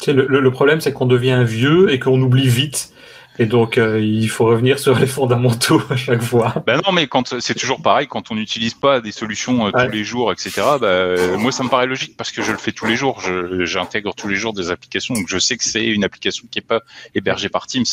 Le, 0.07 0.27
le, 0.41 0.51
problème, 0.51 0.81
c'est 0.81 0.93
qu'on 0.93 1.07
devient 1.07 1.45
vieux 1.47 1.93
et 1.93 1.99
qu'on 1.99 2.21
oublie 2.21 2.49
vite. 2.49 2.94
Et 3.39 3.47
donc, 3.47 3.79
euh, 3.79 4.01
il 4.01 4.29
faut 4.29 4.45
revenir 4.45 4.79
sur 4.79 4.97
les 4.99 5.07
fondamentaux 5.07 5.83
à 5.91 5.97
chaque 5.97 6.23
fois. 6.23 6.63
Ben 6.67 6.81
non, 6.87 6.93
mais 6.93 7.09
quand 7.09 7.41
c'est 7.41 7.55
toujours 7.55 7.83
pareil, 7.83 8.07
quand 8.07 8.31
on 8.31 8.37
n'utilise 8.37 8.75
pas 8.75 9.01
des 9.01 9.11
solutions 9.11 9.67
euh, 9.67 9.71
tous 9.73 9.91
les 9.91 10.05
jours, 10.05 10.31
etc. 10.31 10.63
Ben, 10.81 10.87
euh, 10.87 11.37
moi, 11.37 11.51
ça 11.51 11.65
me 11.65 11.69
paraît 11.69 11.87
logique 11.87 12.17
parce 12.17 12.31
que 12.31 12.43
je 12.43 12.53
le 12.53 12.59
fais 12.59 12.73
tous 12.73 12.87
les 12.87 12.97
jours. 12.97 13.21
J'intègre 13.61 14.15
tous 14.15 14.29
les 14.29 14.37
jours 14.37 14.53
des 14.53 14.71
applications, 14.71 15.15
donc 15.15 15.27
je 15.29 15.39
sais 15.39 15.57
que 15.57 15.65
c'est 15.65 15.87
une 15.87 16.05
application 16.05 16.47
qui 16.51 16.61
est 16.61 16.63
pas 16.63 16.81
hébergée 17.15 17.49
par 17.49 17.67
Teams, 17.67 17.85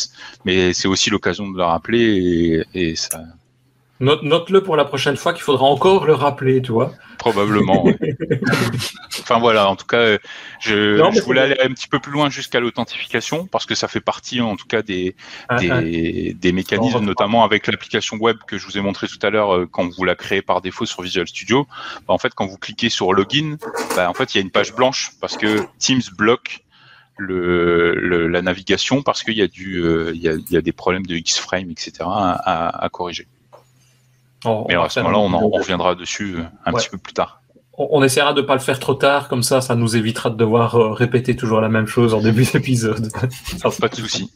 mais 0.44 0.72
c'est 0.74 0.88
aussi 0.88 1.10
l'occasion 1.10 1.50
de 1.50 1.56
le 1.56 1.64
rappeler 1.64 2.64
et, 2.74 2.90
et 2.90 2.96
ça, 2.96 3.20
Note-le 4.02 4.62
pour 4.64 4.76
la 4.76 4.84
prochaine 4.84 5.16
fois 5.16 5.32
qu'il 5.32 5.44
faudra 5.44 5.64
encore 5.64 6.06
le 6.06 6.14
rappeler, 6.14 6.60
tu 6.60 6.72
vois. 6.72 6.92
Probablement. 7.18 7.84
enfin 9.20 9.38
voilà, 9.38 9.68
en 9.68 9.76
tout 9.76 9.86
cas, 9.86 10.18
je, 10.60 11.20
voulais 11.22 11.40
aller 11.40 11.56
un 11.62 11.68
petit 11.68 11.86
peu 11.86 12.00
plus 12.00 12.10
loin 12.10 12.28
jusqu'à 12.28 12.58
l'authentification 12.58 13.46
parce 13.46 13.64
que 13.64 13.76
ça 13.76 13.86
fait 13.86 14.00
partie, 14.00 14.40
en 14.40 14.56
tout 14.56 14.66
cas, 14.66 14.82
des, 14.82 15.14
ah, 15.48 15.58
ah. 15.70 15.80
des, 15.80 16.52
mécanismes, 16.52 17.04
notamment 17.04 17.44
avec 17.44 17.68
l'application 17.68 18.16
web 18.16 18.38
que 18.44 18.58
je 18.58 18.66
vous 18.66 18.76
ai 18.76 18.80
montré 18.80 19.06
tout 19.06 19.24
à 19.24 19.30
l'heure 19.30 19.54
euh, 19.54 19.68
quand 19.70 19.88
vous 19.88 20.04
la 20.04 20.16
créez 20.16 20.42
par 20.42 20.62
défaut 20.62 20.84
sur 20.84 21.02
Visual 21.02 21.28
Studio. 21.28 21.68
Bah, 22.08 22.14
en 22.14 22.18
fait, 22.18 22.34
quand 22.34 22.46
vous 22.46 22.58
cliquez 22.58 22.88
sur 22.88 23.12
Login, 23.12 23.56
bah, 23.94 24.10
en 24.10 24.14
fait, 24.14 24.34
il 24.34 24.38
y 24.38 24.40
a 24.40 24.42
une 24.42 24.50
page 24.50 24.74
blanche 24.74 25.12
parce 25.20 25.36
que 25.36 25.60
Teams 25.78 26.02
bloque 26.18 26.64
le, 27.18 28.26
la 28.26 28.42
navigation 28.42 29.02
parce 29.02 29.22
qu'il 29.22 29.34
y 29.34 29.42
a 29.42 29.46
du, 29.46 29.76
euh, 29.76 30.10
il, 30.12 30.22
y 30.22 30.56
a, 30.56 30.60
des 30.60 30.72
problèmes 30.72 31.06
de 31.06 31.14
X-frame, 31.14 31.70
etc. 31.70 31.92
à 32.00 32.88
corriger. 32.90 33.28
Mais 34.44 34.74
à 34.74 34.88
ce 34.88 35.00
moment-là, 35.00 35.18
on, 35.18 35.48
reviendra 35.50 35.94
dessus 35.94 36.36
euh, 36.36 36.42
un 36.66 36.72
petit 36.72 36.88
peu 36.88 36.98
plus 36.98 37.12
tard. 37.12 37.40
On, 37.78 38.02
essaiera 38.02 38.32
de 38.34 38.42
ne 38.42 38.46
pas 38.46 38.54
le 38.54 38.60
faire 38.60 38.78
trop 38.78 38.94
tard, 38.94 39.28
comme 39.28 39.42
ça, 39.42 39.60
ça 39.60 39.74
nous 39.74 39.96
évitera 39.96 40.30
de 40.30 40.36
devoir 40.36 40.76
euh, 40.76 40.92
répéter 40.92 41.36
toujours 41.36 41.60
la 41.60 41.68
même 41.68 41.86
chose 41.86 42.14
en 42.14 42.20
début 42.20 42.44
d'épisode. 42.52 43.10
pas 43.80 43.88
de 43.88 43.94
souci. 43.94 44.30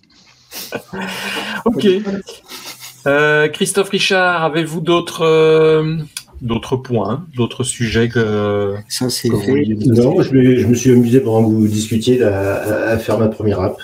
ok. 1.64 1.86
Euh, 3.07 3.48
Christophe 3.48 3.90
Richard, 3.90 4.44
avez-vous 4.44 4.80
d'autres 4.80 5.96
d'autres 6.42 6.76
points, 6.76 7.24
d'autres 7.34 7.64
sujets 7.64 8.09
que 8.09 8.74
ça 8.88 9.09
c'est 9.09 9.28
Non, 9.30 10.20
je, 10.22 10.66
me 10.66 10.74
suis 10.74 10.90
amusé 10.90 11.20
pendant 11.20 11.48
que 11.48 11.54
vous 11.54 11.66
discutiez 11.66 12.22
à, 12.22 12.98
faire 12.98 13.18
ma 13.18 13.28
première 13.28 13.61
app. 13.61 13.80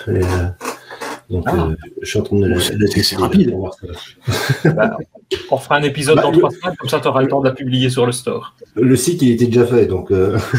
Donc, 1.29 1.45
ah. 1.47 1.67
euh, 1.69 1.75
je 2.01 2.09
suis 2.09 2.19
en 2.19 2.23
train 2.23 2.37
de 2.37 2.45
la, 2.45 2.59
C'est 2.59 3.15
rapide. 3.15 3.55
Bah, 4.65 4.97
on 5.49 5.57
fera 5.57 5.77
un 5.77 5.83
épisode 5.83 6.17
bah, 6.17 6.23
dans 6.23 6.31
trois 6.31 6.49
semaines, 6.51 6.75
comme 6.77 6.89
ça 6.89 6.99
tu 6.99 7.07
auras 7.07 7.21
le 7.21 7.27
temps 7.27 7.41
de 7.41 7.47
la 7.47 7.53
publier 7.53 7.89
sur 7.89 8.05
le 8.05 8.11
store. 8.11 8.55
Le 8.75 8.95
site, 8.95 9.21
il 9.21 9.31
était 9.31 9.45
déjà 9.45 9.65
fait, 9.65 9.85
donc. 9.85 10.11
Euh... 10.11 10.37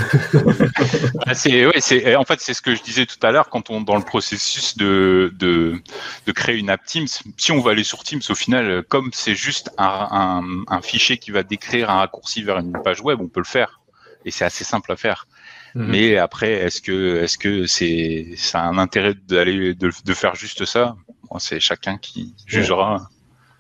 Ah, 1.27 1.35
c'est, 1.35 1.67
c'est, 1.79 2.17
en 2.17 2.25
fait, 2.25 2.41
c'est 2.41 2.53
ce 2.53 2.61
que 2.61 2.75
je 2.75 2.83
disais 2.83 3.07
tout 3.07 3.17
à 3.23 3.31
l'heure, 3.31 3.49
quand 3.49 3.71
on 3.71 3.81
dans 3.81 3.97
le 3.97 4.03
processus 4.03 4.77
de, 4.77 5.33
de, 5.39 5.81
de, 6.27 6.33
créer 6.33 6.59
une 6.59 6.69
app 6.69 6.85
Teams, 6.85 7.07
si 7.37 7.53
on 7.53 7.61
va 7.61 7.71
aller 7.71 7.85
sur 7.85 8.03
Teams, 8.05 8.21
au 8.29 8.35
final, 8.35 8.83
comme 8.89 9.11
c'est 9.13 9.35
juste 9.35 9.71
un, 9.79 10.09
un, 10.11 10.65
un 10.69 10.83
fichier 10.83 11.17
qui 11.17 11.31
va 11.31 11.43
décrire 11.43 11.89
un 11.89 11.99
raccourci 11.99 12.43
vers 12.43 12.59
une 12.59 12.73
page 12.85 13.01
web, 13.01 13.21
on 13.23 13.29
peut 13.29 13.41
le 13.41 13.47
faire. 13.47 13.81
Et 14.27 14.31
c'est 14.31 14.45
assez 14.45 14.65
simple 14.65 14.93
à 14.93 14.97
faire. 14.97 15.27
Mhm. 15.75 15.87
Mais 15.89 16.17
après, 16.17 16.53
est-ce 16.53 16.81
que 16.81 17.23
est-ce 17.23 17.37
que 17.37 17.67
c'est 17.67 18.35
ça 18.37 18.61
a 18.61 18.67
un 18.67 18.79
intérêt 18.79 19.15
d'aller 19.15 19.75
de, 19.75 19.91
de, 20.05 20.15
faire 20.15 20.35
juste 20.35 20.65
ça? 20.65 20.97
C'est 21.39 21.59
chacun 21.59 21.99
qui 21.99 22.35
jugera. 22.47 23.09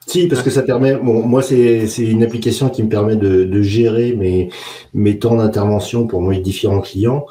Si, 0.07 0.29
parce 0.29 0.43
que 0.43 0.51
ça 0.51 0.63
permet. 0.63 0.97
Bon, 0.97 1.23
moi, 1.23 1.43
c'est 1.43 1.87
une 1.99 2.23
application 2.23 2.69
qui 2.69 2.83
me 2.83 2.89
permet 2.89 3.17
de, 3.17 3.45
de 3.45 3.63
gérer 3.63 4.15
mes 4.15 4.51
mes 4.93 5.19
temps 5.19 5.37
d'intervention 5.37 6.07
pour 6.07 6.23
mes 6.23 6.39
différents 6.39 6.81
clients. 6.81 7.27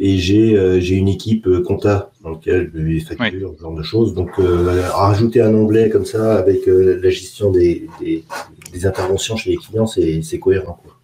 Et 0.00 0.18
j'ai 0.18 0.56
euh, 0.56 0.80
j'ai 0.80 0.94
une 0.94 1.08
équipe 1.08 1.46
euh, 1.46 1.62
compta 1.62 2.12
dans 2.22 2.30
laquelle 2.30 2.70
je 2.72 2.80
vais 2.80 3.00
facture, 3.00 3.54
ce 3.56 3.62
genre 3.62 3.74
de 3.74 3.82
choses. 3.82 4.14
Donc, 4.14 4.30
euh, 4.38 4.88
rajouter 4.90 5.40
un 5.40 5.54
onglet 5.54 5.90
comme 5.90 6.04
ça 6.04 6.36
avec 6.36 6.66
la 6.66 7.10
gestion 7.10 7.50
des, 7.50 7.88
des, 8.00 8.24
des, 8.72 8.86
interventions 8.86 9.36
chez 9.36 9.50
les 9.50 9.56
clients, 9.56 9.86
c'est 9.86 10.38
cohérent. 10.38 10.78
Quoi. 10.82 10.98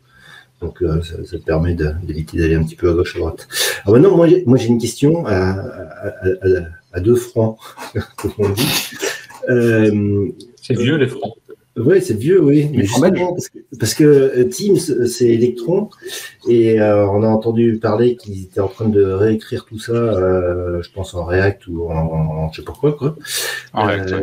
Donc 0.61 0.83
euh, 0.83 1.03
ça, 1.03 1.17
ça, 1.25 1.39
te 1.39 1.45
permet 1.45 1.75
d'éviter 1.75 2.39
d'aller 2.39 2.55
un 2.55 2.63
petit 2.63 2.77
peu 2.77 2.91
à 2.91 2.95
gauche, 2.95 3.17
à 3.17 3.19
droite. 3.19 3.49
Alors 3.85 3.99
maintenant, 3.99 4.17
moi, 4.17 4.29
moi 4.47 4.57
j'ai 4.57 4.69
une 4.69 4.79
question 4.79 5.27
à, 5.27 5.51
à, 5.51 6.09
à, 6.09 6.35
à, 6.95 7.01
deux 7.01 7.17
francs, 7.17 7.59
comme 8.17 8.33
on 8.39 8.49
dit. 8.51 8.91
C'est 10.67 10.79
vieux 10.79 10.97
les 10.97 11.09
francs. 11.09 11.35
Oui, 11.77 12.01
c'est 12.01 12.17
vieux, 12.17 12.43
oui. 12.43 12.71
Mais 12.73 12.85
parce, 13.13 13.49
que, 13.49 13.59
parce 13.79 13.95
que 13.95 14.05
euh, 14.05 14.45
Teams, 14.45 14.79
c'est 14.79 15.29
Electron, 15.29 15.91
et 16.49 16.81
euh, 16.81 17.07
on 17.09 17.23
a 17.23 17.27
entendu 17.27 17.79
parler 17.83 18.17
qu'ils 18.17 18.45
étaient 18.45 18.61
en 18.61 18.69
train 18.69 18.89
de 18.89 19.03
réécrire 19.03 19.65
tout 19.65 19.79
ça, 19.79 19.93
euh, 19.93 20.81
je 20.83 20.91
pense 20.93 21.15
en 21.15 21.25
React 21.25 21.67
ou 21.67 21.89
en, 21.89 21.97
en, 21.97 22.53
je 22.53 22.61
sais 22.61 22.65
pas 22.65 22.73
quoi, 22.73 22.93
quoi. 22.93 23.17
En 23.73 23.87
React, 23.87 24.15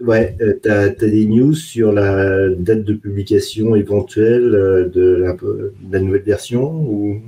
Ouais, 0.00 0.36
euh, 0.40 0.54
tu 0.62 0.70
as, 0.70 0.90
des 0.90 1.26
news 1.26 1.54
sur 1.54 1.90
la 1.90 2.50
date 2.50 2.84
de 2.84 2.92
publication 2.92 3.74
éventuelle 3.74 4.90
de 4.94 5.16
la, 5.16 5.32
de 5.32 5.72
la 5.90 5.98
nouvelle 5.98 6.22
version 6.22 6.72
ou? 6.72 7.20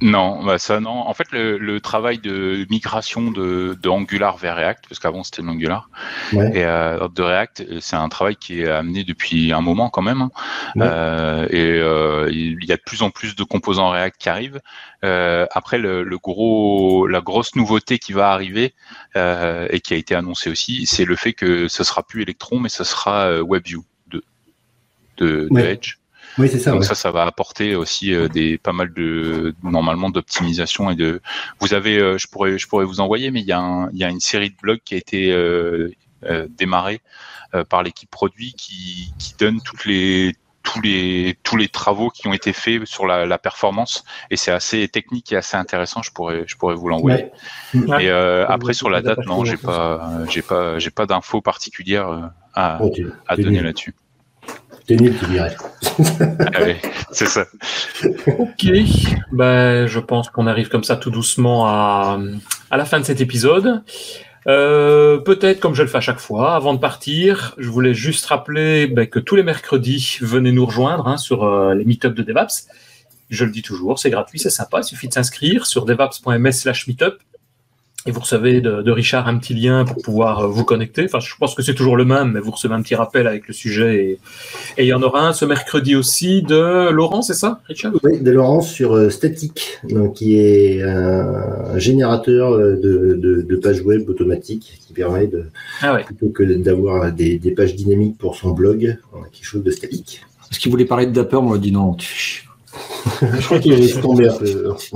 Non, 0.00 0.44
bah 0.44 0.58
ça 0.58 0.80
non. 0.80 0.90
En 0.90 1.14
fait, 1.14 1.28
le, 1.32 1.80
travail 1.80 2.18
de 2.18 2.66
migration 2.70 3.30
de, 3.30 3.76
Angular 3.86 4.36
vers 4.36 4.56
React, 4.56 4.86
parce 4.88 4.98
qu'avant 4.98 5.22
c'était 5.22 5.42
l'Angular, 5.42 5.88
et 6.32 6.64
euh, 6.64 7.08
de 7.08 7.22
React, 7.22 7.80
c'est 7.80 7.96
un 7.96 8.08
travail 8.08 8.36
qui 8.36 8.60
est 8.60 8.68
amené 8.68 9.04
depuis 9.04 9.52
un 9.52 9.60
moment 9.60 9.90
quand 9.90 10.02
même. 10.02 10.22
Hein. 10.22 10.30
Euh, 10.78 11.46
et 11.50 11.78
euh, 11.80 12.28
il 12.30 12.64
y 12.64 12.72
a 12.72 12.76
de 12.76 12.82
plus 12.84 13.02
en 13.02 13.10
plus 13.10 13.36
de 13.36 13.44
composants 13.44 13.90
React 13.90 14.16
qui 14.18 14.28
arrivent. 14.28 14.60
après, 15.02 15.78
le, 15.78 16.18
gros, 16.18 17.06
la 17.06 17.20
grosse 17.20 17.54
nouveauté 17.54 17.98
qui 17.98 18.12
va 18.12 18.30
arriver 18.30 18.74
et 19.16 19.80
qui 19.80 19.94
a 19.94 19.96
été 19.96 20.14
annoncée 20.14 20.50
aussi, 20.50 20.86
c'est 20.86 21.04
le 21.04 21.16
fait 21.16 21.32
que 21.32 21.68
ce 21.68 21.84
sera 21.84 22.02
plus 22.02 22.22
Electron, 22.22 22.58
mais 22.58 22.68
ce 22.68 22.84
sera 22.84 23.42
WebView 23.42 23.84
de, 24.08 24.24
de, 25.18 25.48
de 25.50 25.60
Edge. 25.60 25.96
Oui, 26.38 26.48
c'est 26.48 26.58
ça. 26.58 26.72
Donc 26.72 26.84
ça, 26.84 26.94
ça 26.94 27.10
va 27.10 27.24
apporter 27.24 27.76
aussi 27.76 28.12
euh, 28.12 28.28
des 28.28 28.58
pas 28.58 28.72
mal 28.72 28.92
de 28.92 29.54
normalement 29.62 30.10
d'optimisation 30.10 30.90
et 30.90 30.96
de. 30.96 31.20
Vous 31.60 31.74
avez, 31.74 31.98
euh, 31.98 32.18
je 32.18 32.26
pourrais, 32.26 32.58
je 32.58 32.66
pourrais 32.66 32.84
vous 32.84 33.00
envoyer, 33.00 33.30
mais 33.30 33.40
il 33.40 33.46
y 33.46 33.52
a 33.52 33.60
un, 33.60 33.88
il 33.90 33.98
y 33.98 34.04
a 34.04 34.08
une 34.08 34.20
série 34.20 34.50
de 34.50 34.56
blogs 34.60 34.80
qui 34.84 34.94
a 34.94 34.98
été 34.98 35.32
euh, 35.32 35.90
démarrée 36.50 37.00
par 37.68 37.82
l'équipe 37.84 38.10
produit 38.10 38.52
qui, 38.54 39.12
qui 39.18 39.34
donne 39.38 39.60
toutes 39.62 39.84
les 39.84 40.34
tous 40.64 40.80
les 40.80 41.36
tous 41.44 41.56
les 41.56 41.68
travaux 41.68 42.08
qui 42.08 42.26
ont 42.26 42.32
été 42.32 42.52
faits 42.52 42.84
sur 42.86 43.06
la, 43.06 43.26
la 43.26 43.38
performance 43.38 44.02
et 44.30 44.36
c'est 44.36 44.50
assez 44.50 44.88
technique 44.88 45.30
et 45.32 45.36
assez 45.36 45.56
intéressant. 45.56 46.02
Je 46.02 46.10
pourrais 46.10 46.44
je 46.48 46.56
pourrais 46.56 46.74
vous 46.74 46.88
l'envoyer. 46.88 47.26
Et 48.00 48.10
après 48.10 48.72
sur 48.72 48.90
la 48.90 49.02
date, 49.02 49.24
non, 49.26 49.44
j'ai 49.44 49.56
pas 49.56 50.24
j'ai 50.28 50.42
pas 50.42 50.78
j'ai 50.80 50.90
pas 50.90 51.06
d'infos 51.06 51.42
particulières 51.42 52.32
à, 52.54 52.80
à 53.28 53.36
donner 53.36 53.60
là-dessus. 53.60 53.94
T'es 54.86 54.96
nul, 54.96 55.16
tu 55.18 55.26
dirais. 55.26 55.56
ah 56.54 56.60
oui, 56.62 56.74
c'est 57.10 57.26
ça. 57.26 57.46
Ok, 58.38 58.66
ben, 59.32 59.86
je 59.86 59.98
pense 59.98 60.28
qu'on 60.28 60.46
arrive 60.46 60.68
comme 60.68 60.84
ça 60.84 60.96
tout 60.96 61.10
doucement 61.10 61.66
à, 61.66 62.18
à 62.70 62.76
la 62.76 62.84
fin 62.84 63.00
de 63.00 63.04
cet 63.04 63.20
épisode. 63.20 63.82
Euh, 64.46 65.18
Peut-être, 65.18 65.60
comme 65.60 65.74
je 65.74 65.82
le 65.82 65.88
fais 65.88 65.98
à 65.98 66.02
chaque 66.02 66.18
fois, 66.18 66.54
avant 66.54 66.74
de 66.74 66.78
partir, 66.78 67.54
je 67.56 67.68
voulais 67.70 67.94
juste 67.94 68.26
rappeler 68.26 68.86
ben, 68.86 69.06
que 69.06 69.18
tous 69.18 69.36
les 69.36 69.42
mercredis, 69.42 70.18
venez 70.20 70.52
nous 70.52 70.66
rejoindre 70.66 71.08
hein, 71.08 71.16
sur 71.16 71.44
euh, 71.44 71.74
les 71.74 71.84
meetups 71.86 72.14
de 72.14 72.22
DevApps. 72.22 72.66
Je 73.30 73.46
le 73.46 73.50
dis 73.50 73.62
toujours, 73.62 73.98
c'est 73.98 74.10
gratuit, 74.10 74.38
c'est 74.38 74.50
sympa, 74.50 74.80
il 74.80 74.84
suffit 74.84 75.08
de 75.08 75.14
s'inscrire 75.14 75.66
sur 75.66 75.86
devaps.ms 75.86 76.52
slash 76.52 76.86
meetup 76.86 77.14
et 78.06 78.10
vous 78.10 78.20
recevez 78.20 78.60
de, 78.60 78.90
Richard 78.90 79.28
un 79.28 79.38
petit 79.38 79.54
lien 79.54 79.84
pour 79.84 80.02
pouvoir 80.02 80.40
euh, 80.40 80.46
vous 80.46 80.64
connecter. 80.64 81.04
Enfin, 81.04 81.20
je 81.20 81.34
pense 81.38 81.54
que 81.54 81.62
c'est 81.62 81.74
toujours 81.74 81.96
le 81.96 82.04
même, 82.04 82.32
mais 82.32 82.40
vous 82.40 82.50
recevez 82.50 82.74
un 82.74 82.82
petit 82.82 82.94
rappel 82.94 83.26
avec 83.26 83.48
le 83.48 83.54
sujet. 83.54 84.18
Et, 84.76 84.82
il 84.82 84.86
y 84.86 84.92
en 84.92 85.02
aura 85.02 85.26
un 85.26 85.32
ce 85.32 85.44
mercredi 85.44 85.96
aussi 85.96 86.42
de 86.42 86.90
Laurent, 86.90 87.22
c'est 87.22 87.34
ça, 87.34 87.60
Richard? 87.66 87.92
Oui, 88.02 88.20
de 88.20 88.30
Laurent 88.30 88.60
sur 88.60 88.94
euh, 88.94 89.08
Static, 89.08 89.78
donc, 89.88 90.14
qui 90.14 90.38
est 90.38 90.82
un 90.82 91.78
générateur 91.78 92.52
euh, 92.52 92.76
de, 92.76 93.42
de, 93.42 93.56
pages 93.56 93.80
web 93.80 94.08
automatiques 94.10 94.80
qui 94.86 94.92
permet 94.92 95.26
de, 95.26 95.44
ah 95.80 95.96
plutôt 96.04 96.28
que 96.28 96.42
d'avoir 96.42 97.10
des, 97.12 97.38
des, 97.38 97.52
pages 97.52 97.74
dynamiques 97.74 98.18
pour 98.18 98.36
son 98.36 98.50
blog, 98.50 98.98
on 99.14 99.22
a 99.22 99.28
quelque 99.28 99.46
chose 99.46 99.62
de 99.62 99.70
statique. 99.70 100.22
Est-ce 100.50 100.60
qu'il 100.60 100.70
voulait 100.70 100.84
parler 100.84 101.06
de 101.06 101.12
Dapper 101.12 101.36
On 101.36 101.50
m'a 101.50 101.58
dit 101.58 101.72
non. 101.72 101.96
je 103.22 103.44
crois 103.44 103.58
qu'il 103.60 103.72
est 103.72 104.00
tombé 104.00 104.28
un 104.28 104.36
peu. 104.36 104.74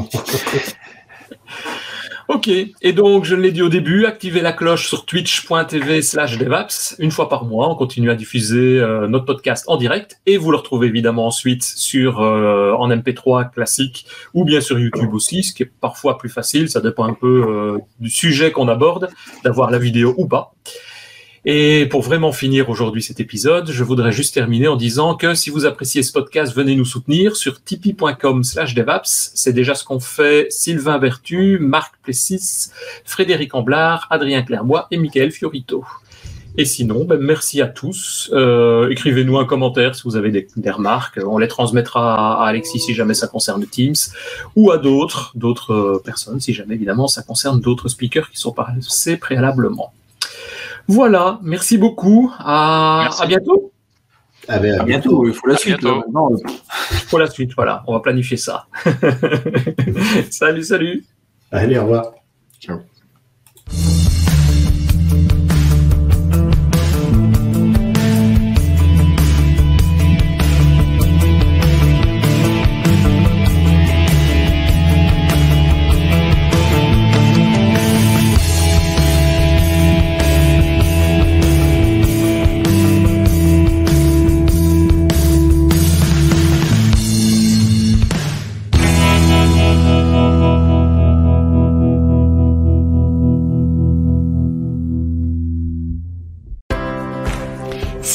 Et 2.49 2.93
donc 2.93 3.25
je 3.25 3.35
l'ai 3.35 3.53
dit 3.53 3.63
au 3.63 3.69
début, 3.69 4.07
activez 4.07 4.41
la 4.41 4.53
cloche 4.53 4.89
sur 4.89 5.05
twitch.tv 5.05 6.03
slash 6.03 6.39
devaps. 6.39 6.97
Une 6.99 7.11
fois 7.11 7.29
par 7.29 7.45
mois, 7.45 7.71
on 7.71 7.75
continue 7.75 8.11
à 8.11 8.15
diffuser 8.15 8.79
euh, 8.79 9.07
notre 9.07 9.27
podcast 9.27 9.65
en 9.69 9.77
direct 9.77 10.21
et 10.25 10.39
vous 10.39 10.51
le 10.51 10.57
retrouvez 10.57 10.87
évidemment 10.87 11.27
ensuite 11.27 11.63
sur 11.63 12.21
euh, 12.21 12.73
en 12.73 12.89
MP3 12.89 13.51
classique 13.51 14.07
ou 14.33 14.45
bien 14.45 14.61
sur 14.61 14.79
YouTube 14.79 15.13
aussi, 15.13 15.43
ce 15.43 15.53
qui 15.53 15.65
est 15.65 15.71
parfois 15.81 16.17
plus 16.17 16.31
facile, 16.31 16.71
ça 16.71 16.81
dépend 16.81 17.05
un 17.05 17.15
peu 17.15 17.45
euh, 17.49 17.79
du 18.01 18.09
sujet 18.11 18.51
qu'on 18.51 18.69
aborde, 18.69 19.11
d'avoir 19.45 19.71
la 19.71 19.79
vidéo 19.79 20.15
ou 20.17 20.27
pas. 20.27 20.55
Et 21.51 21.87
pour 21.87 22.03
vraiment 22.03 22.31
finir 22.31 22.69
aujourd'hui 22.69 23.03
cet 23.03 23.21
épisode, 23.21 23.71
je 23.71 23.83
voudrais 23.83 24.13
juste 24.13 24.35
terminer 24.35 24.69
en 24.69 24.77
disant 24.77 25.15
que 25.15 25.33
si 25.33 25.49
vous 25.49 25.65
appréciez 25.65 26.03
ce 26.03 26.13
podcast, 26.13 26.55
venez 26.55 26.77
nous 26.77 26.85
soutenir 26.85 27.37
sur 27.37 27.65
tipeee.com 27.65 28.45
slash 28.45 28.75
devaps. 28.75 29.33
C'est 29.35 29.55
déjà 29.55 29.75
ce 29.75 29.83
qu'ont 29.83 29.99
fait 29.99 30.49
Sylvain 30.51 30.99
Vertu, 30.99 31.57
Marc 31.59 31.95
Plessis, 32.03 32.69
Frédéric 33.07 33.55
Amblard, 33.55 34.07
Adrien 34.11 34.43
Clerbois 34.43 34.89
et 34.91 34.99
Michael 34.99 35.31
Fiorito. 35.31 35.87
Et 36.59 36.67
sinon, 36.67 37.07
ben, 37.07 37.19
merci 37.19 37.63
à 37.63 37.67
tous. 37.67 38.29
Euh, 38.35 38.91
écrivez-nous 38.91 39.39
un 39.39 39.47
commentaire 39.47 39.95
si 39.95 40.03
vous 40.03 40.17
avez 40.17 40.31
des, 40.31 40.71
remarques. 40.71 41.19
On 41.27 41.39
les 41.39 41.49
transmettra 41.49 42.43
à, 42.43 42.47
Alexis 42.47 42.81
si 42.81 42.93
jamais 42.93 43.15
ça 43.15 43.27
concerne 43.27 43.65
Teams 43.65 43.95
ou 44.55 44.71
à 44.71 44.77
d'autres, 44.77 45.33
d'autres 45.35 45.73
euh, 45.73 46.03
personnes 46.05 46.41
si 46.41 46.53
jamais 46.53 46.75
évidemment 46.75 47.09
ça 47.09 47.23
concerne 47.23 47.59
d'autres 47.59 47.89
speakers 47.89 48.29
qui 48.29 48.37
sont 48.37 48.53
passés 48.53 49.17
préalablement. 49.17 49.95
Voilà, 50.89 51.39
merci 51.43 51.77
beaucoup. 51.77 52.33
À, 52.39 53.11
à 53.21 53.27
bientôt. 53.27 53.73
Ah 54.49 54.59
ben, 54.59 54.81
à, 54.81 54.85
bientôt. 54.85 55.29
il 55.29 55.35
faut 55.35 55.47
la 55.47 55.57
suite. 55.57 55.77
il 55.83 56.97
faut 57.09 57.19
la 57.19 57.29
suite, 57.29 57.53
voilà. 57.55 57.85
On 57.87 57.93
va 57.93 58.01
planifier 58.01 58.39
ça. 58.39 58.67
salut, 60.31 60.65
salut. 60.65 61.05
Allez, 61.53 61.79
au 61.79 61.83
revoir. 61.83 62.13
Ciao. 62.59 62.79